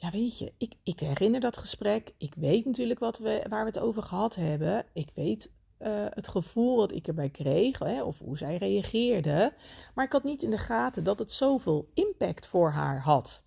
ja, 0.00 0.10
weet 0.10 0.38
je, 0.38 0.52
ik, 0.58 0.74
ik 0.82 1.00
herinner 1.00 1.40
dat 1.40 1.56
gesprek. 1.56 2.14
Ik 2.18 2.34
weet 2.34 2.64
natuurlijk 2.64 2.98
wat 2.98 3.18
we, 3.18 3.44
waar 3.48 3.64
we 3.64 3.70
het 3.70 3.78
over 3.78 4.02
gehad 4.02 4.34
hebben. 4.34 4.86
Ik 4.92 5.10
weet 5.14 5.52
uh, 5.78 6.06
het 6.10 6.28
gevoel 6.28 6.76
wat 6.76 6.92
ik 6.92 7.06
erbij 7.06 7.30
kreeg, 7.30 7.78
hè, 7.78 8.02
of 8.02 8.18
hoe 8.18 8.36
zij 8.36 8.56
reageerde. 8.56 9.52
Maar 9.94 10.04
ik 10.04 10.12
had 10.12 10.24
niet 10.24 10.42
in 10.42 10.50
de 10.50 10.58
gaten 10.58 11.04
dat 11.04 11.18
het 11.18 11.32
zoveel 11.32 11.90
impact 11.94 12.48
voor 12.48 12.70
haar 12.70 13.00
had. 13.00 13.42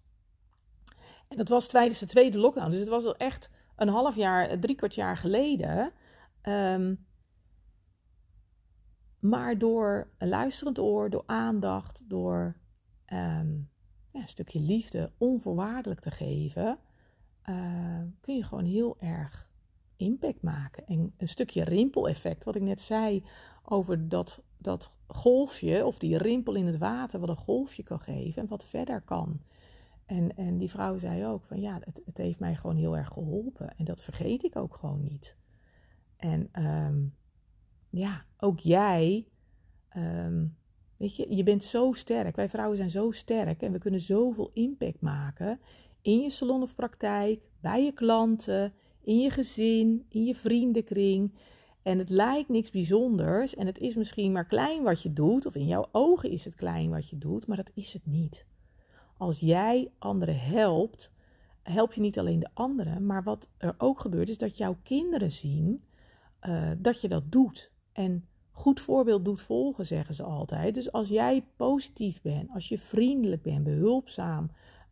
En 1.28 1.38
dat 1.38 1.50
was 1.50 1.68
tijdens 1.68 2.00
de 2.00 2.06
tweede 2.06 2.38
lockdown. 2.38 2.72
Dus 2.72 2.80
het 2.80 2.90
was 2.90 3.06
al 3.06 3.18
echt 3.18 3.50
een 3.76 3.90
half 3.90 4.16
jaar, 4.16 4.60
drie 4.60 4.76
kwart 4.76 4.96
jaar 4.96 5.18
geleden. 5.18 5.92
Um, 6.44 7.06
maar 9.20 9.58
door 9.58 10.12
een 10.18 10.30
luisterend 10.30 10.80
oor, 10.80 11.10
door 11.10 11.24
aandacht, 11.26 12.10
door 12.10 12.58
um, 13.14 13.70
een 14.22 14.28
stukje 14.28 14.60
liefde 14.60 15.12
onvoorwaardelijk 15.18 16.00
te 16.00 16.12
geven, 16.12 16.78
uh, 17.50 18.02
kun 18.20 18.36
je 18.36 18.44
gewoon 18.44 18.66
heel 18.66 18.98
erg 19.00 19.50
impact 19.96 20.42
maken. 20.42 20.86
En 20.88 21.14
een 21.18 21.28
stukje 21.28 21.64
rimpeleffect, 21.64 22.44
wat 22.44 22.56
ik 22.56 22.62
net 22.62 22.82
zei 22.82 23.24
over 23.64 24.10
dat, 24.10 24.42
dat 24.58 24.92
golfje, 25.08 25.86
of 25.86 25.98
die 25.98 26.18
rimpel 26.18 26.56
in 26.56 26.66
het 26.66 26.78
water, 26.78 27.20
wat 27.20 27.30
een 27.30 27.36
golfje 27.36 27.84
kan 27.84 28.00
geven 28.00 28.42
en 28.42 28.48
wat 28.48 28.66
verder 28.66 29.02
kan. 29.02 29.42
En, 30.06 30.36
en 30.36 30.58
die 30.58 30.70
vrouw 30.70 30.98
zei 30.98 31.26
ook 31.26 31.44
van 31.44 31.60
ja, 31.60 31.80
het, 31.84 32.02
het 32.06 32.18
heeft 32.18 32.40
mij 32.40 32.56
gewoon 32.56 32.76
heel 32.76 32.98
erg 32.98 33.08
geholpen. 33.08 33.78
En 33.78 33.86
dat 33.86 34.04
vergeet 34.04 34.44
ik 34.44 34.56
ook 34.56 34.76
gewoon 34.76 35.04
niet. 35.04 35.36
En 36.16 36.66
um, 36.66 37.16
ja, 37.90 38.26
ook 38.38 38.60
jij 38.60 39.28
um, 39.96 40.58
Je, 41.06 41.44
bent 41.44 41.64
zo 41.64 41.92
sterk. 41.92 42.36
Wij 42.36 42.50
vrouwen 42.50 42.78
zijn 42.78 42.90
zo 42.90 43.12
sterk 43.12 43.62
en 43.62 43.72
we 43.72 43.78
kunnen 43.78 44.00
zoveel 44.00 44.52
impact 44.54 45.02
maken 45.02 45.60
in 46.02 46.20
je 46.20 46.30
salon 46.30 46.62
of 46.62 46.76
praktijk, 46.76 47.42
bij 47.62 47.84
je 47.84 47.92
klanten, 47.92 48.74
in 49.04 49.20
je 49.20 49.30
gezin, 49.30 50.06
in 50.10 50.24
je 50.24 50.36
vriendenkring. 50.36 51.34
En 51.82 51.98
het 51.98 52.10
lijkt 52.10 52.50
niks 52.50 52.72
bijzonders 52.72 53.56
en 53.56 53.66
het 53.66 53.80
is 53.80 53.96
misschien 53.96 54.32
maar 54.32 54.46
klein 54.46 54.84
wat 54.84 55.02
je 55.02 55.14
doet, 55.14 55.46
of 55.46 55.56
in 55.56 55.68
jouw 55.68 55.88
ogen 55.92 56.30
is 56.30 56.46
het 56.46 56.56
klein 56.56 56.90
wat 56.90 57.10
je 57.10 57.18
doet, 57.18 57.48
maar 57.48 57.58
dat 57.58 57.72
is 57.74 57.94
het 57.94 58.06
niet. 58.06 58.46
Als 59.18 59.40
jij 59.40 59.92
anderen 60.00 60.40
helpt, 60.40 61.12
help 61.62 61.94
je 61.94 62.02
niet 62.02 62.20
alleen 62.20 62.40
de 62.40 62.50
anderen, 62.54 63.06
maar 63.06 63.24
wat 63.24 63.50
er 63.58 63.76
ook 63.78 64.00
gebeurt 64.00 64.30
is 64.30 64.38
dat 64.38 64.58
jouw 64.58 64.78
kinderen 64.84 65.32
zien 65.32 65.84
uh, 66.42 66.72
dat 66.78 67.02
je 67.02 67.08
dat 67.08 67.32
doet. 67.32 67.72
En 67.92 68.28
goed 68.54 68.82
voorbeeld 68.82 69.26
doet 69.26 69.42
volgen, 69.42 69.86
zeggen 69.86 70.16
ze 70.16 70.24
altijd. 70.24 70.76
Dus 70.76 70.92
als 70.92 71.10
jij 71.10 71.46
positief 71.56 72.22
bent, 72.22 72.50
als 72.54 72.70
je 72.70 72.78
vriendelijk 72.78 73.42
bent, 73.42 73.64
behulpzaam, 73.64 74.50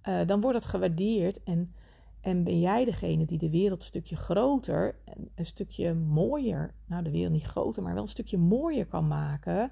uh, 0.08 0.20
dan 0.26 0.42
wordt 0.42 0.58
dat 0.58 0.70
gewaardeerd 0.70 1.44
en, 1.44 1.74
en 2.22 2.44
ben 2.44 2.60
jij 2.60 2.86
degene 2.86 3.26
die 3.26 3.38
de 3.38 3.50
wereld 3.50 3.80
een 3.80 3.86
stukje 3.86 4.16
groter, 4.16 4.96
een 5.36 5.46
stukje 5.46 5.94
mooier, 5.94 6.74
nou 6.86 7.04
de 7.04 7.12
wereld 7.12 7.32
niet 7.32 7.44
groter, 7.44 7.84
maar 7.84 7.94
wel 7.94 8.04
een 8.04 8.10
stukje 8.10 8.38
mooier 8.38 8.86
kan 8.86 9.08
maken. 9.08 9.72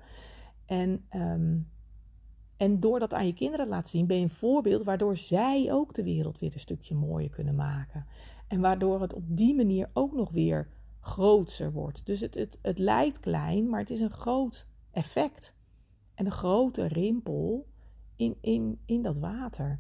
En, 0.66 1.06
um, 1.16 1.70
en 2.58 2.80
door 2.80 3.00
dat 3.00 3.14
aan 3.14 3.26
je 3.26 3.34
kinderen 3.34 3.66
te 3.66 3.72
laten 3.72 3.90
zien, 3.90 4.08
ben 4.08 4.18
je 4.18 4.24
een 4.24 4.30
voorbeeld 4.30 4.84
waardoor 4.84 5.18
zij 5.18 5.72
ook 5.72 5.94
de 5.94 6.04
wereld 6.04 6.40
weer 6.40 6.54
een 6.54 6.60
stukje 6.60 6.96
mooier 6.96 7.30
kunnen 7.30 7.56
maken. 7.56 8.06
En 8.48 8.60
waardoor 8.60 9.02
het 9.02 9.14
op 9.14 9.24
die 9.28 9.56
manier 9.56 9.90
ook 9.94 10.14
nog 10.14 10.32
weer 10.32 10.68
groter 11.10 11.72
wordt. 11.72 12.06
Dus 12.06 12.20
het, 12.20 12.36
het, 12.36 12.60
het 12.62 12.78
lijkt 12.78 13.20
klein, 13.20 13.70
maar 13.70 13.80
het 13.80 13.90
is 13.90 14.00
een 14.00 14.12
groot 14.12 14.66
effect. 14.92 15.56
En 16.16 16.26
een 16.26 16.32
grote 16.32 16.88
rimpel 16.88 17.68
in, 18.16 18.38
in, 18.42 18.80
in 18.86 19.02
dat 19.02 19.18
water. 19.18 19.80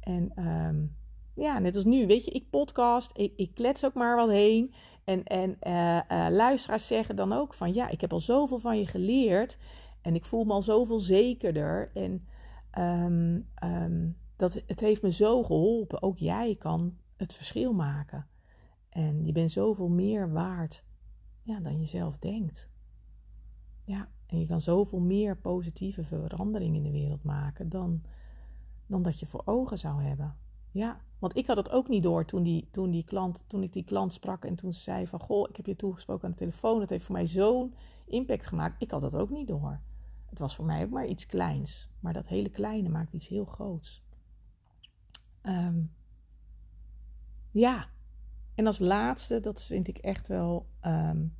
En 0.00 0.46
um, 0.46 0.96
ja, 1.34 1.58
net 1.58 1.74
als 1.74 1.84
nu, 1.84 2.06
weet 2.06 2.24
je, 2.24 2.30
ik 2.30 2.50
podcast, 2.50 3.10
ik, 3.14 3.32
ik 3.36 3.54
klets 3.54 3.84
ook 3.84 3.94
maar 3.94 4.16
wat 4.16 4.30
heen. 4.30 4.74
En, 5.04 5.24
en 5.24 5.56
uh, 5.62 6.00
uh, 6.10 6.26
luisteraars 6.30 6.86
zeggen 6.86 7.16
dan 7.16 7.32
ook 7.32 7.54
van, 7.54 7.74
ja, 7.74 7.88
ik 7.88 8.00
heb 8.00 8.12
al 8.12 8.20
zoveel 8.20 8.58
van 8.58 8.78
je 8.78 8.86
geleerd. 8.86 9.58
En 10.00 10.14
ik 10.14 10.24
voel 10.24 10.44
me 10.44 10.52
al 10.52 10.62
zoveel 10.62 10.98
zekerder. 10.98 11.90
En 11.94 12.26
um, 12.78 13.48
um, 13.64 14.16
dat, 14.36 14.62
het 14.66 14.80
heeft 14.80 15.02
me 15.02 15.12
zo 15.12 15.42
geholpen. 15.42 16.02
Ook 16.02 16.18
jij 16.18 16.56
kan 16.58 16.96
het 17.16 17.34
verschil 17.34 17.72
maken. 17.72 18.26
En 18.92 19.26
je 19.26 19.32
bent 19.32 19.50
zoveel 19.50 19.88
meer 19.88 20.32
waard 20.32 20.84
ja, 21.42 21.60
dan 21.60 21.80
je 21.80 21.86
zelf 21.86 22.18
denkt. 22.18 22.68
Ja, 23.84 24.08
en 24.26 24.38
je 24.38 24.46
kan 24.46 24.60
zoveel 24.60 25.00
meer 25.00 25.36
positieve 25.36 26.04
verandering 26.04 26.76
in 26.76 26.82
de 26.82 26.90
wereld 26.90 27.22
maken 27.22 27.68
dan, 27.68 28.02
dan 28.86 29.02
dat 29.02 29.20
je 29.20 29.26
voor 29.26 29.42
ogen 29.44 29.78
zou 29.78 30.02
hebben. 30.02 30.36
Ja, 30.70 31.00
want 31.18 31.36
ik 31.36 31.46
had 31.46 31.56
het 31.56 31.70
ook 31.70 31.88
niet 31.88 32.02
door 32.02 32.24
toen, 32.24 32.42
die, 32.42 32.68
toen, 32.70 32.90
die 32.90 33.04
klant, 33.04 33.44
toen 33.46 33.62
ik 33.62 33.72
die 33.72 33.84
klant 33.84 34.12
sprak 34.12 34.44
en 34.44 34.54
toen 34.54 34.72
ze 34.72 34.80
zei 34.80 35.06
van... 35.06 35.20
Goh, 35.20 35.48
ik 35.48 35.56
heb 35.56 35.66
je 35.66 35.76
toegesproken 35.76 36.24
aan 36.24 36.30
de 36.30 36.36
telefoon, 36.36 36.80
het 36.80 36.90
heeft 36.90 37.04
voor 37.04 37.14
mij 37.14 37.26
zo'n 37.26 37.74
impact 38.06 38.46
gemaakt. 38.46 38.82
Ik 38.82 38.90
had 38.90 39.00
dat 39.00 39.16
ook 39.16 39.30
niet 39.30 39.48
door. 39.48 39.80
Het 40.26 40.38
was 40.38 40.54
voor 40.54 40.64
mij 40.64 40.84
ook 40.84 40.90
maar 40.90 41.06
iets 41.06 41.26
kleins. 41.26 41.90
Maar 42.00 42.12
dat 42.12 42.26
hele 42.26 42.48
kleine 42.48 42.88
maakt 42.88 43.12
iets 43.12 43.28
heel 43.28 43.44
groots. 43.44 44.02
Um, 45.42 45.92
ja, 47.50 47.88
en 48.54 48.66
als 48.66 48.78
laatste, 48.78 49.40
dat 49.40 49.64
vind 49.64 49.88
ik 49.88 49.98
echt 49.98 50.28
wel 50.28 50.66
um, 50.86 51.34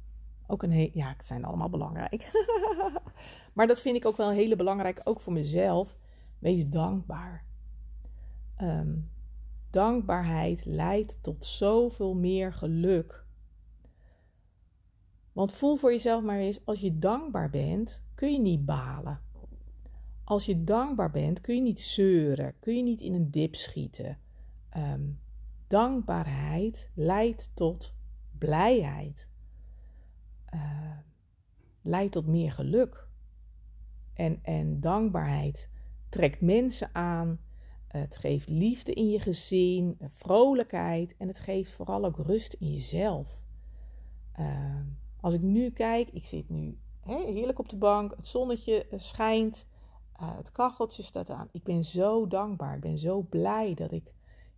ook 0.46 0.62
een 0.62 0.70
heel. 0.70 0.90
Ja, 0.92 1.08
het 1.16 1.26
zijn 1.26 1.44
allemaal 1.44 1.68
belangrijk. 1.68 2.30
maar 3.54 3.66
dat 3.66 3.80
vind 3.80 3.96
ik 3.96 4.06
ook 4.06 4.16
wel 4.16 4.30
hele 4.30 4.56
belangrijk, 4.56 5.00
ook 5.04 5.20
voor 5.20 5.32
mezelf. 5.32 5.96
Wees 6.38 6.68
dankbaar. 6.68 7.44
Um, 8.60 9.10
dankbaarheid 9.70 10.64
leidt 10.64 11.22
tot 11.22 11.44
zoveel 11.44 12.14
meer 12.14 12.52
geluk. 12.52 13.24
Want 15.32 15.52
voel 15.52 15.76
voor 15.76 15.90
jezelf 15.90 16.22
maar 16.22 16.38
eens, 16.38 16.66
als 16.66 16.80
je 16.80 16.98
dankbaar 16.98 17.50
bent, 17.50 18.02
kun 18.14 18.32
je 18.32 18.40
niet 18.40 18.64
balen. 18.64 19.20
Als 20.24 20.46
je 20.46 20.64
dankbaar 20.64 21.10
bent, 21.10 21.40
kun 21.40 21.54
je 21.54 21.60
niet 21.60 21.80
zeuren, 21.80 22.54
kun 22.60 22.76
je 22.76 22.82
niet 22.82 23.00
in 23.00 23.14
een 23.14 23.30
dip 23.30 23.54
schieten. 23.54 24.18
Um, 24.76 25.20
Dankbaarheid 25.72 26.90
leidt 26.94 27.50
tot 27.54 27.94
blijheid 28.38 29.28
uh, 30.54 30.98
leidt 31.82 32.12
tot 32.12 32.26
meer 32.26 32.52
geluk. 32.52 33.08
En, 34.14 34.38
en 34.42 34.80
dankbaarheid 34.80 35.68
trekt 36.08 36.40
mensen 36.40 36.94
aan. 36.94 37.40
Het 37.88 38.16
geeft 38.16 38.48
liefde 38.48 38.92
in 38.92 39.10
je 39.10 39.20
gezin, 39.20 39.98
vrolijkheid 40.00 41.16
en 41.16 41.28
het 41.28 41.38
geeft 41.38 41.72
vooral 41.72 42.04
ook 42.04 42.16
rust 42.16 42.52
in 42.52 42.72
jezelf. 42.72 43.42
Uh, 44.40 44.80
als 45.20 45.34
ik 45.34 45.40
nu 45.40 45.70
kijk, 45.70 46.10
ik 46.10 46.26
zit 46.26 46.48
nu 46.48 46.78
heerlijk 47.06 47.58
op 47.58 47.68
de 47.68 47.76
bank, 47.76 48.14
het 48.16 48.26
zonnetje 48.26 48.86
eh, 48.88 48.98
schijnt, 48.98 49.66
het 50.12 50.52
kacheltje 50.52 51.02
staat 51.02 51.30
aan. 51.30 51.48
Ik 51.52 51.62
ben 51.62 51.84
zo 51.84 52.26
dankbaar, 52.26 52.74
ik 52.74 52.80
ben 52.80 52.98
zo 52.98 53.22
blij 53.22 53.74
dat 53.74 53.92
ik 53.92 54.12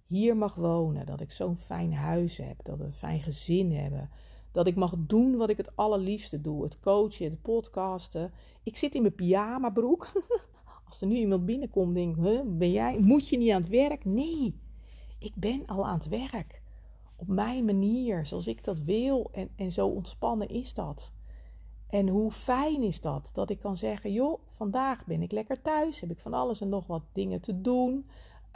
hier 0.06 0.36
mag 0.36 0.54
wonen, 0.54 1.06
dat 1.06 1.20
ik 1.20 1.32
zo'n 1.32 1.56
fijn 1.56 1.92
huis 1.94 2.36
heb, 2.36 2.56
dat 2.62 2.78
we 2.78 2.84
een 2.84 2.92
fijn 2.92 3.20
gezin 3.20 3.72
hebben, 3.72 4.10
dat 4.52 4.66
ik 4.66 4.76
mag 4.76 4.94
doen 4.98 5.36
wat 5.36 5.48
ik 5.48 5.56
het 5.56 5.76
allerliefste 5.76 6.40
doe, 6.40 6.62
het 6.62 6.80
coachen, 6.80 7.30
het 7.30 7.42
podcasten. 7.42 8.32
Ik 8.62 8.76
zit 8.76 8.94
in 8.94 9.02
mijn 9.02 9.14
pyjama 9.14 9.70
broek. 9.70 10.12
Als 10.88 11.00
er 11.00 11.06
nu 11.06 11.14
iemand 11.14 11.46
binnenkomt, 11.46 11.94
denk 11.94 12.16
ik, 12.16 12.58
ben 12.58 12.70
jij, 12.70 12.98
moet 13.00 13.28
je 13.28 13.36
niet 13.36 13.52
aan 13.52 13.60
het 13.60 13.70
werk? 13.70 14.04
Nee, 14.04 14.60
ik 15.18 15.32
ben 15.34 15.66
al 15.66 15.86
aan 15.86 15.98
het 15.98 16.08
werk. 16.08 16.62
Op 17.16 17.28
mijn 17.28 17.64
manier, 17.64 18.26
zoals 18.26 18.46
ik 18.46 18.64
dat 18.64 18.78
wil. 18.78 19.28
En, 19.32 19.48
en 19.56 19.72
zo 19.72 19.86
ontspannen 19.86 20.48
is 20.48 20.74
dat. 20.74 21.12
En 21.88 22.08
hoe 22.08 22.30
fijn 22.30 22.82
is 22.82 23.00
dat? 23.00 23.30
Dat 23.32 23.50
ik 23.50 23.58
kan 23.58 23.76
zeggen, 23.76 24.12
joh, 24.12 24.40
vandaag 24.46 25.06
ben 25.06 25.22
ik 25.22 25.32
lekker 25.32 25.62
thuis. 25.62 26.00
Heb 26.00 26.10
ik 26.10 26.18
van 26.18 26.34
alles 26.34 26.60
en 26.60 26.68
nog 26.68 26.86
wat 26.86 27.02
dingen 27.12 27.40
te 27.40 27.60
doen. 27.60 28.06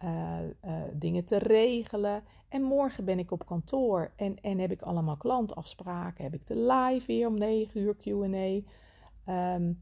Uh, 0.05 0.39
uh, 0.65 0.83
dingen 0.93 1.25
te 1.25 1.39
regelen. 1.39 2.23
En 2.49 2.63
morgen 2.63 3.05
ben 3.05 3.19
ik 3.19 3.31
op 3.31 3.47
kantoor 3.47 4.13
en, 4.17 4.41
en 4.41 4.59
heb 4.59 4.71
ik 4.71 4.83
allemaal 4.83 5.17
klantafspraken. 5.17 6.25
Heb 6.25 6.35
ik 6.35 6.47
de 6.47 6.57
live 6.57 7.07
weer 7.07 7.27
om 7.27 7.39
9 7.39 7.81
uur 7.81 7.97
QA. 7.97 8.71
Ehm, 9.25 9.73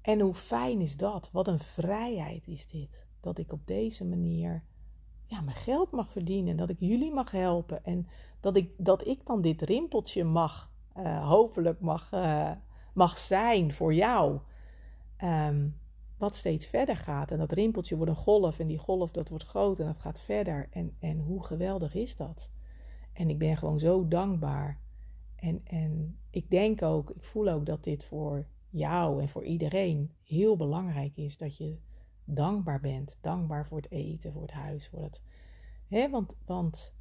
en 0.00 0.20
hoe 0.20 0.34
fijn 0.34 0.80
is 0.80 0.96
dat? 0.96 1.30
Wat 1.32 1.48
een 1.48 1.58
vrijheid 1.58 2.46
is 2.46 2.66
dit. 2.66 3.06
Dat 3.20 3.38
ik 3.38 3.52
op 3.52 3.66
deze 3.66 4.04
manier 4.04 4.64
ja, 5.26 5.40
mijn 5.40 5.56
geld 5.56 5.90
mag 5.90 6.08
verdienen. 6.08 6.56
Dat 6.56 6.70
ik 6.70 6.80
jullie 6.80 7.12
mag 7.12 7.30
helpen. 7.30 7.84
En 7.84 8.08
dat 8.40 8.56
ik, 8.56 8.70
dat 8.76 9.06
ik 9.06 9.26
dan 9.26 9.40
dit 9.40 9.62
rimpeltje 9.62 10.24
mag, 10.24 10.70
uh, 10.96 11.28
hopelijk 11.28 11.80
mag, 11.80 12.10
mag 12.94 13.18
zijn 13.18 13.72
voor 13.72 13.94
jou. 13.94 14.38
Um, 15.24 15.78
wat 16.18 16.36
steeds 16.36 16.66
verder 16.66 16.96
gaat. 16.96 17.30
En 17.30 17.38
dat 17.38 17.52
rimpeltje 17.52 17.96
wordt 17.96 18.10
een 18.10 18.18
golf. 18.18 18.58
En 18.58 18.66
die 18.66 18.78
golf 18.78 19.10
dat 19.10 19.28
wordt 19.28 19.44
groot 19.44 19.78
en 19.78 19.86
dat 19.86 19.98
gaat 19.98 20.20
verder. 20.20 20.68
En, 20.70 20.96
en 20.98 21.18
hoe 21.18 21.44
geweldig 21.44 21.94
is 21.94 22.16
dat? 22.16 22.50
En 23.12 23.30
ik 23.30 23.38
ben 23.38 23.56
gewoon 23.56 23.78
zo 23.78 24.08
dankbaar. 24.08 24.80
En, 25.36 25.60
en 25.64 26.18
ik 26.30 26.50
denk 26.50 26.82
ook, 26.82 27.10
ik 27.10 27.24
voel 27.24 27.48
ook 27.48 27.66
dat 27.66 27.84
dit 27.84 28.04
voor 28.04 28.46
jou 28.70 29.20
en 29.22 29.28
voor 29.28 29.44
iedereen 29.44 30.12
heel 30.24 30.56
belangrijk 30.56 31.16
is. 31.16 31.36
Dat 31.36 31.56
je 31.56 31.78
dankbaar 32.24 32.80
bent. 32.80 33.18
Dankbaar 33.20 33.66
voor 33.66 33.76
het 33.76 33.90
eten, 33.90 34.32
voor 34.32 34.42
het 34.42 34.50
huis, 34.50 34.88
voor 34.88 35.02
het. 35.02 35.22
Hè, 35.88 36.10
want, 36.10 36.36
want 36.46 36.94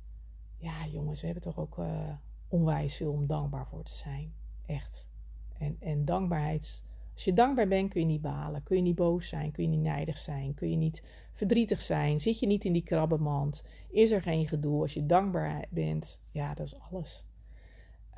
ja, 0.58 0.88
jongens, 0.88 1.20
we 1.20 1.26
hebben 1.26 1.44
toch 1.44 1.60
ook 1.60 1.78
uh, 1.78 2.10
onwijs 2.48 2.96
veel 2.96 3.12
om 3.12 3.28
dankbaar 3.28 3.68
voor 3.68 3.84
te 3.84 3.94
zijn. 3.94 4.34
Echt. 4.66 5.10
En, 5.58 5.78
en 5.80 6.06
dankbaarheid. 6.06 6.84
Als 7.18 7.26
je 7.26 7.34
dankbaar 7.34 7.68
bent, 7.68 7.90
kun 7.90 8.02
je 8.02 8.08
niet 8.08 8.22
balen. 8.22 8.64
Kun 8.64 8.76
je 8.76 8.82
niet 8.82 8.96
boos 8.96 9.28
zijn. 9.28 9.52
Kun 9.52 9.64
je 9.64 9.70
niet 9.70 9.82
nijdig 9.82 10.18
zijn. 10.18 10.54
Kun 10.54 10.70
je 10.70 10.76
niet 10.76 11.04
verdrietig 11.34 11.82
zijn. 11.82 12.20
Zit 12.20 12.40
je 12.40 12.48
niet 12.48 12.66
in 12.66 12.74
die 12.74 12.84
krabbenmand. 12.84 13.64
Is 13.90 14.12
er 14.12 14.22
geen 14.22 14.48
gedoe. 14.48 14.82
Als 14.82 14.94
je 14.94 15.06
dankbaar 15.06 15.66
bent, 15.70 16.20
ja, 16.32 16.54
dat 16.54 16.66
is 16.66 16.80
alles. 16.80 17.26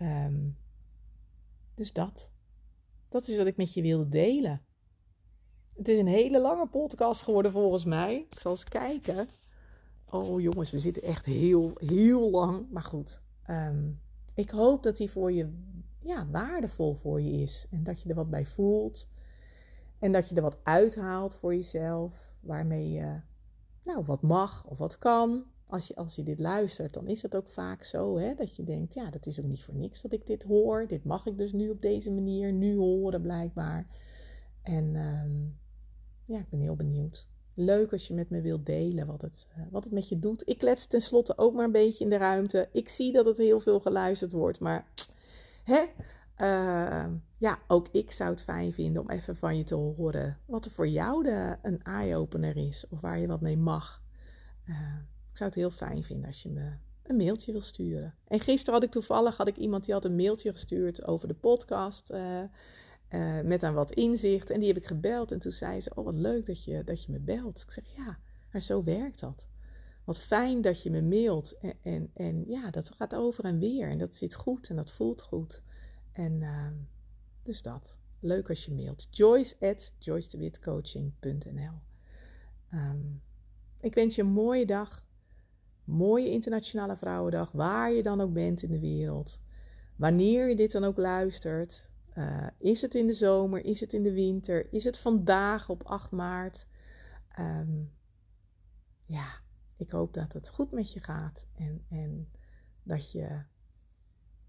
Um, 0.01 0.57
dus 1.75 1.93
dat. 1.93 2.31
Dat 3.09 3.27
is 3.27 3.37
wat 3.37 3.45
ik 3.45 3.57
met 3.57 3.73
je 3.73 3.81
wilde 3.81 4.09
delen. 4.09 4.61
Het 5.75 5.87
is 5.87 5.97
een 5.97 6.07
hele 6.07 6.41
lange 6.41 6.67
podcast 6.67 7.21
geworden 7.21 7.51
volgens 7.51 7.85
mij. 7.85 8.25
Ik 8.29 8.39
zal 8.39 8.51
eens 8.51 8.63
kijken. 8.63 9.29
Oh 10.09 10.41
jongens, 10.41 10.71
we 10.71 10.79
zitten 10.79 11.03
echt 11.03 11.25
heel, 11.25 11.71
heel 11.75 12.29
lang. 12.29 12.65
Maar 12.71 12.83
goed, 12.83 13.21
um, 13.49 14.01
ik 14.33 14.49
hoop 14.49 14.83
dat 14.83 14.97
die 14.97 15.11
voor 15.11 15.31
je 15.31 15.49
ja, 15.99 16.27
waardevol 16.31 16.93
voor 16.93 17.21
je 17.21 17.31
is. 17.31 17.67
En 17.71 17.83
dat 17.83 18.01
je 18.01 18.09
er 18.09 18.15
wat 18.15 18.29
bij 18.29 18.45
voelt. 18.45 19.07
En 19.99 20.11
dat 20.11 20.29
je 20.29 20.35
er 20.35 20.41
wat 20.41 20.59
uithaalt 20.63 21.35
voor 21.35 21.55
jezelf. 21.55 22.33
Waarmee 22.39 22.91
je 22.91 23.19
nou, 23.83 24.05
wat 24.05 24.21
mag 24.21 24.65
of 24.65 24.77
wat 24.77 24.97
kan. 24.97 25.43
Als 25.67 25.87
je, 25.87 25.95
als 25.95 26.15
je 26.15 26.23
dit 26.23 26.39
luistert, 26.39 26.93
dan 26.93 27.07
is 27.07 27.21
het 27.21 27.35
ook 27.35 27.47
vaak 27.47 27.83
zo 27.83 28.17
hè, 28.17 28.33
dat 28.33 28.55
je 28.55 28.63
denkt: 28.63 28.93
ja, 28.93 29.09
dat 29.09 29.25
is 29.25 29.39
ook 29.39 29.45
niet 29.45 29.63
voor 29.63 29.75
niks 29.75 30.01
dat 30.01 30.13
ik 30.13 30.25
dit 30.25 30.43
hoor. 30.43 30.87
Dit 30.87 31.03
mag 31.03 31.25
ik 31.25 31.37
dus 31.37 31.51
nu 31.51 31.69
op 31.69 31.81
deze 31.81 32.11
manier 32.11 32.53
nu 32.53 32.75
horen, 32.75 33.21
blijkbaar. 33.21 33.87
En 34.61 34.95
um, 34.95 35.57
ja, 36.25 36.39
ik 36.39 36.49
ben 36.49 36.59
heel 36.59 36.75
benieuwd. 36.75 37.27
Leuk 37.53 37.91
als 37.91 38.07
je 38.07 38.13
met 38.13 38.29
me 38.29 38.41
wilt 38.41 38.65
delen 38.65 39.07
wat 39.07 39.21
het, 39.21 39.47
uh, 39.57 39.63
wat 39.71 39.83
het 39.83 39.93
met 39.93 40.09
je 40.09 40.19
doet. 40.19 40.49
Ik 40.49 40.57
klets 40.57 40.85
tenslotte 40.85 41.37
ook 41.37 41.53
maar 41.53 41.65
een 41.65 41.71
beetje 41.71 42.03
in 42.03 42.09
de 42.09 42.17
ruimte. 42.17 42.69
Ik 42.71 42.89
zie 42.89 43.11
dat 43.11 43.25
het 43.25 43.37
heel 43.37 43.59
veel 43.59 43.79
geluisterd 43.79 44.31
wordt, 44.31 44.59
maar 44.59 44.87
Uh, 46.41 47.05
ja, 47.37 47.59
ook 47.67 47.87
ik 47.91 48.11
zou 48.11 48.29
het 48.29 48.43
fijn 48.43 48.73
vinden 48.73 49.01
om 49.01 49.09
even 49.09 49.35
van 49.35 49.57
je 49.57 49.63
te 49.63 49.75
horen 49.75 50.37
wat 50.45 50.65
er 50.65 50.71
voor 50.71 50.87
jou 50.87 51.23
de, 51.23 51.57
een 51.61 51.83
eye-opener 51.83 52.57
is 52.57 52.87
of 52.89 53.01
waar 53.01 53.19
je 53.19 53.27
wat 53.27 53.41
mee 53.41 53.57
mag. 53.57 54.01
Uh, 54.65 54.75
ik 55.31 55.37
zou 55.37 55.49
het 55.49 55.59
heel 55.59 55.71
fijn 55.71 56.03
vinden 56.03 56.27
als 56.27 56.43
je 56.43 56.49
me 56.49 56.71
een 57.03 57.15
mailtje 57.15 57.51
wil 57.51 57.61
sturen. 57.61 58.15
En 58.27 58.39
gisteren 58.39 58.73
had 58.73 58.83
ik 58.83 58.91
toevallig 58.91 59.37
had 59.37 59.47
ik 59.47 59.57
iemand 59.57 59.85
die 59.85 59.93
had 59.93 60.05
een 60.05 60.15
mailtje 60.15 60.51
gestuurd 60.51 61.05
over 61.05 61.27
de 61.27 61.33
podcast. 61.33 62.11
Uh, 62.11 62.41
uh, 63.09 63.41
met 63.41 63.63
aan 63.63 63.73
wat 63.73 63.91
inzicht. 63.91 64.49
En 64.49 64.59
die 64.59 64.67
heb 64.67 64.77
ik 64.77 64.87
gebeld. 64.87 65.31
En 65.31 65.39
toen 65.39 65.51
zei 65.51 65.81
ze: 65.81 65.91
Oh, 65.95 66.05
wat 66.05 66.15
leuk 66.15 66.45
dat 66.45 66.63
je, 66.63 66.83
dat 66.83 67.03
je 67.03 67.11
me 67.11 67.19
belt. 67.19 67.61
Ik 67.61 67.71
zeg: 67.71 67.83
Ja, 67.95 68.19
maar 68.51 68.61
zo 68.61 68.83
werkt 68.83 69.19
dat. 69.19 69.47
Wat 70.09 70.21
fijn 70.21 70.61
dat 70.61 70.83
je 70.83 70.89
me 70.89 71.01
mailt. 71.01 71.57
En, 71.57 71.73
en, 71.81 72.11
en 72.13 72.43
ja, 72.47 72.71
dat 72.71 72.91
gaat 72.97 73.15
over 73.15 73.43
en 73.43 73.59
weer. 73.59 73.89
En 73.89 73.97
dat 73.97 74.15
zit 74.15 74.33
goed 74.33 74.69
en 74.69 74.75
dat 74.75 74.91
voelt 74.91 75.21
goed. 75.21 75.63
En 76.11 76.41
uh, 76.41 76.67
dus 77.43 77.61
dat. 77.61 77.97
Leuk 78.19 78.49
als 78.49 78.65
je 78.65 78.71
mailt. 78.71 79.07
Joyce 79.09 79.55
at 79.59 79.91
joycedewitcoaching.nl 79.97 81.81
um, 82.73 83.21
Ik 83.79 83.93
wens 83.93 84.15
je 84.15 84.21
een 84.21 84.27
mooie 84.27 84.65
dag. 84.65 85.05
Mooie 85.83 86.29
Internationale 86.29 86.97
Vrouwendag. 86.97 87.51
Waar 87.51 87.91
je 87.91 88.03
dan 88.03 88.21
ook 88.21 88.33
bent 88.33 88.63
in 88.63 88.71
de 88.71 88.79
wereld. 88.79 89.41
Wanneer 89.95 90.49
je 90.49 90.55
dit 90.55 90.71
dan 90.71 90.83
ook 90.83 90.97
luistert. 90.97 91.89
Uh, 92.17 92.47
is 92.57 92.81
het 92.81 92.95
in 92.95 93.07
de 93.07 93.13
zomer? 93.13 93.65
Is 93.65 93.79
het 93.79 93.93
in 93.93 94.03
de 94.03 94.13
winter? 94.13 94.73
Is 94.73 94.83
het 94.83 94.97
vandaag 94.97 95.69
op 95.69 95.83
8 95.83 96.11
maart? 96.11 96.67
Um, 97.39 97.91
ja, 99.05 99.47
ik 99.79 99.91
hoop 99.91 100.13
dat 100.13 100.33
het 100.33 100.49
goed 100.49 100.71
met 100.71 100.93
je 100.93 100.99
gaat 100.99 101.45
en, 101.55 101.83
en 101.89 102.29
dat 102.83 103.11
je 103.11 103.41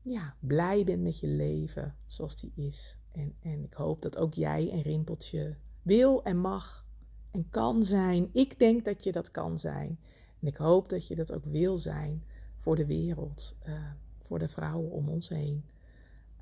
ja, 0.02 0.34
blij 0.40 0.84
bent 0.84 1.02
met 1.02 1.20
je 1.20 1.26
leven 1.26 1.96
zoals 2.06 2.36
die 2.36 2.52
is. 2.54 2.96
En, 3.12 3.34
en 3.40 3.64
ik 3.64 3.72
hoop 3.72 4.02
dat 4.02 4.18
ook 4.18 4.34
jij 4.34 4.72
een 4.72 4.82
rimpeltje 4.82 5.56
wil 5.82 6.24
en 6.24 6.36
mag 6.36 6.86
en 7.30 7.48
kan 7.50 7.84
zijn. 7.84 8.28
Ik 8.32 8.58
denk 8.58 8.84
dat 8.84 9.04
je 9.04 9.12
dat 9.12 9.30
kan 9.30 9.58
zijn. 9.58 9.98
En 10.40 10.46
ik 10.46 10.56
hoop 10.56 10.88
dat 10.88 11.06
je 11.06 11.14
dat 11.14 11.32
ook 11.32 11.44
wil 11.44 11.78
zijn 11.78 12.24
voor 12.56 12.76
de 12.76 12.86
wereld, 12.86 13.56
uh, 13.66 13.92
voor 14.18 14.38
de 14.38 14.48
vrouwen 14.48 14.90
om 14.90 15.08
ons 15.08 15.28
heen. 15.28 15.64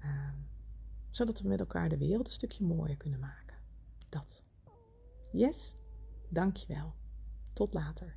Uh, 0.04 0.32
zodat 1.10 1.40
we 1.40 1.48
met 1.48 1.60
elkaar 1.60 1.88
de 1.88 1.98
wereld 1.98 2.26
een 2.26 2.32
stukje 2.32 2.64
mooier 2.64 2.96
kunnen 2.96 3.20
maken. 3.20 3.56
Dat. 4.08 4.42
Yes? 5.32 5.74
Dankjewel. 6.28 6.94
Tot 7.52 7.74
later. 7.74 8.16